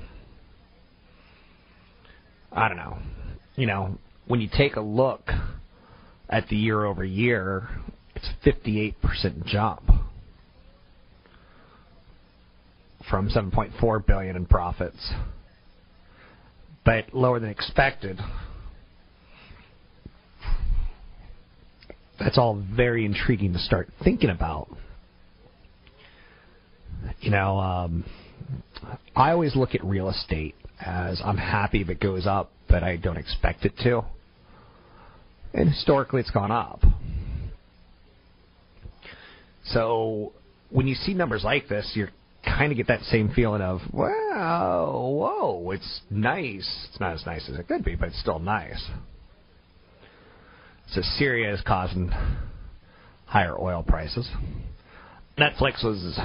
I 2.53 2.69
don't 2.69 2.77
know. 2.77 2.99
You 3.57 3.67
know, 3.67 3.97
when 4.27 4.39
you 4.39 4.47
take 4.49 4.77
a 4.77 4.81
look 4.81 5.29
at 6.29 6.47
the 6.49 6.55
year 6.55 6.85
over 6.85 7.03
year, 7.03 7.69
it's 8.15 8.29
a 8.29 8.49
58% 8.49 9.45
jump 9.45 9.83
from 13.09 13.29
7.4 13.29 14.05
billion 14.05 14.35
in 14.35 14.45
profits, 14.45 15.13
but 16.83 17.13
lower 17.13 17.39
than 17.39 17.49
expected. 17.49 18.19
That's 22.19 22.37
all 22.37 22.63
very 22.75 23.05
intriguing 23.05 23.53
to 23.53 23.59
start 23.59 23.89
thinking 24.03 24.29
about. 24.29 24.69
You 27.19 27.31
know, 27.31 27.59
um, 27.59 28.05
I 29.15 29.31
always 29.31 29.55
look 29.55 29.75
at 29.75 29.83
real 29.83 30.09
estate 30.09 30.55
as 30.83 31.21
I'm 31.23 31.37
happy 31.37 31.81
if 31.81 31.89
it 31.89 31.99
goes 31.99 32.25
up, 32.25 32.51
but 32.67 32.83
I 32.83 32.97
don't 32.97 33.17
expect 33.17 33.65
it 33.65 33.73
to. 33.83 34.03
And 35.55 35.69
historically, 35.69 36.19
it's 36.19 36.31
gone 36.31 36.51
up. 36.51 36.81
So 39.67 40.33
when 40.69 40.85
you 40.85 40.95
see 40.95 41.13
numbers 41.13 41.43
like 41.45 41.69
this, 41.69 41.93
you 41.95 42.09
kind 42.43 42.73
of 42.73 42.77
get 42.77 42.87
that 42.87 43.01
same 43.03 43.31
feeling 43.33 43.61
of, 43.61 43.79
wow, 43.91 45.15
whoa, 45.17 45.71
it's 45.71 46.01
nice. 46.09 46.87
It's 46.89 46.99
not 46.99 47.13
as 47.13 47.25
nice 47.25 47.49
as 47.49 47.57
it 47.57 47.67
could 47.69 47.85
be, 47.85 47.95
but 47.95 48.09
it's 48.09 48.19
still 48.19 48.37
nice. 48.37 48.85
So 50.91 51.01
Syria 51.17 51.53
is 51.53 51.61
causing 51.65 52.11
higher 53.25 53.57
oil 53.57 53.81
prices. 53.81 54.29
Netflix 55.37 55.83
was 55.83 56.19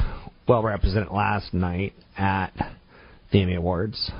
well 0.48 0.62
represented 0.62 1.10
last 1.10 1.54
night 1.54 1.94
at 2.18 2.50
the 3.32 3.42
Emmy 3.42 3.54
Awards. 3.54 4.10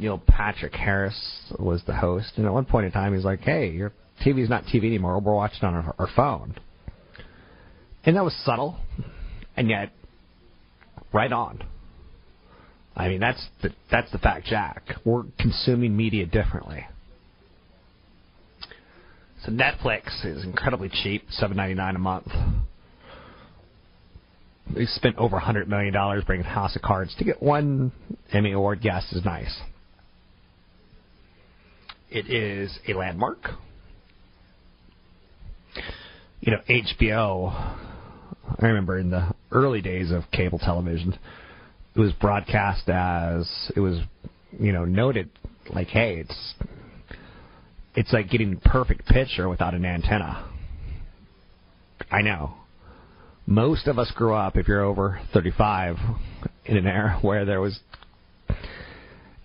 Neil 0.00 0.18
Patrick 0.26 0.74
Harris 0.74 1.14
was 1.58 1.82
the 1.86 1.94
host, 1.94 2.32
and 2.36 2.46
at 2.46 2.52
one 2.52 2.64
point 2.64 2.86
in 2.86 2.92
time, 2.92 3.14
he's 3.14 3.24
like, 3.24 3.40
"Hey, 3.40 3.70
your 3.70 3.92
TV's 4.24 4.48
not 4.48 4.64
TV 4.64 4.86
anymore. 4.86 5.20
We're 5.20 5.34
watching 5.34 5.62
on 5.64 5.74
our, 5.74 5.94
our 5.98 6.08
phone," 6.16 6.56
and 8.04 8.16
that 8.16 8.24
was 8.24 8.34
subtle, 8.44 8.76
and 9.56 9.68
yet 9.68 9.92
right 11.12 11.32
on. 11.32 11.62
I 12.96 13.08
mean, 13.08 13.20
that's 13.20 13.46
the 13.62 13.70
that's 13.90 14.10
the 14.10 14.18
fact, 14.18 14.46
Jack. 14.46 14.82
We're 15.04 15.24
consuming 15.38 15.96
media 15.96 16.26
differently. 16.26 16.86
So 19.44 19.52
Netflix 19.52 20.24
is 20.24 20.44
incredibly 20.44 20.88
cheap, 20.88 21.24
seven 21.30 21.56
ninety 21.56 21.74
nine 21.74 21.96
a 21.96 21.98
month. 21.98 22.28
They 24.74 24.84
spent 24.86 25.16
over 25.16 25.36
a 25.36 25.40
hundred 25.40 25.68
million 25.68 25.92
dollars 25.92 26.24
bringing 26.24 26.44
House 26.44 26.76
of 26.76 26.82
Cards 26.82 27.14
to 27.18 27.24
get 27.24 27.42
one 27.42 27.92
Emmy 28.32 28.52
Award. 28.52 28.80
Yes, 28.82 29.12
is 29.12 29.24
nice. 29.24 29.60
It 32.10 32.28
is 32.28 32.76
a 32.88 32.94
landmark. 32.94 33.38
You 36.40 36.52
know, 36.52 36.58
HBO. 36.68 37.52
I 37.52 38.66
remember 38.66 38.98
in 38.98 39.10
the 39.10 39.32
early 39.52 39.80
days 39.80 40.10
of 40.10 40.24
cable 40.32 40.58
television, 40.58 41.16
it 41.94 42.00
was 42.00 42.12
broadcast 42.14 42.88
as 42.88 43.48
it 43.76 43.80
was, 43.80 44.00
you 44.58 44.72
know, 44.72 44.84
noted 44.84 45.30
like, 45.72 45.88
hey, 45.88 46.16
it's 46.16 46.54
it's 47.94 48.12
like 48.12 48.28
getting 48.28 48.58
perfect 48.58 49.06
picture 49.06 49.48
without 49.48 49.74
an 49.74 49.84
antenna. 49.84 50.50
I 52.10 52.22
know. 52.22 52.54
Most 53.46 53.86
of 53.86 53.98
us 53.98 54.10
grew 54.14 54.34
up, 54.34 54.56
if 54.56 54.68
you're 54.68 54.82
over 54.82 55.20
35, 55.32 55.96
in 56.64 56.76
an 56.76 56.86
era 56.86 57.18
where 57.22 57.44
there 57.44 57.60
was 57.60 57.78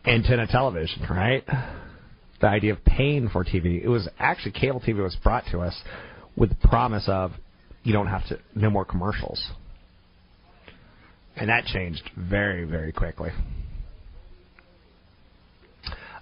antenna 0.06 0.48
television, 0.48 1.06
right? 1.10 1.44
The 2.42 2.48
idea 2.48 2.74
of 2.74 2.84
paying 2.84 3.30
for 3.30 3.44
TV. 3.44 3.84
It 3.84 3.88
was 3.88 4.08
actually 4.20 4.52
cable 4.52 4.82
TV 4.82 5.02
was 5.02 5.16
brought 5.24 5.46
to 5.52 5.60
us 5.60 5.76
with 6.36 6.50
the 6.50 6.68
promise 6.68 7.06
of 7.08 7.32
you 7.84 7.94
don't 7.94 8.08
have 8.08 8.28
to, 8.28 8.40
no 8.56 8.70
more 8.70 8.84
commercials. 8.84 9.52
And 11.38 11.50
that 11.50 11.66
changed 11.66 12.10
very, 12.18 12.66
very 12.66 12.92
quickly. 12.92 13.30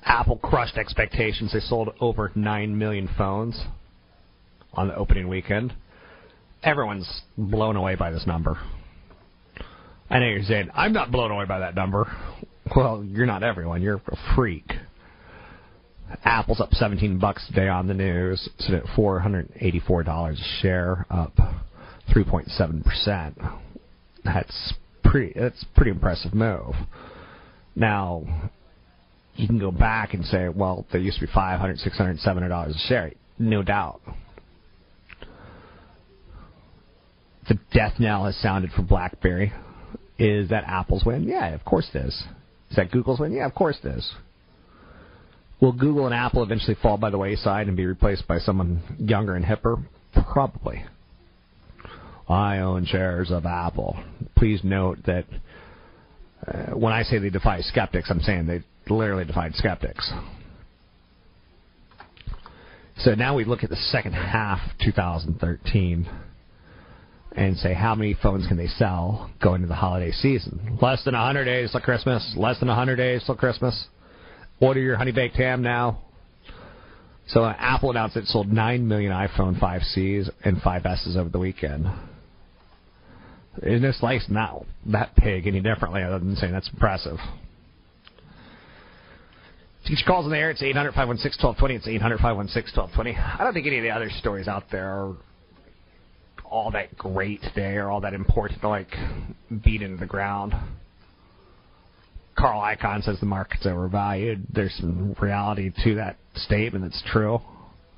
Apple 0.05 0.37
crushed 0.37 0.77
expectations. 0.77 1.53
They 1.53 1.59
sold 1.59 1.89
over 1.99 2.31
9 2.35 2.77
million 2.77 3.09
phones 3.17 3.59
on 4.73 4.87
the 4.87 4.95
opening 4.95 5.27
weekend. 5.27 5.73
Everyone's 6.61 7.21
blown 7.37 7.75
away 7.75 7.95
by 7.95 8.11
this 8.11 8.25
number. 8.27 8.57
I 10.09 10.19
know 10.19 10.25
you're 10.25 10.43
saying, 10.43 10.69
I'm 10.73 10.93
not 10.93 11.11
blown 11.11 11.31
away 11.31 11.45
by 11.45 11.59
that 11.59 11.75
number. 11.75 12.11
Well, 12.75 13.03
you're 13.03 13.25
not 13.25 13.43
everyone. 13.43 13.81
You're 13.81 14.01
a 14.07 14.35
freak. 14.35 14.71
Apple's 16.23 16.59
up 16.59 16.73
17 16.73 17.19
bucks 17.19 17.45
today 17.47 17.67
on 17.67 17.87
the 17.87 17.93
news, 17.93 18.49
sitting 18.59 18.75
at 18.75 18.85
$484 18.97 20.31
a 20.31 20.61
share, 20.61 21.05
up 21.09 21.35
3.7%. 22.13 23.59
That's 24.23 24.73
pretty, 25.03 25.39
that's 25.39 25.63
pretty 25.75 25.91
impressive 25.91 26.33
move. 26.33 26.75
Now, 27.75 28.51
you 29.35 29.47
can 29.47 29.59
go 29.59 29.71
back 29.71 30.13
and 30.13 30.23
say, 30.25 30.49
well, 30.49 30.85
there 30.91 31.01
used 31.01 31.19
to 31.19 31.25
be 31.25 31.31
500 31.33 31.79
600 31.79 32.19
$700 32.19 32.69
a 32.69 32.77
share. 32.87 33.11
No 33.39 33.63
doubt. 33.63 34.01
The 37.47 37.59
death 37.73 37.93
knell 37.99 38.25
has 38.25 38.37
sounded 38.37 38.71
for 38.71 38.83
BlackBerry. 38.83 39.51
Is 40.17 40.49
that 40.49 40.63
Apple's 40.65 41.03
win? 41.03 41.23
Yeah, 41.23 41.47
of 41.49 41.65
course 41.65 41.89
it 41.93 41.97
is. 42.05 42.23
Is 42.69 42.77
that 42.77 42.91
Google's 42.91 43.19
win? 43.19 43.33
Yeah, 43.33 43.45
of 43.45 43.55
course 43.55 43.77
it 43.83 43.87
is. 43.89 44.13
Will 45.63 45.71
Google 45.71 46.07
and 46.07 46.13
Apple 46.13 46.43
eventually 46.43 46.75
fall 46.81 46.97
by 46.97 47.09
the 47.09 47.17
wayside 47.17 47.69
and 47.69 47.77
be 47.77 47.85
replaced 47.85 48.27
by 48.27 48.37
someone 48.37 48.81
younger 48.99 49.33
and 49.33 49.45
hipper? 49.45 49.81
Probably. 50.33 50.83
I 52.27 52.57
own 52.57 52.85
shares 52.85 53.31
of 53.31 53.45
Apple. 53.45 53.97
Please 54.35 54.59
note 54.65 54.97
that 55.05 55.23
uh, 56.45 56.75
when 56.75 56.91
I 56.91 57.03
say 57.03 57.17
they 57.17 57.29
defy 57.29 57.61
skeptics, 57.61 58.11
I'm 58.11 58.19
saying 58.19 58.45
they 58.45 58.61
literally 58.93 59.23
defied 59.23 59.55
skeptics. 59.55 60.11
So 62.97 63.15
now 63.15 63.33
we 63.33 63.45
look 63.45 63.63
at 63.63 63.69
the 63.69 63.77
second 63.77 64.11
half 64.11 64.59
of 64.69 64.77
2013 64.83 66.09
and 67.37 67.57
say 67.57 67.73
how 67.73 67.95
many 67.95 68.17
phones 68.21 68.47
can 68.47 68.57
they 68.57 68.67
sell 68.67 69.31
going 69.41 69.61
into 69.61 69.69
the 69.69 69.75
holiday 69.75 70.11
season? 70.11 70.77
Less 70.81 71.05
than 71.05 71.13
100 71.13 71.45
days 71.45 71.71
till 71.71 71.79
Christmas. 71.79 72.33
Less 72.35 72.59
than 72.59 72.67
100 72.67 72.97
days 72.97 73.23
till 73.25 73.35
Christmas. 73.35 73.87
Order 74.63 74.79
your 74.79 74.95
honey 74.95 75.11
baked 75.11 75.35
ham 75.35 75.61
now. 75.61 75.99
So 77.27 77.43
uh, 77.43 77.53
Apple 77.57 77.91
announced 77.91 78.15
it 78.15 78.27
sold 78.27 78.47
9 78.47 78.87
million 78.87 79.11
iPhone 79.11 79.59
5Cs 79.59 80.29
and 80.45 80.55
5Ss 80.55 81.17
over 81.17 81.27
the 81.27 81.37
weekend. 81.37 81.85
Isn't 83.61 83.81
this 83.81 83.99
slice 83.99 84.23
not 84.29 84.65
that 84.85 85.17
pig 85.17 85.47
any 85.47 85.59
differently 85.59 86.01
other 86.01 86.17
than 86.19 86.37
saying 86.37 86.53
that's 86.53 86.69
impressive? 86.69 87.17
Your 89.83 89.97
calls 90.07 90.25
in 90.27 90.31
the 90.31 90.37
air, 90.37 90.49
it's 90.49 90.63
800 90.63 90.93
516 90.93 91.45
1220. 91.45 91.75
It's 91.75 91.87
800 92.01 92.19
516 92.19 92.81
1220. 92.81 93.17
I 93.17 93.43
don't 93.43 93.53
think 93.53 93.67
any 93.67 93.79
of 93.79 93.83
the 93.83 93.89
other 93.89 94.09
stories 94.21 94.47
out 94.47 94.63
there 94.71 94.87
are 94.87 95.17
all 96.45 96.71
that 96.71 96.97
great 96.97 97.41
today 97.41 97.75
or 97.75 97.89
all 97.89 97.99
that 97.99 98.13
important 98.13 98.61
to 98.61 98.69
like 98.69 98.95
beat 99.65 99.81
into 99.81 99.97
the 99.97 100.05
ground. 100.05 100.53
Carl 102.35 102.61
Icahn 102.61 103.03
says 103.03 103.19
the 103.19 103.25
market's 103.25 103.65
overvalued. 103.65 104.45
There's 104.51 104.73
some 104.75 105.15
reality 105.19 105.71
to 105.83 105.95
that 105.95 106.17
statement 106.35 106.83
that's 106.83 107.03
true. 107.11 107.39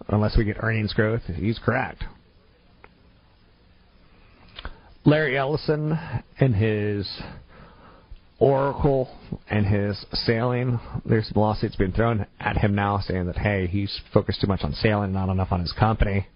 Unless 0.09 0.38
we 0.38 0.43
get 0.43 0.57
earnings 0.59 0.93
growth, 0.93 1.21
he's 1.36 1.57
correct. 1.57 2.03
Larry 5.05 5.38
Ellison 5.38 5.97
and 6.39 6.55
his 6.55 7.07
Oracle 8.39 9.09
and 9.49 9.65
his 9.65 10.03
sailing, 10.11 10.79
there's 11.05 11.27
some 11.27 11.41
lawsuits 11.41 11.75
being 11.75 11.91
thrown 11.91 12.25
at 12.39 12.57
him 12.57 12.75
now 12.75 12.99
saying 12.99 13.27
that, 13.27 13.38
hey, 13.38 13.67
he's 13.67 14.01
focused 14.13 14.41
too 14.41 14.47
much 14.47 14.61
on 14.63 14.73
sailing, 14.73 15.13
not 15.13 15.29
enough 15.29 15.51
on 15.51 15.61
his 15.61 15.71
company. 15.73 16.27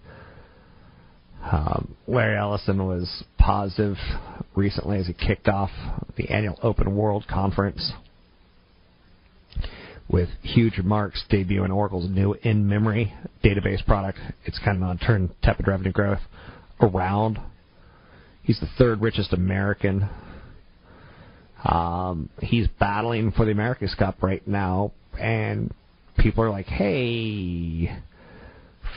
Um, 1.42 1.96
Larry 2.08 2.38
Ellison 2.38 2.86
was 2.86 3.24
positive 3.38 3.96
recently 4.56 5.00
as 5.00 5.08
he 5.08 5.14
kicked 5.14 5.48
off 5.48 5.70
the 6.18 6.30
annual 6.30 6.60
Open 6.62 6.96
World 6.96 7.26
Conference 7.30 7.94
with 10.10 10.30
huge 10.42 10.78
remarks 10.78 11.24
debuting 11.32 11.74
Oracle's 11.74 12.10
new 12.10 12.34
in-memory 12.44 13.14
database 13.44 13.86
product. 13.86 14.18
It's 14.46 14.60
kind 14.60 14.84
of 14.84 15.00
to 15.00 15.06
turn 15.06 15.32
tepid 15.44 15.68
revenue 15.68 15.92
growth 15.92 16.20
around. 16.82 17.40
He's 18.44 18.60
the 18.60 18.70
third 18.78 19.02
richest 19.02 19.32
American. 19.32 20.10
Um, 21.64 22.30
he's 22.42 22.68
battling 22.80 23.32
for 23.32 23.46
the 23.46 23.52
America's 23.52 23.94
Cup 23.94 24.24
right 24.24 24.46
now, 24.48 24.92
and 25.20 25.72
people 26.18 26.44
are 26.44 26.50
like, 26.50 26.66
"Hey, 26.66 27.96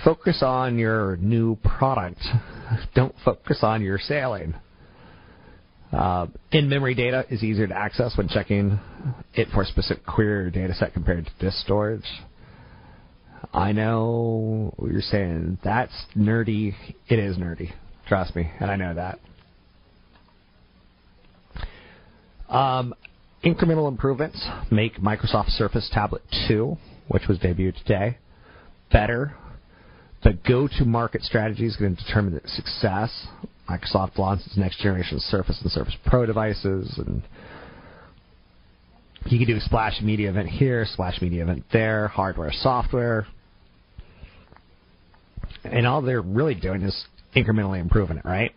focus 0.04 0.42
on 0.42 0.78
your 0.78 1.16
new 1.16 1.56
product. 1.56 2.20
Don't 2.94 3.14
focus 3.24 3.60
on 3.62 3.82
your 3.82 3.98
sailing." 3.98 4.54
Uh, 5.92 6.26
in-memory 6.52 6.94
data 6.94 7.26
is 7.28 7.42
easier 7.42 7.66
to 7.66 7.76
access 7.76 8.16
when 8.16 8.26
checking 8.26 8.80
it 9.34 9.46
for 9.52 9.62
a 9.62 9.66
specific 9.66 10.06
query 10.06 10.46
or 10.46 10.50
data 10.50 10.72
set 10.74 10.94
compared 10.94 11.26
to 11.26 11.32
disk 11.38 11.58
storage. 11.58 12.06
I 13.52 13.72
know 13.72 14.72
what 14.76 14.90
you're 14.90 15.02
saying. 15.02 15.58
That's 15.62 15.92
nerdy. 16.16 16.74
It 17.08 17.18
is 17.18 17.36
nerdy. 17.36 17.72
Trust 18.08 18.34
me, 18.34 18.50
and 18.58 18.70
I 18.70 18.76
know 18.76 18.94
that. 18.94 19.18
Um, 22.48 22.94
incremental 23.44 23.88
improvements 23.88 24.46
make 24.70 24.96
Microsoft 24.96 25.50
Surface 25.50 25.90
Tablet 25.92 26.22
2, 26.48 26.76
which 27.08 27.28
was 27.28 27.38
debuted 27.38 27.76
today, 27.76 28.18
better. 28.90 29.34
The 30.22 30.38
go-to-market 30.46 31.22
strategy 31.22 31.66
is 31.66 31.76
going 31.76 31.96
to 31.96 32.04
determine 32.04 32.34
the 32.34 32.48
success. 32.48 33.26
Microsoft 33.68 34.18
launched 34.18 34.46
its 34.46 34.56
next 34.56 34.78
generation 34.80 35.18
Surface 35.18 35.60
and 35.62 35.70
Surface 35.70 35.96
Pro 36.06 36.26
devices, 36.26 36.94
and 36.98 37.22
you 39.26 39.38
can 39.38 39.46
do 39.46 39.56
a 39.56 39.60
splash 39.60 40.00
media 40.00 40.28
event 40.30 40.48
here, 40.48 40.84
splash 40.84 41.20
media 41.20 41.42
event 41.42 41.64
there, 41.72 42.08
hardware, 42.08 42.52
software, 42.52 43.26
and 45.64 45.86
all 45.86 46.02
they're 46.02 46.20
really 46.20 46.54
doing 46.54 46.82
is 46.82 47.04
incrementally 47.34 47.80
improving 47.80 48.18
it, 48.18 48.24
right? 48.24 48.52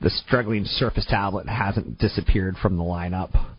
The 0.00 0.10
struggling 0.10 0.64
Surface 0.64 1.06
tablet 1.08 1.48
hasn't 1.48 1.98
disappeared 1.98 2.56
from 2.60 2.76
the 2.76 2.84
lineup, 2.84 3.56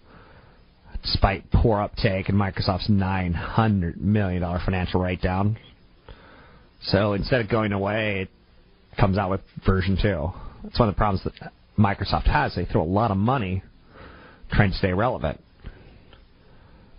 despite 1.03 1.49
poor 1.51 1.79
uptake 1.79 2.29
and 2.29 2.37
Microsoft's 2.37 2.89
$900 2.89 3.97
million 3.97 4.41
financial 4.65 5.01
write 5.01 5.21
down. 5.21 5.57
So 6.83 7.13
instead 7.13 7.41
of 7.41 7.49
going 7.49 7.71
away, 7.71 8.21
it 8.21 8.29
comes 8.99 9.17
out 9.17 9.29
with 9.29 9.41
version 9.65 9.97
2. 10.01 10.31
That's 10.63 10.79
one 10.79 10.89
of 10.89 10.95
the 10.95 10.97
problems 10.97 11.23
that 11.23 11.51
Microsoft 11.77 12.25
has. 12.25 12.55
They 12.55 12.65
throw 12.65 12.81
a 12.81 12.83
lot 12.83 13.11
of 13.11 13.17
money 13.17 13.63
trying 14.51 14.71
to 14.71 14.77
stay 14.77 14.93
relevant. 14.93 15.39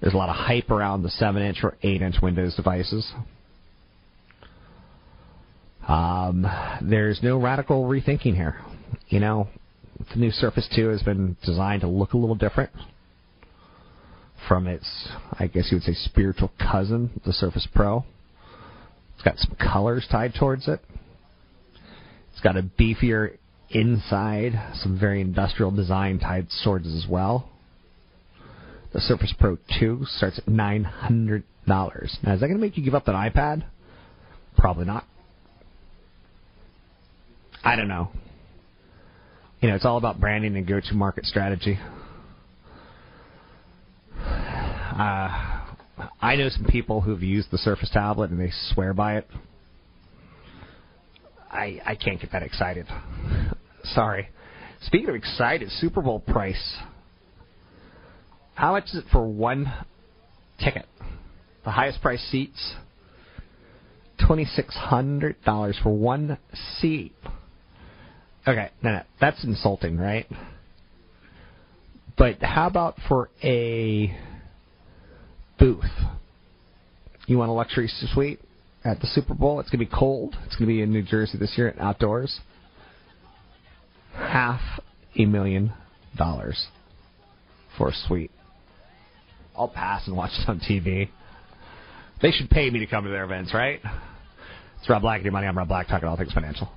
There's 0.00 0.14
a 0.14 0.16
lot 0.16 0.30
of 0.30 0.36
hype 0.36 0.70
around 0.70 1.02
the 1.02 1.10
7 1.10 1.42
inch 1.42 1.58
or 1.62 1.76
8 1.82 2.00
inch 2.00 2.16
Windows 2.22 2.54
devices. 2.54 3.10
Um, 5.86 6.46
there's 6.82 7.22
no 7.22 7.38
radical 7.38 7.84
rethinking 7.84 8.34
here. 8.34 8.60
You 9.08 9.20
know, 9.20 9.48
the 10.12 10.18
new 10.18 10.30
Surface 10.30 10.68
2 10.74 10.88
has 10.88 11.02
been 11.02 11.36
designed 11.44 11.82
to 11.82 11.88
look 11.88 12.14
a 12.14 12.16
little 12.16 12.34
different 12.34 12.70
from 14.48 14.66
its, 14.66 15.08
I 15.38 15.46
guess 15.46 15.68
you 15.70 15.76
would 15.76 15.84
say, 15.84 15.94
spiritual 15.94 16.50
cousin, 16.58 17.20
the 17.24 17.32
Surface 17.32 17.66
Pro. 17.74 18.04
It's 19.14 19.22
got 19.22 19.38
some 19.38 19.54
colors 19.56 20.06
tied 20.10 20.34
towards 20.34 20.66
it. 20.68 20.80
It's 22.32 22.40
got 22.40 22.56
a 22.56 22.62
beefier 22.62 23.36
inside, 23.70 24.52
some 24.74 24.98
very 24.98 25.20
industrial 25.20 25.70
design 25.70 26.18
tied 26.18 26.48
towards 26.64 26.86
as 26.86 27.06
well. 27.08 27.48
The 28.92 29.00
Surface 29.00 29.32
Pro 29.38 29.56
2 29.78 30.04
starts 30.06 30.38
at 30.38 30.46
$900. 30.46 31.44
Now, 31.66 31.94
is 32.34 32.40
that 32.40 32.40
going 32.40 32.54
to 32.54 32.58
make 32.58 32.76
you 32.76 32.84
give 32.84 32.94
up 32.94 33.04
that 33.04 33.14
iPad? 33.14 33.64
Probably 34.56 34.84
not. 34.84 35.04
I 37.62 37.76
don't 37.76 37.88
know. 37.88 38.10
You 39.60 39.68
know, 39.68 39.74
it's 39.74 39.84
all 39.84 39.98
about 39.98 40.18
branding 40.18 40.56
and 40.56 40.66
go 40.66 40.80
to 40.80 40.94
market 40.94 41.26
strategy. 41.26 41.78
Uh, 45.00 45.62
I 46.20 46.36
know 46.36 46.50
some 46.50 46.66
people 46.66 47.00
who've 47.00 47.22
used 47.22 47.50
the 47.50 47.56
Surface 47.56 47.88
tablet 47.90 48.28
and 48.28 48.38
they 48.38 48.52
swear 48.74 48.92
by 48.92 49.16
it. 49.16 49.26
I 51.50 51.80
I 51.86 51.94
can't 51.94 52.20
get 52.20 52.32
that 52.32 52.42
excited. 52.42 52.86
Sorry. 53.82 54.28
Speaking 54.82 55.08
of 55.08 55.14
excited, 55.14 55.70
Super 55.70 56.02
Bowl 56.02 56.20
price. 56.20 56.76
How 58.52 58.72
much 58.72 58.88
is 58.88 58.96
it 58.96 59.04
for 59.10 59.26
one 59.26 59.72
ticket? 60.62 60.84
The 61.64 61.70
highest 61.70 62.02
price 62.02 62.20
seats. 62.30 62.74
Twenty 64.26 64.44
six 64.44 64.74
hundred 64.74 65.42
dollars 65.44 65.80
for 65.82 65.96
one 65.96 66.36
seat. 66.78 67.14
Okay, 68.46 68.68
no, 68.82 68.90
no, 68.90 69.02
that's 69.18 69.42
insulting, 69.44 69.96
right? 69.96 70.26
But 72.18 72.42
how 72.42 72.66
about 72.66 72.96
for 73.08 73.30
a 73.42 74.14
booth? 75.60 75.84
You 77.26 77.38
want 77.38 77.50
a 77.50 77.52
luxury 77.52 77.86
suite 77.86 78.40
at 78.84 78.98
the 79.00 79.06
Super 79.06 79.34
Bowl? 79.34 79.60
It's 79.60 79.70
going 79.70 79.84
to 79.84 79.88
be 79.88 79.96
cold. 79.96 80.34
It's 80.46 80.56
going 80.56 80.68
to 80.68 80.74
be 80.74 80.82
in 80.82 80.90
New 80.90 81.02
Jersey 81.02 81.38
this 81.38 81.52
year, 81.56 81.72
outdoors. 81.78 82.40
Half 84.14 84.60
a 85.16 85.26
million 85.26 85.72
dollars 86.16 86.66
for 87.78 87.90
a 87.90 87.92
suite. 87.92 88.32
I'll 89.56 89.68
pass 89.68 90.06
and 90.06 90.16
watch 90.16 90.30
it 90.32 90.48
on 90.48 90.58
TV. 90.58 91.08
They 92.22 92.30
should 92.30 92.50
pay 92.50 92.68
me 92.70 92.80
to 92.80 92.86
come 92.86 93.04
to 93.04 93.10
their 93.10 93.24
events, 93.24 93.54
right? 93.54 93.80
It's 94.80 94.88
Rob 94.88 95.02
Black 95.02 95.18
and 95.18 95.24
your 95.24 95.32
money. 95.32 95.46
I'm 95.46 95.56
Rob 95.56 95.68
Black, 95.68 95.88
talking 95.88 96.08
all 96.08 96.16
things 96.16 96.32
financial. 96.32 96.68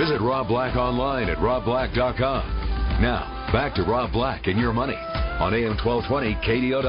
Visit 0.00 0.22
Rob 0.22 0.48
Black 0.48 0.76
online 0.76 1.28
at 1.28 1.36
robblack.com. 1.36 3.02
Now, 3.02 3.50
back 3.52 3.74
to 3.74 3.82
Rob 3.82 4.10
Black 4.10 4.46
and 4.46 4.58
your 4.58 4.72
money 4.72 4.94
on 4.94 5.52
AM 5.52 5.76
1220 5.76 6.36
KDOW. 6.36 6.80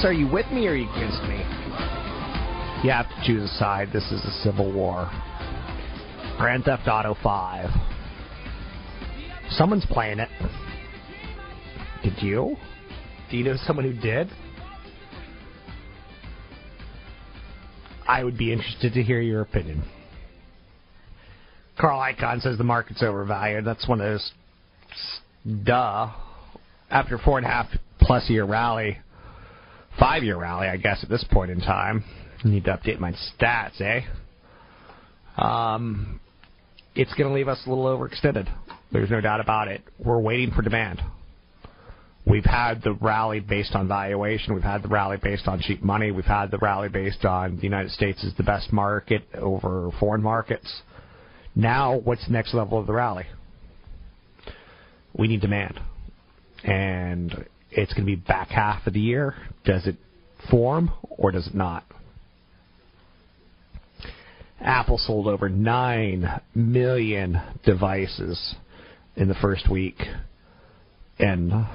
So 0.00 0.06
are 0.06 0.12
you 0.12 0.28
with 0.28 0.46
me 0.52 0.68
or 0.68 0.70
are 0.70 0.76
you 0.76 0.88
against 0.92 1.20
me? 1.24 1.38
You 2.84 2.92
have 2.92 3.08
to 3.08 3.22
choose 3.26 3.50
a 3.50 3.54
side. 3.54 3.88
This 3.92 4.04
is 4.12 4.24
a 4.24 4.30
civil 4.44 4.72
war. 4.72 5.10
Grand 6.38 6.62
Theft 6.62 6.86
Auto 6.86 7.16
5. 7.24 7.91
Someone's 9.56 9.86
playing 9.86 10.18
it. 10.18 10.28
Did 12.02 12.22
you? 12.22 12.56
Do 13.30 13.36
you 13.36 13.44
know 13.44 13.56
someone 13.66 13.84
who 13.84 13.98
did? 14.00 14.28
I 18.06 18.24
would 18.24 18.36
be 18.36 18.52
interested 18.52 18.94
to 18.94 19.02
hear 19.02 19.20
your 19.20 19.42
opinion. 19.42 19.84
Carl 21.78 21.98
Icahn 21.98 22.40
says 22.40 22.58
the 22.58 22.64
market's 22.64 23.02
overvalued. 23.02 23.64
That's 23.64 23.88
one 23.88 24.00
of 24.00 24.06
those. 24.06 24.32
Duh. 25.64 26.10
After 26.90 27.18
four 27.18 27.38
and 27.38 27.46
a 27.46 27.50
half 27.50 27.66
plus 28.00 28.28
year 28.28 28.44
rally, 28.44 28.98
five 29.98 30.22
year 30.22 30.36
rally, 30.36 30.68
I 30.68 30.76
guess, 30.76 31.02
at 31.02 31.08
this 31.08 31.24
point 31.30 31.50
in 31.50 31.60
time. 31.60 32.04
Need 32.44 32.64
to 32.64 32.76
update 32.76 32.98
my 32.98 33.12
stats, 33.12 33.80
eh? 33.80 34.00
Um, 35.40 36.20
it's 36.94 37.14
going 37.14 37.28
to 37.28 37.34
leave 37.34 37.48
us 37.48 37.62
a 37.66 37.68
little 37.70 37.84
overextended. 37.86 38.52
There's 38.92 39.10
no 39.10 39.20
doubt 39.20 39.40
about 39.40 39.68
it. 39.68 39.82
We're 39.98 40.20
waiting 40.20 40.52
for 40.54 40.62
demand. 40.62 41.00
We've 42.26 42.44
had 42.44 42.82
the 42.82 42.92
rally 42.92 43.40
based 43.40 43.74
on 43.74 43.88
valuation. 43.88 44.54
We've 44.54 44.62
had 44.62 44.82
the 44.82 44.88
rally 44.88 45.16
based 45.20 45.48
on 45.48 45.60
cheap 45.60 45.82
money. 45.82 46.12
We've 46.12 46.24
had 46.24 46.50
the 46.50 46.58
rally 46.58 46.88
based 46.88 47.24
on 47.24 47.56
the 47.56 47.62
United 47.62 47.90
States 47.90 48.22
is 48.22 48.32
the 48.36 48.44
best 48.44 48.72
market 48.72 49.22
over 49.34 49.90
foreign 49.98 50.22
markets. 50.22 50.82
Now, 51.56 51.96
what's 51.98 52.24
the 52.26 52.32
next 52.32 52.54
level 52.54 52.78
of 52.78 52.86
the 52.86 52.92
rally? 52.92 53.24
We 55.18 55.26
need 55.26 55.40
demand. 55.40 55.80
And 56.62 57.46
it's 57.70 57.92
going 57.92 58.06
to 58.06 58.12
be 58.12 58.16
back 58.16 58.48
half 58.48 58.86
of 58.86 58.92
the 58.92 59.00
year. 59.00 59.34
Does 59.64 59.86
it 59.86 59.96
form 60.50 60.92
or 61.10 61.32
does 61.32 61.46
it 61.46 61.54
not? 61.54 61.84
Apple 64.60 64.98
sold 64.98 65.26
over 65.26 65.48
9 65.48 66.40
million 66.54 67.40
devices 67.64 68.54
in 69.16 69.28
the 69.28 69.34
first 69.34 69.70
week. 69.70 70.00
And 71.18 71.66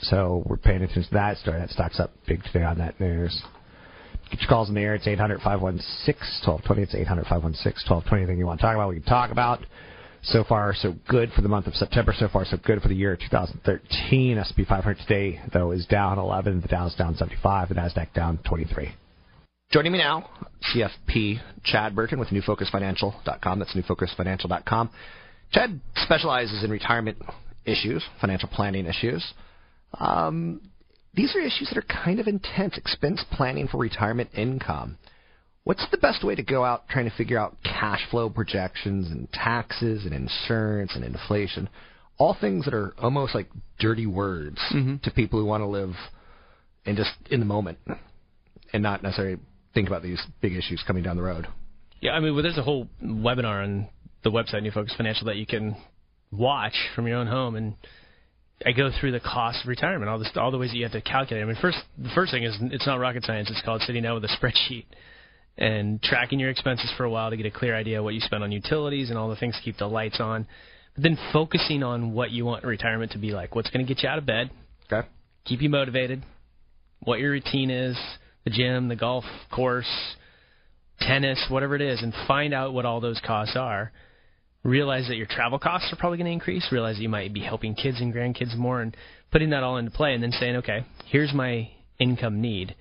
so 0.00 0.42
we're 0.46 0.56
paying 0.56 0.82
attention 0.82 1.04
to 1.04 1.10
that 1.12 1.38
story. 1.38 1.58
That 1.58 1.70
stock's 1.70 2.00
up 2.00 2.12
big 2.26 2.42
today 2.44 2.64
on 2.64 2.78
that 2.78 2.98
news. 3.00 3.42
Get 4.30 4.40
your 4.40 4.48
calls 4.48 4.68
in 4.68 4.74
the 4.74 4.80
air. 4.80 4.94
It's 4.94 5.06
800 5.06 5.40
516 5.42 6.48
1220. 6.48 6.82
It's 6.82 6.94
800 6.94 7.22
516 7.26 7.88
1220. 7.88 8.22
Anything 8.22 8.38
you 8.38 8.46
want 8.46 8.60
to 8.60 8.66
talk 8.66 8.74
about, 8.74 8.88
we 8.88 8.96
can 8.96 9.04
talk 9.04 9.30
about. 9.30 9.60
So 10.24 10.42
far, 10.42 10.74
so 10.74 10.94
good 11.06 11.30
for 11.32 11.42
the 11.42 11.48
month 11.48 11.66
of 11.66 11.74
September. 11.74 12.14
So 12.18 12.28
far, 12.28 12.46
so 12.46 12.56
good 12.56 12.80
for 12.80 12.88
the 12.88 12.94
year 12.94 13.16
2013. 13.16 14.38
S&P 14.38 14.64
500 14.64 14.98
today, 15.06 15.40
though, 15.52 15.72
is 15.72 15.84
down 15.86 16.18
11. 16.18 16.62
The 16.62 16.68
Dow's 16.68 16.94
down 16.94 17.14
75. 17.14 17.68
The 17.68 17.74
Nasdaq 17.74 18.14
down 18.14 18.38
23. 18.48 18.94
Joining 19.70 19.92
me 19.92 19.98
now, 19.98 20.30
CFP 20.72 21.40
Chad 21.64 21.94
Burton 21.94 22.18
with 22.18 22.28
NewFocusFinancial.com. 22.28 23.58
That's 23.58 23.74
NewFocusFinancial.com. 23.74 24.90
Chad 25.54 25.80
specializes 26.02 26.64
in 26.64 26.70
retirement 26.70 27.16
issues, 27.64 28.02
financial 28.20 28.48
planning 28.48 28.86
issues. 28.86 29.24
Um, 29.98 30.60
these 31.14 31.34
are 31.36 31.40
issues 31.40 31.70
that 31.72 31.78
are 31.78 32.04
kind 32.04 32.18
of 32.18 32.26
intense. 32.26 32.76
Expense 32.76 33.24
planning 33.30 33.68
for 33.68 33.78
retirement 33.78 34.30
income. 34.34 34.98
What's 35.62 35.86
the 35.92 35.96
best 35.96 36.24
way 36.24 36.34
to 36.34 36.42
go 36.42 36.64
out 36.64 36.88
trying 36.88 37.08
to 37.08 37.16
figure 37.16 37.38
out 37.38 37.56
cash 37.62 38.00
flow 38.10 38.28
projections 38.28 39.10
and 39.10 39.32
taxes 39.32 40.04
and 40.04 40.12
insurance 40.12 40.92
and 40.96 41.04
inflation? 41.04 41.68
All 42.18 42.36
things 42.38 42.64
that 42.64 42.74
are 42.74 42.92
almost 42.98 43.34
like 43.34 43.48
dirty 43.78 44.06
words 44.06 44.58
Mm-hmm. 44.72 44.96
to 45.04 45.10
people 45.12 45.38
who 45.38 45.46
want 45.46 45.62
to 45.62 45.66
live 45.66 45.94
in 46.84 46.96
just 46.96 47.12
in 47.30 47.38
the 47.38 47.46
moment 47.46 47.78
and 48.72 48.82
not 48.82 49.02
necessarily 49.04 49.38
think 49.72 49.86
about 49.86 50.02
these 50.02 50.20
big 50.40 50.52
issues 50.54 50.82
coming 50.86 51.04
down 51.04 51.16
the 51.16 51.22
road. 51.22 51.46
Yeah, 52.00 52.10
I 52.12 52.20
mean, 52.20 52.34
well, 52.34 52.42
there's 52.42 52.58
a 52.58 52.62
whole 52.62 52.88
webinar 53.02 53.62
on 53.64 53.88
the 54.24 54.30
website 54.30 54.62
New 54.62 54.70
Focus 54.70 54.94
Financial 54.96 55.26
that 55.26 55.36
you 55.36 55.46
can 55.46 55.76
watch 56.32 56.74
from 56.96 57.06
your 57.06 57.18
own 57.18 57.26
home, 57.26 57.54
and 57.54 57.74
I 58.66 58.72
go 58.72 58.90
through 58.98 59.12
the 59.12 59.20
cost 59.20 59.62
of 59.62 59.68
retirement, 59.68 60.08
all 60.08 60.18
this, 60.18 60.30
all 60.36 60.50
the 60.50 60.58
ways 60.58 60.70
that 60.70 60.76
you 60.76 60.84
have 60.84 60.92
to 60.92 61.02
calculate. 61.02 61.44
I 61.44 61.46
mean, 61.46 61.56
first, 61.60 61.78
the 61.98 62.10
first 62.14 62.32
thing 62.32 62.44
is 62.44 62.56
it's 62.60 62.86
not 62.86 62.96
rocket 62.96 63.24
science. 63.24 63.50
It's 63.50 63.62
called 63.62 63.82
sitting 63.82 64.02
down 64.02 64.14
with 64.14 64.24
a 64.24 64.28
spreadsheet 64.28 64.86
and 65.56 66.02
tracking 66.02 66.40
your 66.40 66.50
expenses 66.50 66.92
for 66.96 67.04
a 67.04 67.10
while 67.10 67.30
to 67.30 67.36
get 67.36 67.46
a 67.46 67.50
clear 67.50 67.76
idea 67.76 67.98
of 67.98 68.04
what 68.04 68.14
you 68.14 68.20
spend 68.20 68.42
on 68.42 68.50
utilities 68.50 69.10
and 69.10 69.18
all 69.18 69.28
the 69.28 69.36
things 69.36 69.54
to 69.56 69.62
keep 69.62 69.76
the 69.76 69.86
lights 69.86 70.20
on. 70.20 70.46
But 70.94 71.04
then 71.04 71.18
focusing 71.32 71.82
on 71.82 72.12
what 72.12 72.30
you 72.30 72.44
want 72.44 72.64
retirement 72.64 73.12
to 73.12 73.18
be 73.18 73.30
like. 73.30 73.54
What's 73.54 73.70
going 73.70 73.84
to 73.84 73.94
get 73.94 74.02
you 74.02 74.08
out 74.08 74.18
of 74.18 74.26
bed? 74.26 74.50
Okay. 74.90 75.06
Keep 75.44 75.62
you 75.62 75.68
motivated. 75.68 76.22
What 77.00 77.20
your 77.20 77.32
routine 77.32 77.70
is, 77.70 77.98
the 78.44 78.50
gym, 78.50 78.88
the 78.88 78.96
golf 78.96 79.24
course, 79.54 79.90
tennis, 81.00 81.44
whatever 81.50 81.76
it 81.76 81.82
is, 81.82 82.02
and 82.02 82.14
find 82.26 82.54
out 82.54 82.72
what 82.72 82.86
all 82.86 83.00
those 83.00 83.20
costs 83.24 83.56
are. 83.56 83.92
Realize 84.64 85.08
that 85.08 85.16
your 85.16 85.26
travel 85.26 85.58
costs 85.58 85.92
are 85.92 85.96
probably 85.96 86.18
going 86.18 86.26
to 86.26 86.32
increase. 86.32 86.66
Realize 86.72 86.96
that 86.96 87.02
you 87.02 87.08
might 87.08 87.32
be 87.32 87.40
helping 87.40 87.74
kids 87.74 88.00
and 88.00 88.12
grandkids 88.12 88.56
more, 88.56 88.80
and 88.80 88.96
putting 89.30 89.50
that 89.50 89.62
all 89.62 89.76
into 89.76 89.90
play, 89.90 90.14
and 90.14 90.22
then 90.22 90.32
saying, 90.32 90.56
okay, 90.56 90.84
here's 91.06 91.32
my 91.32 91.68
income 91.98 92.40
need. 92.40 92.74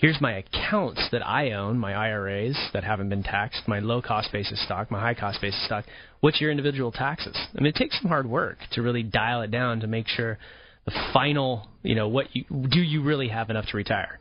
Here's 0.00 0.18
my 0.18 0.38
accounts 0.38 1.06
that 1.12 1.26
I 1.26 1.52
own, 1.52 1.76
my 1.76 1.92
IRAs 1.92 2.58
that 2.72 2.84
haven't 2.84 3.10
been 3.10 3.22
taxed, 3.22 3.68
my 3.68 3.80
low 3.80 4.00
cost 4.00 4.32
basis 4.32 4.64
stock, 4.64 4.90
my 4.90 4.98
high 4.98 5.12
cost 5.12 5.42
basis 5.42 5.62
stock. 5.66 5.84
What's 6.20 6.40
your 6.40 6.50
individual 6.50 6.90
taxes? 6.90 7.36
I 7.54 7.58
mean, 7.58 7.66
it 7.66 7.74
takes 7.74 8.00
some 8.00 8.08
hard 8.08 8.26
work 8.26 8.56
to 8.72 8.80
really 8.80 9.02
dial 9.02 9.42
it 9.42 9.50
down 9.50 9.80
to 9.80 9.86
make 9.86 10.08
sure 10.08 10.38
the 10.86 10.92
final, 11.12 11.68
you 11.82 11.94
know, 11.94 12.08
what 12.08 12.34
you 12.34 12.44
do 12.48 12.80
you 12.80 13.02
really 13.02 13.28
have 13.28 13.50
enough 13.50 13.66
to 13.66 13.76
retire? 13.76 14.18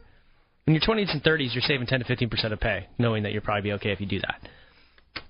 In 0.68 0.74
your 0.74 0.82
20s 0.82 1.14
and 1.14 1.24
30s, 1.24 1.54
you're 1.54 1.62
saving 1.62 1.88
10 1.88 2.00
to 2.00 2.06
15 2.06 2.30
percent 2.30 2.52
of 2.52 2.60
pay, 2.60 2.88
knowing 2.97 3.24
that 3.24 3.32
you'll 3.32 3.41
probably 3.41 3.70
be 3.70 3.74
okay 3.74 3.93
if 3.93 4.02
you 4.02 4.06
do 4.06 4.20
that. 4.20 4.50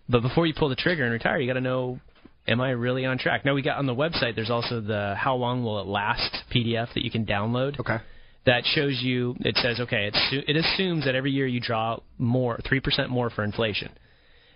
But 0.10 0.22
before 0.22 0.48
you 0.48 0.54
pull 0.56 0.70
the 0.70 0.76
trigger 0.76 1.04
and 1.04 1.14
retire, 1.14 1.40
you 1.40 1.48
got 1.48 1.54
to 1.54 1.62
know, 1.62 2.00
am 2.48 2.60
I 2.60 2.72
really 2.72 3.06
on 3.06 3.20
track? 3.20 3.46
Now 3.46 3.54
we 3.54 3.62
got 3.62 3.78
on 3.78 3.86
the 3.86 3.96
website. 3.96 4.36
There's 4.36 4.50
also 4.50 4.82
the 4.82 5.16
how 5.16 5.36
long 5.36 5.64
will 5.64 5.80
it 5.80 5.86
last 5.86 6.36
PDF 6.54 6.94
that 6.96 7.04
you 7.04 7.12
can 7.12 7.26
download. 7.26 7.80
Okay. 7.80 7.98
That 8.46 8.64
shows 8.66 9.00
you. 9.02 9.36
It 9.42 9.56
says 9.58 9.80
okay. 9.80 10.08
It, 10.12 10.46
it 10.48 10.56
assumes 10.56 11.06
that 11.06 11.14
every 11.14 11.32
year 11.32 11.46
you 11.46 11.60
draw 11.60 12.00
more, 12.18 12.60
three 12.68 12.80
percent 12.80 13.10
more 13.10 13.30
for 13.30 13.44
inflation, 13.44 13.92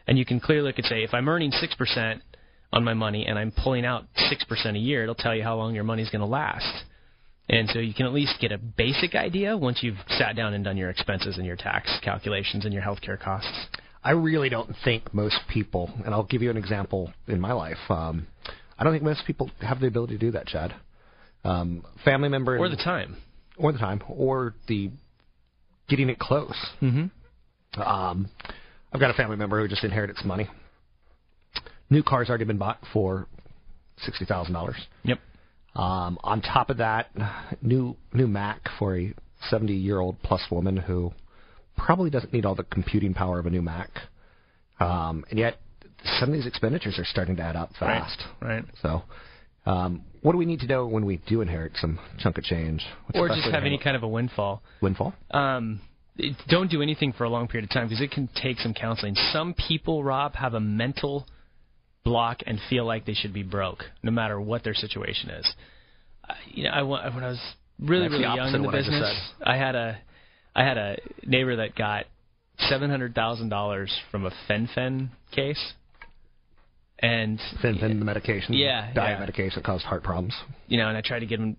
and 0.07 0.17
you 0.17 0.25
can 0.25 0.39
clearly 0.39 0.67
look 0.67 0.77
and 0.79 0.87
say 0.87 1.03
if 1.03 1.13
I'm 1.13 1.29
earning 1.29 1.51
six 1.51 1.75
percent 1.75 2.23
on 2.71 2.83
my 2.83 2.95
money 2.95 3.27
and 3.27 3.37
I'm 3.37 3.51
pulling 3.51 3.85
out 3.85 4.05
six 4.29 4.43
percent 4.45 4.75
a 4.77 4.79
year, 4.79 5.03
it'll 5.03 5.13
tell 5.13 5.35
you 5.35 5.43
how 5.43 5.57
long 5.57 5.75
your 5.75 5.83
money's 5.83 6.09
going 6.09 6.21
to 6.21 6.25
last. 6.25 6.85
And 7.49 7.69
so 7.69 7.79
you 7.79 7.93
can 7.93 8.05
at 8.05 8.13
least 8.13 8.39
get 8.39 8.53
a 8.53 8.57
basic 8.57 9.15
idea 9.15 9.55
once 9.55 9.83
you've 9.83 9.97
sat 10.17 10.35
down 10.35 10.53
and 10.53 10.63
done 10.63 10.77
your 10.77 10.89
expenses 10.89 11.37
and 11.37 11.45
your 11.45 11.57
tax 11.57 11.91
calculations 12.01 12.63
and 12.63 12.73
your 12.73 12.81
healthcare 12.81 13.19
costs. 13.19 13.67
I 14.03 14.11
really 14.11 14.49
don't 14.49 14.75
think 14.83 15.13
most 15.13 15.39
people, 15.49 15.89
and 16.05 16.13
I'll 16.13 16.23
give 16.23 16.41
you 16.41 16.49
an 16.49 16.57
example 16.57 17.13
in 17.27 17.39
my 17.39 17.53
life. 17.53 17.77
Um, 17.89 18.27
I 18.77 18.83
don't 18.83 18.93
think 18.93 19.03
most 19.03 19.23
people 19.25 19.49
have 19.61 19.79
the 19.79 19.87
ability 19.87 20.15
to 20.15 20.19
do 20.19 20.31
that, 20.31 20.47
Chad. 20.47 20.75
Um, 21.45 21.85
family 22.03 22.29
member 22.29 22.57
or 22.57 22.69
the 22.69 22.75
time, 22.75 23.17
or 23.57 23.71
the 23.71 23.79
time, 23.79 24.01
or 24.07 24.55
the 24.67 24.91
getting 25.87 26.09
it 26.09 26.19
close. 26.19 26.55
Mm-hmm. 26.81 27.81
Um, 27.81 28.29
I've 28.91 28.99
got 28.99 29.09
a 29.09 29.13
family 29.13 29.37
member 29.37 29.61
who 29.61 29.67
just 29.67 29.83
inherited 29.83 30.17
some 30.17 30.27
money. 30.27 30.49
New 31.89 32.03
car's 32.03 32.29
already 32.29 32.45
been 32.45 32.57
bought 32.57 32.79
for 32.91 33.27
sixty 33.97 34.25
thousand 34.25 34.53
dollars. 34.53 34.77
Yep. 35.03 35.19
Um, 35.75 36.19
on 36.23 36.41
top 36.41 36.69
of 36.69 36.77
that, 36.77 37.09
new 37.61 37.95
new 38.13 38.27
Mac 38.27 38.61
for 38.79 38.97
a 38.97 39.13
seventy 39.49 39.75
year 39.75 39.99
old 39.99 40.21
plus 40.23 40.41
woman 40.51 40.77
who 40.77 41.11
probably 41.77 42.09
doesn't 42.09 42.33
need 42.33 42.45
all 42.45 42.55
the 42.55 42.63
computing 42.63 43.13
power 43.13 43.39
of 43.39 43.45
a 43.45 43.49
new 43.49 43.61
Mac. 43.61 43.89
Um, 44.79 45.25
and 45.29 45.39
yet, 45.39 45.59
some 46.19 46.29
of 46.29 46.33
these 46.33 46.45
expenditures 46.45 46.97
are 46.99 47.05
starting 47.05 47.35
to 47.37 47.41
add 47.41 47.55
up 47.55 47.71
fast. 47.79 48.23
Right. 48.41 48.55
right. 48.55 48.65
So, 48.81 49.03
um, 49.65 50.03
what 50.21 50.33
do 50.33 50.37
we 50.37 50.45
need 50.45 50.59
to 50.61 50.67
know 50.67 50.87
when 50.87 51.05
we 51.05 51.17
do 51.27 51.41
inherit 51.41 51.73
some 51.75 51.99
chunk 52.19 52.37
of 52.37 52.43
change? 52.43 52.83
What's 53.07 53.19
or 53.19 53.27
just 53.29 53.51
have 53.51 53.63
any 53.63 53.77
kind 53.77 53.95
of 53.95 54.03
a 54.03 54.07
windfall. 54.07 54.61
Windfall. 54.81 55.13
Um, 55.31 55.81
it, 56.17 56.35
don't 56.47 56.69
do 56.69 56.81
anything 56.81 57.13
for 57.13 57.23
a 57.23 57.29
long 57.29 57.47
period 57.47 57.69
of 57.69 57.73
time 57.73 57.87
because 57.87 58.01
it 58.01 58.11
can 58.11 58.29
take 58.41 58.59
some 58.59 58.73
counseling. 58.73 59.15
Some 59.31 59.53
people, 59.67 60.03
Rob, 60.03 60.35
have 60.35 60.53
a 60.53 60.59
mental 60.59 61.25
block 62.03 62.39
and 62.45 62.59
feel 62.69 62.85
like 62.85 63.05
they 63.05 63.13
should 63.13 63.33
be 63.33 63.43
broke 63.43 63.83
no 64.01 64.11
matter 64.11 64.39
what 64.39 64.63
their 64.63 64.73
situation 64.73 65.29
is. 65.29 65.53
Uh, 66.27 66.33
you 66.47 66.63
know, 66.63 66.69
I 66.69 66.81
when 66.81 67.23
I 67.23 67.27
was 67.27 67.39
really 67.79 68.09
That's 68.09 68.13
really 68.13 68.23
young 68.23 68.53
in 68.53 68.61
the 68.63 68.71
business, 68.71 69.31
I, 69.43 69.53
I 69.53 69.57
had 69.57 69.75
a 69.75 69.99
I 70.55 70.63
had 70.63 70.77
a 70.77 70.97
neighbor 71.25 71.55
that 71.57 71.75
got 71.75 72.05
seven 72.69 72.89
hundred 72.89 73.15
thousand 73.15 73.49
dollars 73.49 73.91
from 74.11 74.25
a 74.25 74.31
fen-phen 74.47 75.09
case. 75.31 75.73
And 76.99 77.39
fen-phen, 77.61 77.99
the 77.99 78.05
medication, 78.05 78.53
yeah, 78.53 78.93
diet 78.93 79.15
yeah. 79.15 79.19
medication 79.19 79.53
that 79.61 79.65
caused 79.65 79.83
heart 79.83 80.03
problems. 80.03 80.33
You 80.67 80.77
know, 80.77 80.87
and 80.87 80.97
I 80.97 81.01
tried 81.01 81.19
to 81.19 81.25
get 81.25 81.39
him, 81.39 81.57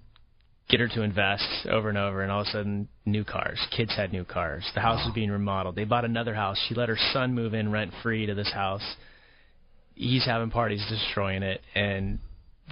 get 0.70 0.80
her 0.80 0.88
to 0.88 1.02
invest 1.02 1.66
over 1.68 1.90
and 1.90 1.98
over, 1.98 2.22
and 2.22 2.32
all 2.32 2.40
of 2.42 2.46
a 2.46 2.50
sudden, 2.50 2.88
new 3.04 3.24
cars. 3.24 3.58
Kids 3.76 3.94
had 3.94 4.10
new 4.12 4.24
cars. 4.24 4.64
The 4.74 4.80
house 4.80 5.00
Oh. 5.02 5.06
was 5.08 5.14
being 5.14 5.30
remodeled. 5.30 5.74
They 5.76 5.84
bought 5.84 6.04
another 6.06 6.34
house. 6.34 6.56
She 6.68 6.74
let 6.74 6.88
her 6.88 6.96
son 7.12 7.34
move 7.34 7.52
in 7.52 7.70
rent 7.70 7.92
free 8.02 8.24
to 8.26 8.34
this 8.34 8.50
house. 8.52 8.82
He's 9.96 10.24
having 10.24 10.50
parties, 10.50 10.82
destroying 10.88 11.42
it, 11.42 11.60
and 11.74 12.20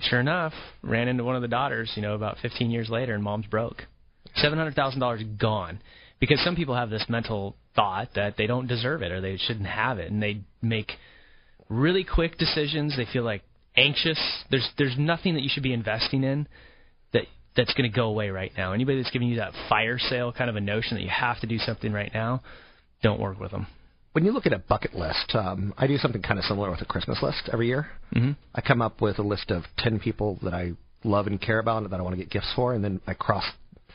sure 0.03 0.21
enough, 0.21 0.55
ran 0.83 1.09
into 1.09 1.25
one 1.25 1.37
of 1.37 1.43
the 1.43 1.49
daughters. 1.49 1.93
You 1.95 2.01
know, 2.03 2.15
about 2.15 2.39
15 2.39 2.71
years 2.71 2.89
later, 2.89 3.13
and 3.15 3.23
mom's 3.23 3.47
broke. 3.47 3.85
Seven 4.37 4.57
hundred 4.59 4.75
thousand 4.77 5.01
dollars 5.01 5.23
gone 5.39 5.81
because 6.23 6.41
some 6.45 6.55
people 6.55 6.77
have 6.77 6.89
this 6.89 7.05
mental 7.09 7.57
thought 7.75 8.11
that 8.15 8.37
they 8.37 8.47
don't 8.47 8.69
deserve 8.69 9.03
it 9.03 9.11
or 9.11 9.21
they 9.21 9.37
shouldn't 9.39 9.67
have 9.67 9.99
it, 9.99 10.09
and 10.09 10.23
they 10.23 10.41
make 10.63 10.93
really 11.69 12.05
quick 12.05 12.39
decisions. 12.39 12.97
They 12.97 13.09
feel 13.13 13.25
like 13.25 13.43
anxious. 13.77 14.21
There's 14.49 14.71
there's 14.79 14.95
nothing 14.97 15.35
that 15.35 15.43
you 15.43 15.49
should 15.53 15.65
be 15.65 15.73
investing 15.73 16.23
in 16.23 16.47
that 17.13 17.25
that's 17.57 17.75
going 17.75 17.91
to 17.91 17.95
go 17.95 18.05
away 18.05 18.31
right 18.31 18.53
now. 18.57 18.73
Anybody 18.73 19.03
that's 19.03 19.11
giving 19.11 19.27
you 19.27 19.39
that 19.39 19.53
fire 19.69 19.99
sale 19.99 20.33
kind 20.33 20.49
of 20.49 20.55
a 20.55 20.61
notion 20.61 20.97
that 20.97 21.03
you 21.03 21.11
have 21.11 21.41
to 21.41 21.49
do 21.49 21.59
something 21.59 21.93
right 21.93 22.13
now, 22.15 22.41
don't 23.03 23.19
work 23.19 23.41
with 23.41 23.51
them. 23.51 23.67
When 24.13 24.25
you 24.25 24.31
look 24.31 24.47
at 24.47 24.53
a 24.53 24.59
bucket 24.59 24.95
list, 24.95 25.35
um, 25.35 25.75
I 25.77 25.89
do 25.89 25.97
something 25.97 26.23
kind 26.23 26.39
of 26.39 26.45
similar 26.45 26.71
with 26.71 26.83
a 26.83 26.85
Christmas 26.85 27.19
list 27.21 27.51
every 27.53 27.67
year. 27.67 27.89
Mm-hmm. 28.15 28.33
I 28.55 28.61
come 28.61 28.81
up 28.81 29.01
with 29.01 29.19
a 29.19 29.23
list 29.23 29.51
of 29.51 29.65
ten 29.77 29.99
people 29.99 30.39
that 30.45 30.55
I 30.55 30.75
love 31.03 31.27
and 31.27 31.41
care 31.41 31.59
about 31.59 31.83
and 31.83 31.91
that 31.91 31.99
I 31.99 32.03
want 32.05 32.15
to 32.15 32.23
get 32.23 32.31
gifts 32.31 32.53
for, 32.55 32.75
and 32.75 32.85
then 32.85 33.01
I 33.09 33.15
cross 33.15 33.45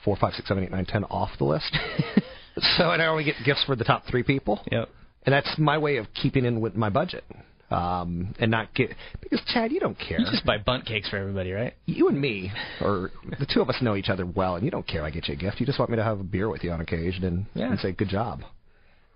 four, 0.08 0.16
five, 0.16 0.34
six, 0.36 0.48
seven, 0.48 0.64
eight, 0.64 0.72
nine, 0.72 0.86
ten 0.86 1.04
off 1.04 1.32
the 1.38 1.44
list. 1.44 1.78
so 2.78 2.92
and 2.92 3.02
I 3.02 3.08
only 3.08 3.26
get 3.26 3.36
gifts 3.44 3.66
for 3.66 3.76
the 3.76 3.84
top 3.84 4.06
three 4.10 4.24
people. 4.24 4.62
Yep. 4.72 4.88
And 5.26 5.34
that's 5.34 5.54
my 5.58 5.78
way 5.78 5.98
of 5.98 6.06
keeping 6.14 6.46
in 6.46 6.62
with 6.62 6.76
my 6.76 6.90
budget. 6.90 7.26
Um, 7.70 8.34
and 8.40 8.50
not 8.50 8.74
get 8.74 8.92
because 9.20 9.42
Chad, 9.54 9.74
you 9.74 9.82
don't 9.82 9.98
care. 10.00 10.18
You 10.18 10.26
just 10.32 10.46
buy 10.46 10.58
Bundt 10.58 10.86
cakes 10.86 11.10
for 11.10 11.18
everybody, 11.18 11.52
right? 11.52 11.74
You 11.86 12.08
and 12.08 12.22
me, 12.22 12.54
or 12.80 13.12
the 13.38 13.46
two 13.54 13.60
of 13.60 13.68
us 13.68 13.76
know 13.82 13.98
each 13.98 14.08
other 14.08 14.26
well, 14.26 14.56
and 14.56 14.64
you 14.64 14.72
don't 14.72 14.88
care 14.88 15.04
I 15.04 15.10
get 15.10 15.28
you 15.28 15.34
a 15.34 15.38
gift. 15.38 15.60
You 15.60 15.66
just 15.66 15.78
want 15.78 15.92
me 15.92 15.98
to 15.98 16.04
have 16.06 16.22
a 16.22 16.24
beer 16.24 16.48
with 16.48 16.64
you 16.64 16.72
on 16.72 16.80
occasion 16.80 17.26
and, 17.26 17.46
Yeah. 17.54 17.72
and 17.72 17.78
say 17.82 17.92
good 17.92 18.08
job. 18.08 18.44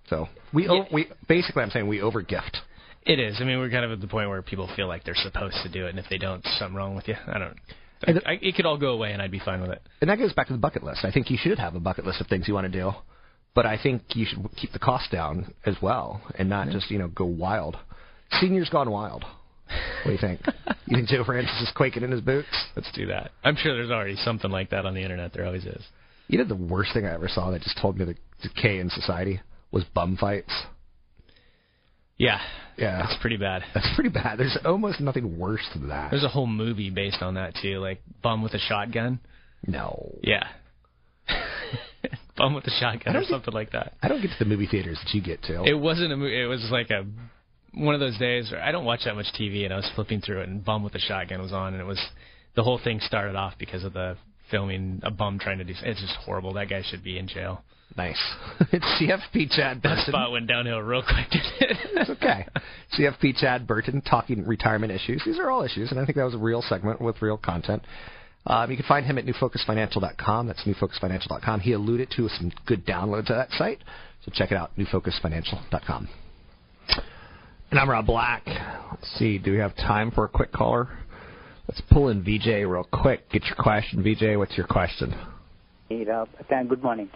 So 0.09 0.27
we 0.51 0.67
Yeah. 0.67 0.83
we 0.91 1.07
basically 1.29 1.63
I'm 1.63 1.69
saying 1.69 1.87
we 1.87 2.01
over 2.01 2.21
gift. 2.21 2.57
It 3.03 3.17
is. 3.21 3.37
I 3.39 3.45
mean, 3.45 3.59
we're 3.59 3.69
kind 3.69 3.85
of 3.85 3.91
at 3.93 4.01
the 4.01 4.07
point 4.07 4.27
where 4.27 4.41
people 4.41 4.67
feel 4.75 4.89
like 4.89 5.05
they're 5.05 5.15
supposed 5.15 5.55
to 5.63 5.69
do 5.69 5.85
it, 5.85 5.91
and 5.91 5.99
if 5.99 6.09
they 6.09 6.17
don't, 6.17 6.45
something 6.59 6.75
wrong 6.75 6.93
with 6.93 7.07
you. 7.07 7.15
I 7.27 7.39
don't. 7.39 7.57
The- 8.05 8.21
I, 8.27 8.33
it 8.41 8.55
could 8.55 8.65
all 8.65 8.77
go 8.77 8.89
away, 8.89 9.11
and 9.11 9.21
I'd 9.21 9.31
be 9.31 9.39
fine 9.39 9.61
with 9.61 9.71
it. 9.71 9.81
And 10.01 10.09
that 10.09 10.17
goes 10.17 10.33
back 10.33 10.47
to 10.47 10.53
the 10.53 10.59
bucket 10.59 10.83
list. 10.83 11.05
I 11.05 11.11
think 11.11 11.29
you 11.29 11.37
should 11.39 11.59
have 11.59 11.75
a 11.75 11.79
bucket 11.79 12.05
list 12.05 12.21
of 12.21 12.27
things 12.27 12.47
you 12.47 12.53
want 12.53 12.71
to 12.71 12.79
do, 12.79 12.91
but 13.53 13.65
I 13.65 13.77
think 13.81 14.03
you 14.15 14.25
should 14.25 14.39
keep 14.55 14.71
the 14.71 14.79
cost 14.79 15.11
down 15.11 15.53
as 15.65 15.75
well, 15.81 16.21
and 16.37 16.49
not 16.49 16.69
just 16.69 16.89
you 16.91 16.97
know 16.97 17.07
go 17.07 17.25
wild. 17.25 17.77
Seniors 18.39 18.69
gone 18.69 18.89
wild. 18.89 19.23
What 20.03 20.05
do 20.05 20.11
you 20.11 20.17
think? 20.17 20.41
you 20.85 20.97
think 20.97 21.07
Joe 21.09 21.23
Francis 21.23 21.61
is 21.61 21.71
quaking 21.75 22.03
in 22.03 22.11
his 22.11 22.21
boots? 22.21 22.47
Let's 22.75 22.91
do 22.93 23.07
that. 23.07 23.31
I'm 23.43 23.55
sure 23.55 23.75
there's 23.75 23.91
already 23.91 24.15
something 24.17 24.51
like 24.51 24.69
that 24.71 24.85
on 24.85 24.93
the 24.93 25.01
internet. 25.01 25.33
There 25.33 25.45
always 25.45 25.65
is. 25.65 25.83
You 26.27 26.37
know 26.37 26.45
the 26.45 26.55
worst 26.55 26.93
thing 26.93 27.05
I 27.05 27.13
ever 27.13 27.27
saw 27.27 27.51
that 27.51 27.61
just 27.61 27.77
told 27.81 27.97
me 27.97 28.05
the 28.05 28.15
decay 28.41 28.79
in 28.79 28.89
society 28.89 29.41
was 29.71 29.83
bum 29.93 30.17
fights. 30.17 30.51
Yeah, 32.21 32.39
Yeah, 32.77 33.01
That's 33.01 33.19
pretty 33.21 33.37
bad. 33.37 33.63
that's 33.73 33.87
pretty 33.95 34.09
bad. 34.11 34.37
There's 34.37 34.57
almost 34.63 34.99
nothing 35.01 35.37
worse 35.39 35.67
than 35.73 35.89
that. 35.89 36.11
There's 36.11 36.23
a 36.23 36.27
whole 36.29 36.45
movie 36.47 36.89
based 36.91 37.21
on 37.21 37.33
that 37.33 37.55
too, 37.61 37.79
like 37.79 38.01
Bum 38.21 38.41
with 38.43 38.53
a 38.53 38.59
Shotgun. 38.59 39.19
no. 39.65 40.15
Yeah. 40.21 40.47
Bum 42.37 42.53
with 42.55 42.65
a 42.65 42.71
Shotgun 42.79 43.11
or 43.15 43.19
don't 43.19 43.23
get- 43.23 43.29
something 43.29 43.53
like 43.53 43.71
that. 43.71 43.93
I 44.01 44.07
don't 44.07 44.21
get 44.21 44.29
to 44.29 44.39
the 44.43 44.45
movie 44.49 44.67
theaters 44.67 44.99
that 45.03 45.13
you 45.13 45.21
get 45.21 45.41
to. 45.43 45.63
It 45.63 45.73
wasn't 45.73 46.11
a 46.13 46.17
movie. 46.17 46.41
It 46.41 46.45
was 46.45 46.67
like 46.71 46.89
a 46.89 47.05
one 47.73 47.93
of 47.95 47.99
those 48.01 48.17
days 48.17 48.51
where 48.51 48.61
I 48.61 48.71
don't 48.71 48.85
watch 48.85 49.01
that 49.05 49.15
much 49.15 49.27
TV, 49.39 49.63
and 49.63 49.73
I 49.73 49.77
was 49.77 49.89
flipping 49.95 50.19
through 50.21 50.41
it, 50.41 50.49
and 50.49 50.63
Bum 50.63 50.83
with 50.83 50.93
a 50.95 50.99
Shotgun 50.99 51.41
was 51.41 51.53
on, 51.53 51.73
and 51.73 51.81
it 51.81 51.85
was 51.85 51.99
the 52.55 52.63
whole 52.63 52.79
thing 52.83 52.99
started 53.01 53.35
off 53.35 53.53
because 53.57 53.83
of 53.83 53.93
the 53.93 54.17
filming 54.49 54.99
a 55.03 55.11
bum 55.11 55.39
trying 55.39 55.57
to 55.59 55.63
do. 55.63 55.73
It's 55.83 56.01
just 56.01 56.15
horrible. 56.25 56.53
That 56.53 56.69
guy 56.69 56.81
should 56.89 57.03
be 57.03 57.17
in 57.17 57.27
jail. 57.27 57.63
Nice. 57.97 58.19
it's 58.71 58.85
CFP 59.01 59.49
Chad 59.51 59.77
That 59.83 59.95
Burton. 59.97 60.05
spot 60.07 60.31
went 60.31 60.47
downhill 60.47 60.79
real 60.79 61.03
quick. 61.03 61.29
didn't 61.31 61.71
it? 61.71 61.77
It's 62.01 62.09
okay. 62.11 62.45
CFP 62.97 63.37
Chad 63.37 63.67
Burton 63.67 64.01
talking 64.01 64.45
retirement 64.45 64.91
issues. 64.91 65.21
These 65.25 65.37
are 65.39 65.49
all 65.49 65.63
issues, 65.63 65.91
and 65.91 65.99
I 65.99 66.05
think 66.05 66.17
that 66.17 66.23
was 66.23 66.33
a 66.35 66.39
real 66.39 66.61
segment 66.61 67.01
with 67.01 67.21
real 67.21 67.37
content. 67.37 67.83
Um, 68.47 68.71
you 68.71 68.77
can 68.77 68.85
find 68.87 69.05
him 69.05 69.17
at 69.19 69.25
newfocusfinancial.com. 69.25 70.47
That's 70.47 70.63
newfocusfinancial.com. 70.63 71.59
He 71.59 71.73
alluded 71.73 72.09
to 72.17 72.27
some 72.29 72.51
good 72.65 72.85
downloads 72.85 73.29
at 73.29 73.35
that 73.35 73.51
site, 73.51 73.79
so 74.25 74.31
check 74.33 74.51
it 74.51 74.55
out, 74.57 74.71
newfocusfinancial.com. 74.77 76.09
And 77.69 77.79
I'm 77.79 77.89
Rob 77.89 78.05
Black. 78.07 78.43
Let's 78.45 79.09
see, 79.17 79.37
do 79.37 79.51
we 79.51 79.57
have 79.59 79.75
time 79.75 80.11
for 80.11 80.25
a 80.25 80.29
quick 80.29 80.51
caller? 80.51 80.89
Let's 81.67 81.81
pull 81.91 82.09
in 82.09 82.21
VJ 82.23 82.47
real 82.67 82.85
quick. 82.91 83.29
Get 83.29 83.45
your 83.45 83.55
question, 83.55 84.03
VJ. 84.03 84.37
What's 84.37 84.57
your 84.57 84.67
question? 84.67 85.13
Hey, 85.87 86.03
Rob. 86.03 86.27
Thank- 86.49 86.67
Good 86.69 86.83
morning. 86.83 87.09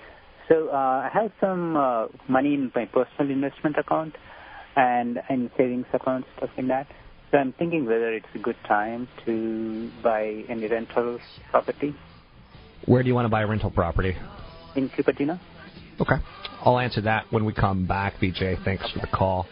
So 0.47 0.69
uh, 0.69 0.75
I 0.75 1.09
have 1.13 1.31
some 1.41 1.75
uh, 1.75 2.07
money 2.27 2.53
in 2.53 2.71
my 2.75 2.85
personal 2.85 3.31
investment 3.31 3.77
account 3.77 4.15
and 4.75 5.19
in 5.29 5.49
savings 5.57 5.85
account, 5.93 6.25
stuff 6.37 6.49
like 6.57 6.67
that. 6.67 6.87
So 7.31 7.37
I'm 7.37 7.53
thinking 7.53 7.85
whether 7.85 8.13
it's 8.13 8.27
a 8.35 8.39
good 8.39 8.57
time 8.67 9.07
to 9.25 9.91
buy 10.03 10.43
any 10.47 10.67
rental 10.67 11.19
property 11.51 11.95
Where 12.85 13.01
do 13.01 13.09
you 13.09 13.15
want 13.15 13.25
to 13.25 13.29
buy 13.29 13.41
a 13.41 13.47
rental 13.47 13.71
property? 13.71 14.15
in 14.75 14.89
Cupertino. 14.89 15.39
Okay. 15.99 16.15
I'll 16.63 16.79
answer 16.79 17.01
that 17.01 17.25
when 17.31 17.45
we 17.45 17.53
come 17.53 17.87
back, 17.87 18.15
VJ. 18.19 18.63
Thanks 18.63 18.89
for 18.91 18.99
the 18.99 19.07
call. 19.07 19.47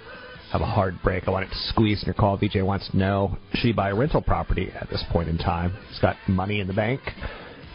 Have 0.51 0.61
a 0.61 0.65
hard 0.65 1.01
break. 1.01 1.27
I 1.27 1.31
wanted 1.31 1.49
to 1.49 1.57
squeeze 1.69 2.03
in 2.03 2.07
your 2.07 2.13
call. 2.13 2.37
VJ 2.37 2.57
wants 2.61 2.89
to 2.91 2.97
know 2.97 3.37
should 3.53 3.67
he 3.67 3.73
buy 3.73 3.89
a 3.89 3.95
rental 3.95 4.21
property 4.21 4.71
at 4.79 4.89
this 4.89 5.03
point 5.11 5.29
in 5.29 5.37
time? 5.37 5.75
He's 5.89 5.99
got 5.99 6.15
money 6.27 6.59
in 6.59 6.67
the 6.67 6.73
bank, 6.73 7.01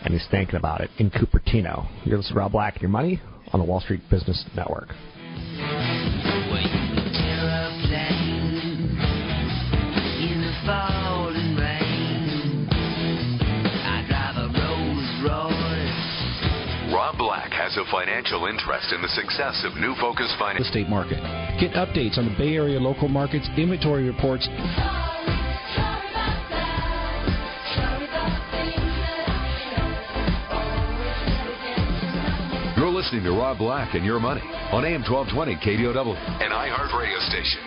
and 0.05 0.15
he's 0.15 0.27
thinking 0.31 0.57
about 0.57 0.81
it 0.81 0.91
in 0.99 1.11
Cupertino. 1.11 1.87
You're 2.05 2.19
listening 2.19 2.35
to 2.35 2.41
Rob 2.41 2.53
Black 2.53 2.75
and 2.75 2.83
Your 2.83 2.91
Money 2.91 3.21
on 3.53 3.61
the 3.61 3.67
Wall 3.67 3.81
Street 3.81 4.01
Business 4.11 4.45
Network. 4.55 4.89
In 10.19 10.41
the 10.43 10.53
falling 10.67 11.57
rain, 11.57 12.69
I 13.85 14.05
drive 14.09 14.37
a 14.37 14.49
Rob 16.95 17.19
Black 17.19 17.53
has 17.53 17.77
a 17.77 17.85
financial 17.91 18.47
interest 18.47 18.93
in 18.93 19.03
the 19.03 19.09
success 19.09 19.65
of 19.65 19.77
New 19.77 19.95
Focus 20.01 20.35
Finance. 20.39 20.67
estate 20.67 20.89
market. 20.89 21.21
Get 21.61 21.73
updates 21.73 22.19
on 22.19 22.25
the 22.25 22.35
Bay 22.39 22.57
Area 22.57 22.81
local 22.81 23.09
markets, 23.09 23.49
inventory 23.57 24.05
reports, 24.05 24.49
listening 33.11 33.25
to 33.25 33.31
Rob 33.31 33.57
Black 33.57 33.95
and 33.95 34.05
Your 34.05 34.21
Money 34.21 34.43
on 34.71 34.85
AM 34.85 35.01
1220 35.01 35.57
KDOW, 35.65 36.15
an 36.43 36.51
iHeart 36.51 36.93
radio 36.93 37.19
station. 37.21 37.63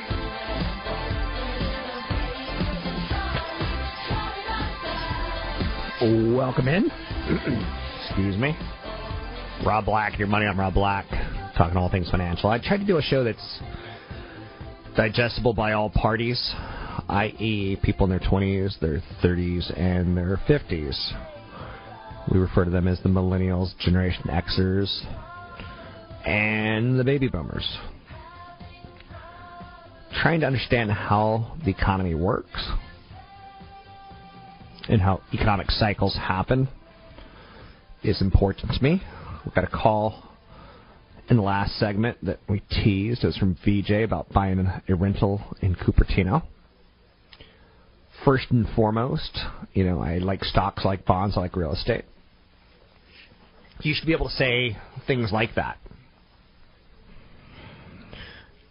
Welcome 6.38 6.68
in. 6.68 6.92
Excuse 8.06 8.38
me. 8.38 8.56
Rob 9.66 9.86
Black, 9.86 10.20
your 10.20 10.28
money. 10.28 10.46
I'm 10.46 10.60
Rob 10.60 10.76
Black, 10.76 11.08
talking 11.58 11.76
all 11.76 11.90
things 11.90 12.12
financial. 12.12 12.52
I 12.52 12.60
tried 12.60 12.78
to 12.78 12.86
do 12.86 12.98
a 12.98 13.02
show 13.02 13.24
that's 13.24 13.60
digestible 14.96 15.56
by 15.56 15.72
all 15.72 15.90
parties, 15.90 16.54
i.e., 17.10 17.80
people 17.82 18.04
in 18.06 18.12
their 18.12 18.20
20s, 18.20 18.80
their 18.80 19.02
30s, 19.24 19.76
and 19.76 20.16
their 20.16 20.40
50s. 20.48 22.30
We 22.32 22.38
refer 22.38 22.66
to 22.66 22.70
them 22.70 22.88
as 22.88 23.02
the 23.02 23.10
millennials, 23.10 23.76
Generation 23.80 24.26
Xers, 24.26 25.04
and 26.26 27.00
the 27.00 27.04
baby 27.04 27.28
boomers. 27.28 27.68
Trying 30.22 30.42
to 30.42 30.48
understand 30.48 30.92
how 30.92 31.58
the 31.64 31.72
economy 31.72 32.16
works 32.16 32.70
and 34.90 35.02
how 35.02 35.22
economic 35.34 35.72
cycles 35.72 36.16
happen 36.16 36.68
is 38.04 38.22
important 38.22 38.72
to 38.74 38.84
me. 38.84 39.02
We 39.46 39.52
got 39.54 39.64
a 39.64 39.68
call 39.68 40.32
in 41.30 41.38
the 41.38 41.44
last 41.44 41.80
segment 41.80 42.18
that 42.26 42.40
we 42.50 42.62
teased. 42.70 43.24
It 43.24 43.28
was 43.28 43.38
from 43.38 43.56
VJ 43.66 44.04
about 44.04 44.32
buying 44.34 44.68
a 44.88 44.96
rental 44.96 45.42
in 45.62 45.76
Cupertino. 45.76 46.44
First 48.26 48.52
and 48.52 48.68
foremost, 48.76 49.40
you 49.74 49.84
know, 49.84 50.02
I 50.02 50.18
like 50.18 50.44
stocks, 50.44 50.84
I 50.84 50.90
like 50.90 51.06
bonds, 51.06 51.38
I 51.38 51.42
like 51.42 51.56
real 51.56 51.74
estate. 51.74 52.06
You 53.82 53.96
should 53.96 54.06
be 54.06 54.14
able 54.14 54.28
to 54.28 54.36
say 54.36 54.78
things 55.08 55.32
like 55.32 55.56
that. 55.56 55.78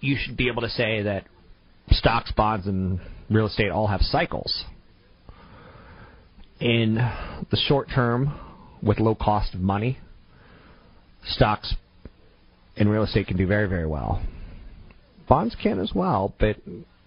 You 0.01 0.17
should 0.19 0.37
be 0.37 0.49
able 0.49 0.63
to 0.63 0.71
say 0.71 1.03
that 1.03 1.25
stocks, 1.91 2.33
bonds, 2.33 2.67
and 2.67 3.01
real 3.29 3.47
estate 3.47 3.71
all 3.71 3.87
have 3.87 4.01
cycles 4.01 4.65
in 6.61 6.97
the 7.51 7.57
short 7.57 7.89
term 7.95 8.39
with 8.83 9.01
low 9.01 9.15
cost 9.15 9.55
of 9.55 9.61
money, 9.61 9.99
stocks 11.25 11.75
and 12.77 12.91
real 12.91 13.03
estate 13.03 13.27
can 13.27 13.37
do 13.37 13.47
very, 13.47 13.69
very 13.69 13.87
well. 13.87 14.23
Bonds 15.29 15.57
can 15.61 15.79
as 15.81 15.93
well, 15.95 16.35
but 16.39 16.57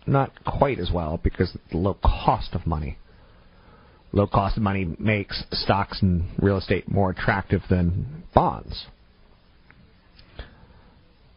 not 0.05 0.31
quite 0.45 0.79
as 0.79 0.91
well 0.91 1.19
because 1.23 1.53
of 1.55 1.61
the 1.71 1.77
low 1.77 1.97
cost 2.03 2.53
of 2.53 2.65
money. 2.65 2.97
Low 4.11 4.27
cost 4.27 4.57
of 4.57 4.63
money 4.63 4.95
makes 4.99 5.43
stocks 5.51 6.01
and 6.01 6.25
real 6.39 6.57
estate 6.57 6.89
more 6.89 7.09
attractive 7.09 7.61
than 7.69 8.23
bonds. 8.33 8.85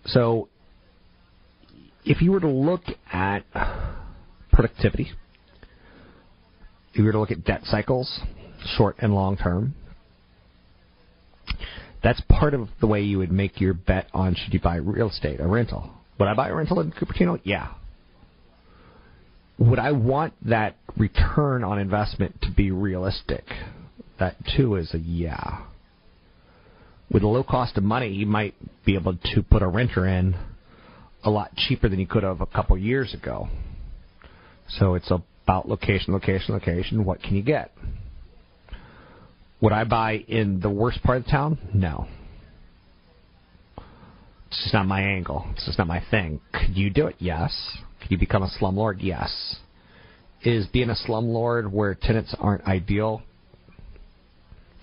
So, 0.04 0.48
if 2.06 2.22
you 2.22 2.30
were 2.30 2.40
to 2.40 2.48
look 2.48 2.84
at 3.12 3.40
productivity, 4.52 5.10
if 6.90 6.98
you 6.98 7.04
were 7.04 7.12
to 7.12 7.18
look 7.18 7.32
at 7.32 7.44
debt 7.44 7.62
cycles, 7.64 8.20
short 8.76 8.96
and 9.00 9.12
long 9.12 9.36
term, 9.36 9.74
that's 12.02 12.20
part 12.28 12.54
of 12.54 12.68
the 12.80 12.86
way 12.86 13.02
you 13.02 13.18
would 13.18 13.32
make 13.32 13.60
your 13.60 13.74
bet 13.74 14.06
on 14.14 14.36
should 14.36 14.54
you 14.54 14.60
buy 14.60 14.76
real 14.76 15.10
estate, 15.10 15.40
a 15.40 15.46
rental. 15.46 15.90
Would 16.18 16.28
I 16.28 16.34
buy 16.34 16.48
a 16.48 16.54
rental 16.54 16.80
in 16.80 16.92
Cupertino? 16.92 17.40
Yeah. 17.42 17.74
Would 19.58 19.78
I 19.78 19.92
want 19.92 20.34
that 20.48 20.76
return 20.96 21.64
on 21.64 21.78
investment 21.78 22.40
to 22.42 22.50
be 22.50 22.70
realistic? 22.70 23.44
That 24.20 24.36
too 24.56 24.76
is 24.76 24.94
a 24.94 24.98
yeah. 24.98 25.64
With 27.10 27.22
a 27.22 27.28
low 27.28 27.42
cost 27.42 27.76
of 27.76 27.82
money, 27.82 28.08
you 28.08 28.26
might 28.26 28.54
be 28.84 28.94
able 28.94 29.16
to 29.34 29.42
put 29.42 29.62
a 29.62 29.66
renter 29.66 30.06
in 30.06 30.36
a 31.26 31.30
lot 31.30 31.54
cheaper 31.56 31.88
than 31.88 31.98
you 31.98 32.06
could 32.06 32.22
have 32.22 32.40
a 32.40 32.46
couple 32.46 32.78
years 32.78 33.12
ago. 33.12 33.48
So 34.68 34.94
it's 34.94 35.10
about 35.10 35.68
location, 35.68 36.12
location, 36.14 36.54
location. 36.54 37.04
What 37.04 37.20
can 37.20 37.34
you 37.34 37.42
get? 37.42 37.72
Would 39.60 39.72
I 39.72 39.84
buy 39.84 40.24
in 40.28 40.60
the 40.60 40.70
worst 40.70 41.02
part 41.02 41.18
of 41.18 41.26
town? 41.26 41.58
No. 41.74 42.06
It's 44.48 44.62
just 44.62 44.72
not 44.72 44.86
my 44.86 45.02
angle. 45.02 45.46
It's 45.54 45.66
just 45.66 45.78
not 45.78 45.88
my 45.88 46.02
thing. 46.10 46.40
Could 46.52 46.76
you 46.76 46.90
do 46.90 47.08
it? 47.08 47.16
Yes. 47.18 47.52
Could 48.00 48.12
you 48.12 48.18
become 48.18 48.44
a 48.44 48.50
slumlord? 48.60 48.98
Yes. 49.00 49.56
Is 50.42 50.66
being 50.68 50.90
a 50.90 50.94
slumlord 50.94 51.70
where 51.70 51.94
tenants 51.94 52.34
aren't 52.38 52.64
ideal 52.64 53.22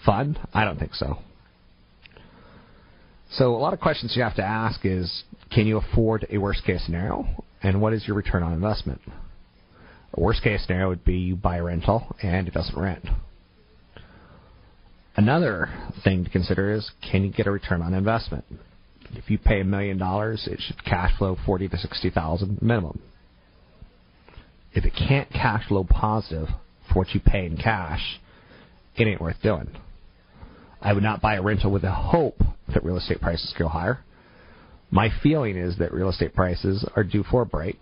fun? 0.06 0.38
I 0.54 0.66
don't 0.66 0.78
think 0.78 0.94
so. 0.94 1.20
So 3.38 3.56
a 3.56 3.58
lot 3.58 3.74
of 3.74 3.80
questions 3.80 4.14
you 4.16 4.22
have 4.22 4.36
to 4.36 4.44
ask 4.44 4.82
is, 4.84 5.24
can 5.52 5.66
you 5.66 5.78
afford 5.78 6.28
a 6.30 6.38
worst 6.38 6.64
case 6.66 6.84
scenario? 6.86 7.26
And 7.64 7.82
what 7.82 7.94
is 7.94 8.06
your 8.06 8.16
return 8.16 8.44
on 8.44 8.54
investment? 8.54 9.02
A 10.14 10.22
worst 10.22 10.44
case 10.44 10.62
scenario 10.64 10.90
would 10.90 11.04
be 11.04 11.16
you 11.16 11.36
buy 11.36 11.58
a 11.58 11.64
rental 11.64 12.16
and 12.22 12.48
it 12.48 12.54
doesn't 12.54 12.78
rent. 12.78 13.06
Another 15.16 15.70
thing 16.04 16.24
to 16.24 16.30
consider 16.30 16.74
is 16.74 16.92
can 17.10 17.24
you 17.24 17.32
get 17.32 17.48
a 17.48 17.52
return 17.52 17.82
on 17.82 17.96
investment? 17.96 18.46
If 19.14 19.30
you 19.30 19.40
pay 19.40 19.62
a 19.62 19.64
million 19.64 19.98
dollars, 19.98 20.48
it 20.52 20.60
should 20.60 20.84
cash 20.86 21.18
flow 21.18 21.38
forty 21.46 21.68
to 21.68 21.78
sixty 21.78 22.10
thousand 22.10 22.62
minimum. 22.62 23.00
If 24.74 24.86
it 24.86 24.94
can't 24.96 25.30
cash 25.32 25.68
flow 25.68 25.84
positive 25.84 26.48
for 26.88 27.00
what 27.00 27.10
you 27.14 27.20
pay 27.20 27.46
in 27.46 27.58
cash, 27.58 28.20
it 28.96 29.08
ain't 29.08 29.22
worth 29.22 29.42
doing. 29.42 29.70
I 30.84 30.92
would 30.92 31.04
not 31.04 31.22
buy 31.22 31.36
a 31.36 31.42
rental 31.42 31.72
with 31.72 31.84
the 31.84 31.92
hope 31.92 32.44
that 32.74 32.84
real 32.84 32.98
estate 32.98 33.22
prices 33.22 33.54
go 33.58 33.70
higher. 33.70 34.00
My 34.92 35.10
feeling 35.24 35.56
is 35.56 35.78
that 35.78 35.94
real 35.94 36.10
estate 36.10 36.36
prices 36.36 36.86
are 36.96 37.06
due 37.06 37.24
for 37.24 37.42
a 37.42 37.46
break. 37.46 37.80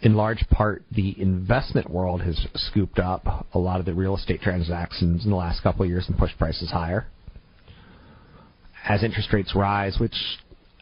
In 0.00 0.14
large 0.14 0.48
part, 0.50 0.84
the 0.92 1.20
investment 1.20 1.90
world 1.90 2.22
has 2.22 2.46
scooped 2.54 3.00
up 3.00 3.46
a 3.52 3.58
lot 3.58 3.80
of 3.80 3.86
the 3.86 3.92
real 3.92 4.16
estate 4.16 4.40
transactions 4.40 5.24
in 5.24 5.30
the 5.30 5.36
last 5.36 5.62
couple 5.64 5.82
of 5.82 5.90
years 5.90 6.06
and 6.08 6.16
pushed 6.16 6.38
prices 6.38 6.70
higher. 6.70 7.06
As 8.88 9.02
interest 9.02 9.32
rates 9.32 9.52
rise, 9.54 9.98
which 9.98 10.14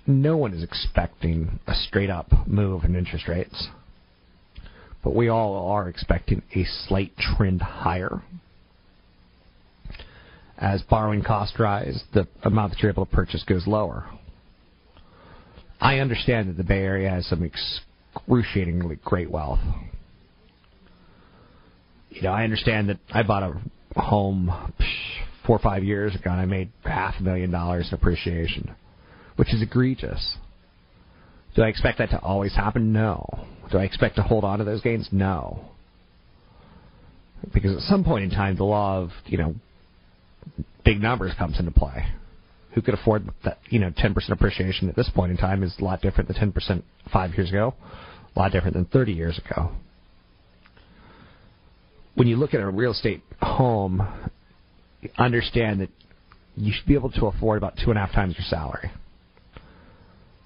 no 0.07 0.37
one 0.37 0.53
is 0.53 0.63
expecting 0.63 1.59
a 1.67 1.75
straight 1.75 2.11
up 2.11 2.47
move 2.47 2.85
in 2.85 2.95
interest 2.95 3.29
rates, 3.29 3.69
but 5.03 5.15
we 5.15 5.29
all 5.29 5.71
are 5.71 5.89
expecting 5.89 6.43
a 6.55 6.65
slight 6.65 7.17
trend 7.17 7.63
higher. 7.63 8.23
As 10.59 10.83
borrowing 10.83 11.23
costs 11.23 11.59
rise, 11.59 12.03
the 12.13 12.29
amount 12.43 12.73
that 12.73 12.81
you're 12.81 12.93
able 12.93 13.07
to 13.07 13.13
purchase 13.13 13.43
goes 13.45 13.67
lower. 13.67 14.07
I 15.81 15.99
understand 15.99 16.49
that 16.49 16.57
the 16.57 16.65
Bay 16.65 16.83
Area 16.83 17.11
has 17.11 17.27
some 17.27 17.43
excruciatingly 17.43 18.99
great 19.05 19.31
wealth. 19.31 19.59
You 22.11 22.23
know, 22.23 22.33
I 22.33 22.45
understand 22.45 22.89
that 22.89 22.99
I 23.13 23.25
bought 23.25 23.43
a 23.43 24.01
home 24.01 24.73
four 25.47 25.57
or 25.57 25.59
five 25.59 25.83
years 25.83 26.15
ago 26.15 26.31
and 26.31 26.41
I 26.41 26.45
made 26.47 26.71
half 26.85 27.15
a 27.19 27.23
million 27.23 27.51
dollars 27.51 27.89
in 27.89 27.95
appreciation, 27.95 28.75
which 29.37 29.53
is 29.53 29.61
egregious. 29.61 30.37
Do 31.57 31.63
I 31.63 31.69
expect 31.69 31.99
that 31.99 32.11
to 32.11 32.21
always 32.21 32.55
happen? 32.55 32.93
No. 32.93 33.47
Do 33.71 33.79
I 33.79 33.85
expect 33.85 34.17
to 34.17 34.23
hold 34.23 34.45
on 34.45 34.59
to 34.59 34.65
those 34.65 34.81
gains? 34.81 35.09
No. 35.11 35.69
Because 37.53 37.77
at 37.77 37.83
some 37.83 38.05
point 38.05 38.25
in 38.25 38.31
time, 38.31 38.57
the 38.57 38.65
law 38.65 38.99
of 38.99 39.11
you 39.27 39.39
know 39.39 39.55
big 40.85 41.01
numbers 41.01 41.33
comes 41.39 41.59
into 41.59 41.71
play. 41.71 42.07
Who 42.75 42.83
could 42.83 42.95
afford 42.95 43.31
that? 43.45 43.59
You 43.69 43.79
know, 43.79 43.91
10% 43.91 44.31
appreciation 44.31 44.89
at 44.89 44.97
this 44.97 45.09
point 45.15 45.31
in 45.31 45.37
time 45.37 45.63
is 45.63 45.75
a 45.79 45.85
lot 45.85 46.01
different 46.03 46.29
than 46.29 46.53
10% 46.53 46.83
five 47.13 47.35
years 47.35 47.51
ago, 47.51 47.75
a 48.35 48.39
lot 48.39 48.53
different 48.53 48.75
than 48.75 48.85
30 48.87 49.13
years 49.13 49.39
ago. 49.39 49.71
When 52.15 52.29
you 52.29 52.37
look 52.37 52.55
at 52.55 52.61
a 52.61 52.69
real 52.69 52.93
estate 52.93 53.23
home, 53.41 54.07
understand 55.19 55.81
that 55.81 55.91
you 56.57 56.73
should 56.73 56.87
be 56.87 56.95
able 56.95 57.11
to 57.13 57.27
afford 57.27 57.59
about 57.59 57.75
two 57.83 57.91
and 57.91 57.99
a 57.99 58.01
half 58.01 58.13
times 58.13 58.35
your 58.39 58.47
salary. 58.49 58.91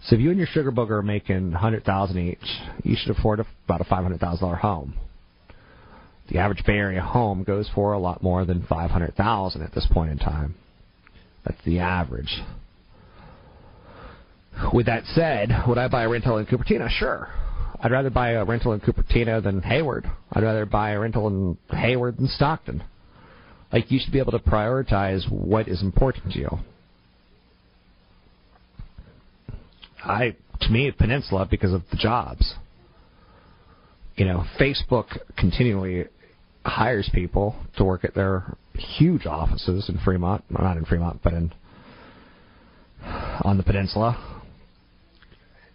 So 0.04 0.16
if 0.16 0.20
you 0.20 0.30
and 0.30 0.38
your 0.38 0.46
sugar 0.46 0.72
booger 0.72 0.92
are 0.92 1.02
making 1.02 1.52
100000 1.52 2.18
each, 2.18 2.38
you 2.84 2.96
should 2.98 3.16
afford 3.16 3.40
about 3.40 3.80
a 3.80 3.84
$500,000 3.84 4.58
home. 4.60 4.94
The 6.28 6.38
average 6.38 6.64
Bay 6.64 6.76
Area 6.76 7.00
home 7.00 7.42
goes 7.42 7.68
for 7.74 7.92
a 7.92 7.98
lot 7.98 8.22
more 8.22 8.44
than 8.44 8.64
500000 8.68 9.62
at 9.62 9.74
this 9.74 9.86
point 9.90 10.10
in 10.10 10.18
time. 10.18 10.54
That's 11.44 11.62
the 11.64 11.78
average. 11.78 12.42
With 14.72 14.86
that 14.86 15.04
said, 15.06 15.50
would 15.66 15.78
I 15.78 15.88
buy 15.88 16.02
a 16.02 16.08
rental 16.08 16.36
in 16.38 16.46
Cupertino? 16.46 16.88
Sure. 16.90 17.28
I'd 17.80 17.92
rather 17.92 18.10
buy 18.10 18.30
a 18.30 18.44
rental 18.44 18.72
in 18.72 18.80
Cupertino 18.80 19.42
than 19.42 19.62
Hayward. 19.62 20.10
I'd 20.32 20.42
rather 20.42 20.66
buy 20.66 20.90
a 20.90 20.98
rental 20.98 21.28
in 21.28 21.56
Hayward 21.70 22.18
than 22.18 22.26
Stockton. 22.26 22.82
Like 23.72 23.90
you 23.90 24.00
should 24.02 24.12
be 24.12 24.18
able 24.18 24.32
to 24.32 24.38
prioritize 24.38 25.30
what 25.30 25.68
is 25.68 25.82
important 25.82 26.32
to 26.32 26.38
you. 26.38 26.58
I 30.04 30.36
to 30.62 30.70
me 30.70 30.90
Peninsula 30.90 31.46
because 31.48 31.72
of 31.72 31.82
the 31.90 31.96
jobs. 31.96 32.54
You 34.16 34.24
know, 34.24 34.44
Facebook 34.58 35.18
continually 35.36 36.06
hires 36.64 37.08
people 37.12 37.56
to 37.76 37.84
work 37.84 38.04
at 38.04 38.14
their 38.14 38.56
huge 38.74 39.26
offices 39.26 39.88
in 39.88 39.98
Fremont, 39.98 40.44
well, 40.50 40.64
not 40.64 40.76
in 40.76 40.84
Fremont, 40.84 41.20
but 41.22 41.32
in 41.32 41.52
on 43.42 43.56
the 43.56 43.62
peninsula. 43.62 44.42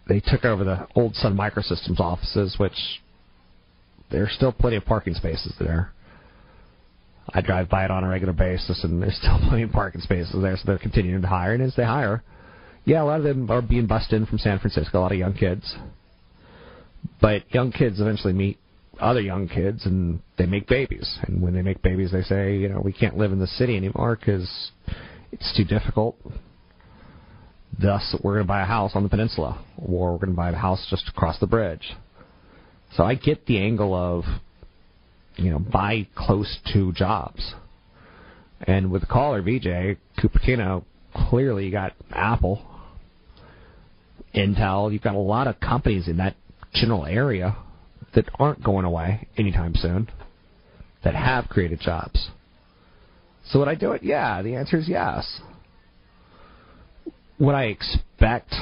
They 0.07 0.19
took 0.19 0.43
over 0.43 0.63
the 0.63 0.87
old 0.95 1.15
Sun 1.15 1.37
Microsystems 1.37 1.99
offices, 1.99 2.55
which 2.57 3.01
there's 4.11 4.31
still 4.33 4.51
plenty 4.51 4.75
of 4.75 4.85
parking 4.85 5.13
spaces 5.13 5.53
there. 5.59 5.93
I 7.29 7.41
drive 7.41 7.69
by 7.69 7.85
it 7.85 7.91
on 7.91 8.03
a 8.03 8.09
regular 8.09 8.33
basis, 8.33 8.83
and 8.83 9.01
there's 9.01 9.17
still 9.21 9.39
plenty 9.47 9.63
of 9.63 9.71
parking 9.71 10.01
spaces 10.01 10.35
there, 10.41 10.57
so 10.57 10.63
they're 10.65 10.77
continuing 10.77 11.21
to 11.21 11.27
hire. 11.27 11.53
And 11.53 11.63
as 11.63 11.75
they 11.75 11.85
hire, 11.85 12.21
yeah, 12.85 13.01
a 13.01 13.05
lot 13.05 13.19
of 13.19 13.23
them 13.23 13.49
are 13.49 13.61
being 13.61 13.87
bussed 13.87 14.11
in 14.11 14.25
from 14.25 14.39
San 14.39 14.59
Francisco, 14.59 14.99
a 14.99 15.01
lot 15.01 15.11
of 15.13 15.17
young 15.17 15.33
kids. 15.33 15.75
But 17.21 17.53
young 17.53 17.71
kids 17.71 17.99
eventually 17.99 18.33
meet 18.33 18.57
other 18.99 19.21
young 19.21 19.47
kids, 19.47 19.85
and 19.85 20.21
they 20.37 20.45
make 20.45 20.67
babies. 20.67 21.17
And 21.23 21.41
when 21.41 21.53
they 21.53 21.61
make 21.61 21.81
babies, 21.81 22.11
they 22.11 22.21
say, 22.21 22.55
you 22.57 22.69
know, 22.69 22.79
we 22.79 22.93
can't 22.93 23.17
live 23.17 23.31
in 23.31 23.39
the 23.39 23.47
city 23.47 23.75
anymore 23.75 24.15
because 24.15 24.71
it's 25.31 25.53
too 25.57 25.63
difficult. 25.63 26.15
Thus, 27.79 28.15
we're 28.21 28.35
going 28.35 28.45
to 28.45 28.47
buy 28.47 28.61
a 28.61 28.65
house 28.65 28.91
on 28.93 29.03
the 29.03 29.09
peninsula, 29.09 29.63
or 29.77 30.11
we're 30.11 30.19
going 30.19 30.29
to 30.29 30.35
buy 30.35 30.51
a 30.51 30.55
house 30.55 30.85
just 30.89 31.09
across 31.09 31.39
the 31.39 31.47
bridge. 31.47 31.93
So 32.95 33.03
I 33.03 33.15
get 33.15 33.47
the 33.47 33.57
angle 33.57 33.95
of, 33.95 34.25
you 35.35 35.49
know, 35.49 35.59
buy 35.59 36.07
close 36.15 36.59
to 36.73 36.93
jobs. 36.93 37.55
And 38.61 38.91
with 38.91 39.01
the 39.01 39.07
caller, 39.07 39.41
VJ, 39.41 39.97
Cupertino, 40.19 40.83
clearly 41.29 41.65
you 41.65 41.71
got 41.71 41.93
Apple, 42.11 42.61
Intel, 44.35 44.93
you've 44.93 45.01
got 45.01 45.15
a 45.15 45.19
lot 45.19 45.47
of 45.47 45.59
companies 45.59 46.07
in 46.07 46.17
that 46.17 46.35
general 46.73 47.05
area 47.05 47.55
that 48.15 48.29
aren't 48.39 48.63
going 48.63 48.85
away 48.85 49.27
anytime 49.37 49.75
soon, 49.75 50.09
that 51.03 51.15
have 51.15 51.49
created 51.49 51.79
jobs. 51.79 52.29
So 53.45 53.59
would 53.59 53.67
I 53.67 53.75
do 53.75 53.91
it? 53.91 54.03
Yeah. 54.03 54.41
The 54.41 54.55
answer 54.55 54.77
is 54.77 54.87
yes. 54.87 55.41
Would 57.39 57.55
I 57.55 57.65
expect, 57.65 58.53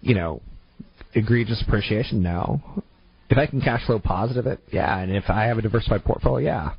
you 0.00 0.14
know, 0.14 0.42
egregious 1.14 1.62
appreciation? 1.66 2.22
No. 2.22 2.60
If 3.30 3.38
I 3.38 3.46
can 3.46 3.60
cash 3.60 3.86
flow 3.86 3.98
positive 3.98 4.46
it, 4.46 4.60
yeah. 4.70 4.98
And 4.98 5.10
if 5.10 5.24
I 5.28 5.44
have 5.44 5.58
a 5.58 5.62
diversified 5.62 6.04
portfolio, 6.04 6.46
yeah. 6.46 6.70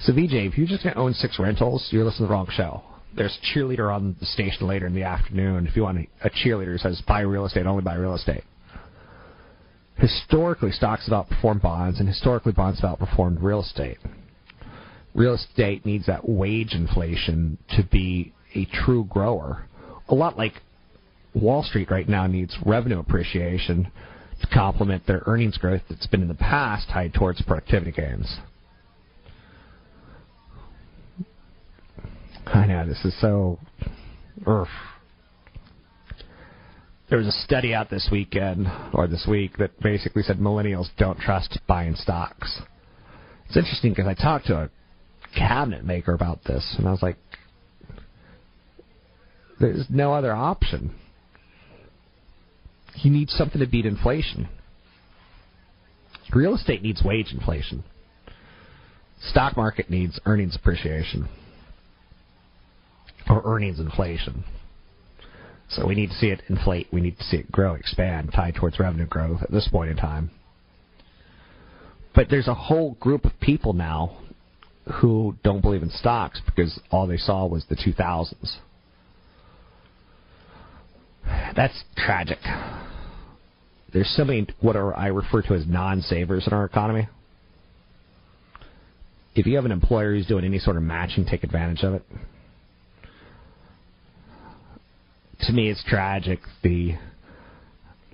So 0.00 0.12
VJ, 0.12 0.34
if 0.34 0.58
you're 0.58 0.66
just 0.66 0.82
going 0.82 0.94
to 0.94 1.00
own 1.00 1.14
six 1.14 1.38
rentals, 1.38 1.88
you're 1.90 2.04
listening 2.04 2.24
to 2.24 2.28
the 2.28 2.32
wrong 2.32 2.48
show. 2.50 2.82
There's 3.14 3.36
a 3.42 3.58
cheerleader 3.58 3.94
on 3.94 4.16
the 4.20 4.26
station 4.26 4.66
later 4.66 4.86
in 4.86 4.94
the 4.94 5.02
afternoon. 5.02 5.66
If 5.66 5.76
you 5.76 5.82
want 5.82 6.08
a 6.22 6.30
cheerleader 6.30 6.72
who 6.72 6.78
says 6.78 7.02
buy 7.06 7.20
real 7.20 7.46
estate, 7.46 7.66
only 7.66 7.82
buy 7.82 7.94
real 7.94 8.14
estate. 8.14 8.42
Historically, 10.02 10.72
stocks 10.72 11.08
have 11.08 11.26
outperformed 11.26 11.62
bonds, 11.62 12.00
and 12.00 12.08
historically, 12.08 12.50
bonds 12.50 12.80
have 12.80 12.98
outperformed 12.98 13.40
real 13.40 13.60
estate. 13.60 13.98
Real 15.14 15.34
estate 15.34 15.86
needs 15.86 16.06
that 16.06 16.28
wage 16.28 16.72
inflation 16.72 17.56
to 17.76 17.84
be 17.84 18.32
a 18.56 18.64
true 18.64 19.04
grower. 19.04 19.68
A 20.08 20.14
lot 20.14 20.36
like 20.36 20.54
Wall 21.34 21.62
Street 21.62 21.88
right 21.88 22.08
now 22.08 22.26
needs 22.26 22.58
revenue 22.66 22.98
appreciation 22.98 23.92
to 24.40 24.46
complement 24.48 25.06
their 25.06 25.22
earnings 25.26 25.56
growth 25.56 25.82
that's 25.88 26.08
been 26.08 26.22
in 26.22 26.26
the 26.26 26.34
past 26.34 26.88
tied 26.88 27.14
towards 27.14 27.40
productivity 27.42 27.92
gains. 27.92 28.38
I 32.46 32.66
know 32.66 32.84
this 32.88 33.04
is 33.04 33.14
so. 33.20 33.60
Ugh. 34.44 34.66
There 37.12 37.18
was 37.18 37.28
a 37.28 37.44
study 37.44 37.74
out 37.74 37.90
this 37.90 38.08
weekend 38.10 38.66
or 38.94 39.06
this 39.06 39.26
week 39.28 39.58
that 39.58 39.78
basically 39.82 40.22
said 40.22 40.38
millennials 40.38 40.86
don't 40.96 41.18
trust 41.18 41.58
buying 41.66 41.94
stocks. 41.94 42.62
It's 43.48 43.56
interesting 43.58 43.90
because 43.90 44.06
I 44.06 44.14
talked 44.14 44.46
to 44.46 44.54
a 44.56 44.70
cabinet 45.38 45.84
maker 45.84 46.14
about 46.14 46.42
this, 46.44 46.74
and 46.78 46.88
I 46.88 46.90
was 46.90 47.02
like, 47.02 47.18
"There's 49.60 49.90
no 49.90 50.14
other 50.14 50.32
option. 50.32 50.94
You 52.94 53.10
need 53.10 53.28
something 53.28 53.60
to 53.60 53.66
beat 53.66 53.84
inflation. 53.84 54.48
Real 56.32 56.54
estate 56.54 56.82
needs 56.82 57.02
wage 57.02 57.30
inflation. 57.30 57.84
Stock 59.20 59.54
market 59.54 59.90
needs 59.90 60.18
earnings 60.24 60.56
appreciation." 60.56 61.28
or 63.28 63.42
earnings 63.44 63.78
inflation. 63.78 64.44
So 65.74 65.86
we 65.86 65.94
need 65.94 66.10
to 66.10 66.16
see 66.16 66.28
it 66.28 66.42
inflate. 66.48 66.88
We 66.92 67.00
need 67.00 67.16
to 67.18 67.24
see 67.24 67.38
it 67.38 67.50
grow, 67.50 67.74
expand, 67.74 68.32
tied 68.34 68.54
towards 68.54 68.78
revenue 68.78 69.06
growth 69.06 69.42
at 69.42 69.50
this 69.50 69.68
point 69.68 69.90
in 69.90 69.96
time. 69.96 70.30
But 72.14 72.28
there's 72.28 72.48
a 72.48 72.54
whole 72.54 72.92
group 73.00 73.24
of 73.24 73.32
people 73.40 73.72
now 73.72 74.18
who 75.00 75.36
don't 75.42 75.62
believe 75.62 75.82
in 75.82 75.90
stocks 75.90 76.40
because 76.44 76.78
all 76.90 77.06
they 77.06 77.16
saw 77.16 77.46
was 77.46 77.64
the 77.68 77.76
2000s. 77.76 78.56
That's 81.56 81.84
tragic. 81.96 82.38
There's 83.92 84.12
so 84.16 84.24
many 84.24 84.46
what 84.60 84.76
are 84.76 84.94
I 84.94 85.06
refer 85.06 85.42
to 85.42 85.54
as 85.54 85.66
non-savers 85.66 86.46
in 86.46 86.52
our 86.52 86.64
economy. 86.64 87.08
If 89.34 89.46
you 89.46 89.56
have 89.56 89.64
an 89.64 89.72
employer 89.72 90.14
who's 90.14 90.26
doing 90.26 90.44
any 90.44 90.58
sort 90.58 90.76
of 90.76 90.82
matching, 90.82 91.24
take 91.24 91.44
advantage 91.44 91.82
of 91.82 91.94
it 91.94 92.02
to 95.42 95.52
me, 95.52 95.70
it's 95.70 95.82
tragic 95.84 96.40
the 96.62 96.94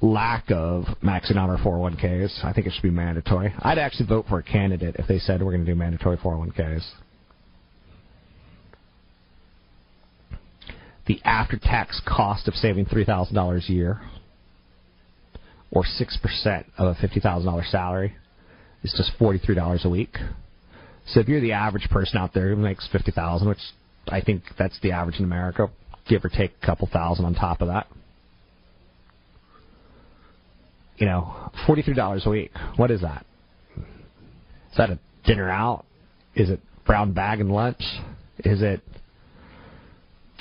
lack 0.00 0.50
of 0.50 0.84
maxing 1.02 1.36
out 1.36 1.50
our 1.50 1.58
401ks. 1.58 2.44
I 2.44 2.52
think 2.52 2.66
it 2.66 2.72
should 2.72 2.82
be 2.82 2.90
mandatory. 2.90 3.52
I'd 3.58 3.78
actually 3.78 4.06
vote 4.06 4.26
for 4.28 4.38
a 4.38 4.42
candidate 4.42 4.96
if 4.98 5.06
they 5.06 5.18
said 5.18 5.42
we're 5.42 5.52
going 5.52 5.64
to 5.64 5.70
do 5.70 5.76
mandatory 5.76 6.16
401ks. 6.16 6.88
The 11.06 11.20
after 11.24 11.58
tax 11.58 12.00
cost 12.06 12.48
of 12.48 12.54
saving 12.54 12.86
$3,000 12.86 13.68
a 13.68 13.72
year 13.72 14.00
or 15.70 15.82
6% 15.84 16.64
of 16.76 16.96
a 16.96 17.06
$50,000 17.06 17.70
salary 17.70 18.14
is 18.82 18.94
just 18.96 19.18
$43 19.18 19.84
a 19.84 19.88
week. 19.88 20.16
So 21.06 21.20
if 21.20 21.28
you're 21.28 21.40
the 21.40 21.52
average 21.52 21.88
person 21.90 22.18
out 22.18 22.34
there 22.34 22.50
who 22.50 22.56
makes 22.56 22.86
50000 22.92 23.48
which 23.48 23.58
I 24.08 24.20
think 24.20 24.42
that's 24.58 24.78
the 24.80 24.92
average 24.92 25.18
in 25.18 25.24
America, 25.24 25.70
give 26.08 26.24
or 26.24 26.28
take 26.28 26.52
a 26.62 26.66
couple 26.66 26.88
thousand 26.92 27.24
on 27.24 27.34
top 27.34 27.60
of 27.60 27.68
that. 27.68 27.86
You 30.96 31.06
know, 31.06 31.52
forty-three 31.66 31.94
dollars 31.94 32.24
a 32.26 32.30
week. 32.30 32.50
What 32.76 32.90
is 32.90 33.02
that? 33.02 33.24
Is 33.76 34.76
that 34.76 34.90
a 34.90 34.98
dinner 35.24 35.48
out? 35.48 35.84
Is 36.34 36.50
it 36.50 36.60
brown 36.86 37.12
bag 37.12 37.40
and 37.40 37.52
lunch? 37.52 37.82
Is 38.38 38.62
it 38.62 38.80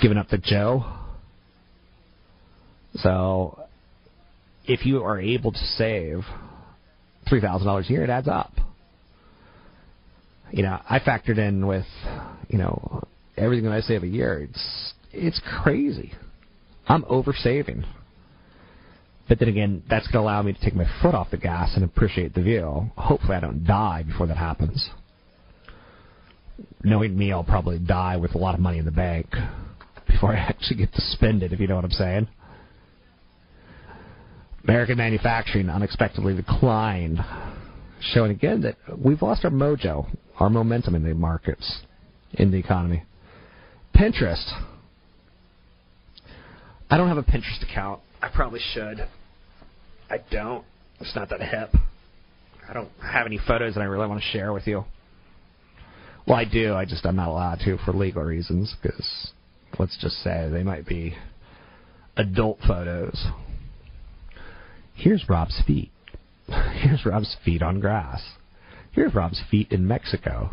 giving 0.00 0.18
up 0.18 0.28
the 0.28 0.38
Joe? 0.38 0.84
So, 2.94 3.60
if 4.64 4.84
you 4.84 5.02
are 5.04 5.20
able 5.20 5.52
to 5.52 5.64
save 5.76 6.22
three 7.28 7.40
thousand 7.40 7.66
dollars 7.66 7.86
a 7.88 7.92
year, 7.92 8.04
it 8.04 8.10
adds 8.10 8.28
up. 8.28 8.52
You 10.50 10.62
know, 10.62 10.80
I 10.88 10.98
factored 10.98 11.38
in 11.38 11.66
with, 11.66 11.84
you 12.48 12.58
know, 12.58 13.02
everything 13.36 13.66
that 13.66 13.74
I 13.74 13.80
save 13.80 14.02
a 14.02 14.08
year. 14.08 14.48
It's 14.50 14.94
it's 15.12 15.40
crazy. 15.62 16.12
I'm 16.86 17.04
over 17.08 17.32
saving. 17.32 17.84
But 19.28 19.38
then 19.38 19.48
again, 19.48 19.82
that's 19.90 20.06
going 20.06 20.22
to 20.22 20.26
allow 20.26 20.42
me 20.42 20.54
to 20.54 20.60
take 20.60 20.74
my 20.74 20.86
foot 21.02 21.14
off 21.14 21.30
the 21.30 21.36
gas 21.36 21.72
and 21.74 21.84
appreciate 21.84 22.34
the 22.34 22.42
view. 22.42 22.90
Hopefully, 22.96 23.36
I 23.36 23.40
don't 23.40 23.64
die 23.64 24.04
before 24.06 24.26
that 24.26 24.38
happens. 24.38 24.88
Knowing 26.82 27.16
me, 27.16 27.30
I'll 27.30 27.44
probably 27.44 27.78
die 27.78 28.16
with 28.16 28.34
a 28.34 28.38
lot 28.38 28.54
of 28.54 28.60
money 28.60 28.78
in 28.78 28.86
the 28.86 28.90
bank 28.90 29.26
before 30.06 30.34
I 30.34 30.38
actually 30.38 30.78
get 30.78 30.92
to 30.94 31.00
spend 31.00 31.42
it, 31.42 31.52
if 31.52 31.60
you 31.60 31.66
know 31.66 31.76
what 31.76 31.84
I'm 31.84 31.90
saying. 31.90 32.28
American 34.64 34.98
manufacturing 34.98 35.68
unexpectedly 35.68 36.34
declined, 36.34 37.18
showing 38.12 38.30
again 38.30 38.62
that 38.62 38.76
we've 38.98 39.22
lost 39.22 39.44
our 39.44 39.50
mojo, 39.50 40.06
our 40.38 40.50
momentum 40.50 40.94
in 40.94 41.04
the 41.04 41.14
markets, 41.14 41.80
in 42.32 42.50
the 42.50 42.58
economy. 42.58 43.04
Pinterest. 43.94 44.50
I 46.90 46.96
don't 46.96 47.08
have 47.08 47.18
a 47.18 47.22
Pinterest 47.22 47.62
account. 47.62 48.00
I 48.22 48.28
probably 48.28 48.60
should. 48.72 49.06
I 50.10 50.18
don't. 50.30 50.64
It's 51.00 51.14
not 51.14 51.28
that 51.30 51.40
hip. 51.40 51.70
I 52.68 52.72
don't 52.72 52.90
have 53.02 53.26
any 53.26 53.38
photos 53.46 53.74
that 53.74 53.80
I 53.80 53.84
really 53.84 54.06
want 54.06 54.20
to 54.20 54.26
share 54.26 54.52
with 54.52 54.66
you. 54.66 54.84
Well, 56.26 56.36
I 56.36 56.44
do. 56.44 56.74
I 56.74 56.84
just 56.84 57.06
I'm 57.06 57.16
not 57.16 57.28
allowed 57.28 57.60
to 57.64 57.78
for 57.84 57.92
legal 57.92 58.22
reasons 58.22 58.74
because 58.82 59.32
let's 59.78 59.96
just 60.00 60.16
say 60.22 60.48
they 60.50 60.62
might 60.62 60.86
be 60.86 61.14
adult 62.16 62.58
photos. 62.66 63.26
Here's 64.94 65.24
Rob's 65.28 65.62
feet. 65.66 65.90
Here's 66.46 67.06
Rob's 67.06 67.36
feet 67.44 67.62
on 67.62 67.80
grass. 67.80 68.20
Here's 68.92 69.14
Rob's 69.14 69.40
feet 69.50 69.70
in 69.70 69.86
Mexico. 69.86 70.50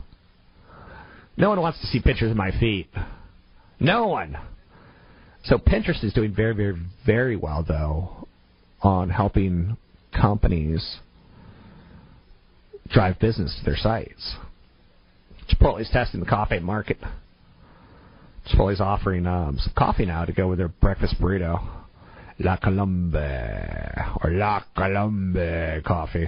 No 1.37 1.49
one 1.49 1.59
wants 1.59 1.81
to 1.81 1.87
see 1.87 1.99
pictures 1.99 2.31
of 2.31 2.37
my 2.37 2.51
feet. 2.57 2.87
No 3.79 4.07
one. 4.07 4.37
So 5.45 5.57
Pinterest 5.57 6.03
is 6.03 6.13
doing 6.13 6.33
very, 6.33 6.55
very, 6.55 6.75
very 7.05 7.35
well 7.35 7.63
though 7.67 8.27
on 8.81 9.09
helping 9.09 9.77
companies 10.19 10.97
drive 12.89 13.19
business 13.19 13.55
to 13.59 13.65
their 13.65 13.77
sites. 13.77 14.35
Chipotle's 15.49 15.89
testing 15.91 16.19
the 16.19 16.25
coffee 16.25 16.59
market. 16.59 16.97
Chipotle's 18.47 18.81
offering 18.81 19.27
um, 19.27 19.57
some 19.59 19.73
coffee 19.77 20.05
now 20.05 20.25
to 20.25 20.33
go 20.33 20.47
with 20.47 20.57
their 20.57 20.67
breakfast 20.67 21.15
burrito. 21.19 21.63
La 22.39 22.57
Colombe 22.57 23.15
or 23.15 24.31
La 24.31 24.63
Colombe 24.75 25.81
coffee. 25.85 26.27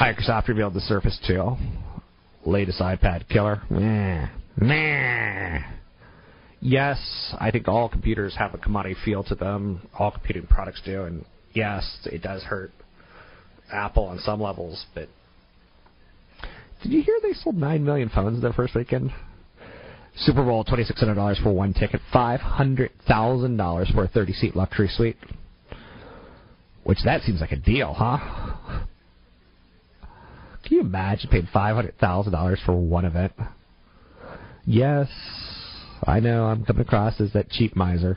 Microsoft 0.00 0.48
revealed 0.48 0.74
the 0.74 0.80
Surface 0.80 1.18
2, 1.26 1.56
latest 2.46 2.80
iPad 2.80 3.28
killer. 3.28 3.62
Meh. 3.68 4.28
Meh. 4.56 5.77
Yes, 6.60 7.34
I 7.38 7.50
think 7.50 7.68
all 7.68 7.88
computers 7.88 8.34
have 8.36 8.52
a 8.52 8.58
commodity 8.58 8.96
feel 9.04 9.22
to 9.24 9.34
them. 9.34 9.88
All 9.98 10.10
computing 10.10 10.46
products 10.46 10.82
do, 10.84 11.04
and 11.04 11.24
yes, 11.54 12.08
it 12.10 12.22
does 12.22 12.42
hurt 12.42 12.72
Apple 13.72 14.04
on 14.04 14.18
some 14.18 14.40
levels. 14.40 14.84
But 14.94 15.08
did 16.82 16.92
you 16.92 17.02
hear 17.02 17.18
they 17.22 17.32
sold 17.32 17.56
nine 17.56 17.84
million 17.84 18.08
phones 18.08 18.42
their 18.42 18.52
first 18.52 18.74
weekend? 18.74 19.12
Super 20.16 20.42
Bowl, 20.42 20.64
twenty 20.64 20.82
six 20.82 20.98
hundred 20.98 21.14
dollars 21.14 21.38
for 21.40 21.52
one 21.52 21.72
ticket, 21.72 22.00
five 22.12 22.40
hundred 22.40 22.90
thousand 23.06 23.56
dollars 23.56 23.88
for 23.94 24.04
a 24.04 24.08
thirty 24.08 24.32
seat 24.32 24.56
luxury 24.56 24.88
suite. 24.88 25.16
Which 26.82 26.98
that 27.04 27.22
seems 27.22 27.40
like 27.40 27.52
a 27.52 27.56
deal, 27.56 27.92
huh? 27.92 28.18
Can 30.64 30.76
you 30.76 30.80
imagine 30.80 31.30
paying 31.30 31.48
five 31.52 31.76
hundred 31.76 31.96
thousand 31.98 32.32
dollars 32.32 32.60
for 32.66 32.74
one 32.74 33.04
event? 33.04 33.32
Yes, 34.64 35.08
I 36.08 36.20
know 36.20 36.46
I'm 36.46 36.64
coming 36.64 36.82
across 36.82 37.20
as 37.20 37.32
that 37.34 37.50
cheap 37.50 37.76
miser. 37.76 38.16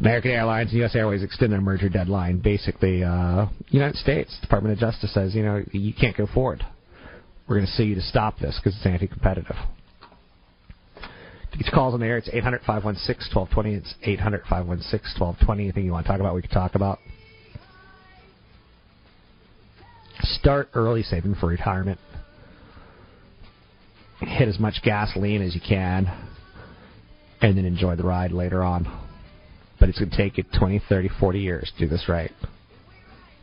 American 0.00 0.30
Airlines 0.30 0.70
and 0.70 0.78
U.S. 0.78 0.94
Airways 0.94 1.22
extend 1.22 1.52
their 1.52 1.60
merger 1.60 1.90
deadline. 1.90 2.38
Basically, 2.38 3.04
uh, 3.04 3.46
United 3.68 3.96
States 3.96 4.34
Department 4.40 4.72
of 4.72 4.78
Justice 4.78 5.12
says, 5.12 5.34
you 5.34 5.42
know, 5.42 5.62
you 5.72 5.92
can't 5.92 6.16
go 6.16 6.26
forward. 6.26 6.64
We're 7.46 7.56
going 7.56 7.66
to 7.66 7.72
sue 7.72 7.84
you 7.84 7.94
to 7.96 8.00
stop 8.00 8.38
this 8.38 8.58
because 8.58 8.76
it's 8.78 8.86
anti-competitive. 8.86 9.56
To 11.52 11.58
get 11.58 11.66
your 11.66 11.74
calls 11.74 11.92
on 11.92 12.00
the 12.00 12.06
air, 12.06 12.16
it's 12.16 12.30
800 12.32 12.60
516 12.66 13.34
1220. 13.34 13.74
It's 13.74 13.94
800 14.02 14.42
516 14.48 15.20
1220. 15.20 15.62
Anything 15.62 15.84
you 15.84 15.92
want 15.92 16.06
to 16.06 16.12
talk 16.12 16.20
about, 16.20 16.34
we 16.34 16.42
can 16.42 16.50
talk 16.50 16.76
about. 16.76 16.98
Start 20.20 20.70
early 20.72 21.02
saving 21.02 21.34
for 21.34 21.46
retirement. 21.46 21.98
Hit 24.20 24.48
as 24.48 24.58
much 24.58 24.80
gasoline 24.82 25.42
as 25.42 25.54
you 25.54 25.60
can, 25.60 26.27
and 27.40 27.56
then 27.56 27.64
enjoy 27.64 27.96
the 27.96 28.02
ride 28.02 28.32
later 28.32 28.62
on. 28.62 28.86
But 29.78 29.88
it's 29.88 29.98
going 29.98 30.10
to 30.10 30.16
take 30.16 30.38
you 30.38 30.44
20, 30.58 30.82
30, 30.88 31.08
40 31.20 31.40
years 31.40 31.72
to 31.76 31.84
do 31.84 31.88
this 31.88 32.08
right. 32.08 32.32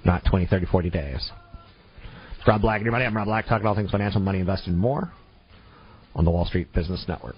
Not 0.04 0.24
20, 0.30 0.48
30, 0.48 0.66
40 0.66 0.89
days. 0.89 1.32
Rob 2.48 2.62
Black, 2.62 2.80
everybody. 2.80 3.06
I'm 3.06 3.16
Rob 3.16 3.26
Black, 3.26 3.48
talking 3.48 3.66
all 3.66 3.74
things 3.74 3.89
financial, 3.89 4.22
money, 4.22 4.39
investing, 4.39 4.78
more 4.78 5.12
on 6.14 6.26
the 6.26 6.32
Wall 6.32 6.46
Street 6.46 6.72
Business 6.74 7.04
Network. 7.08 7.38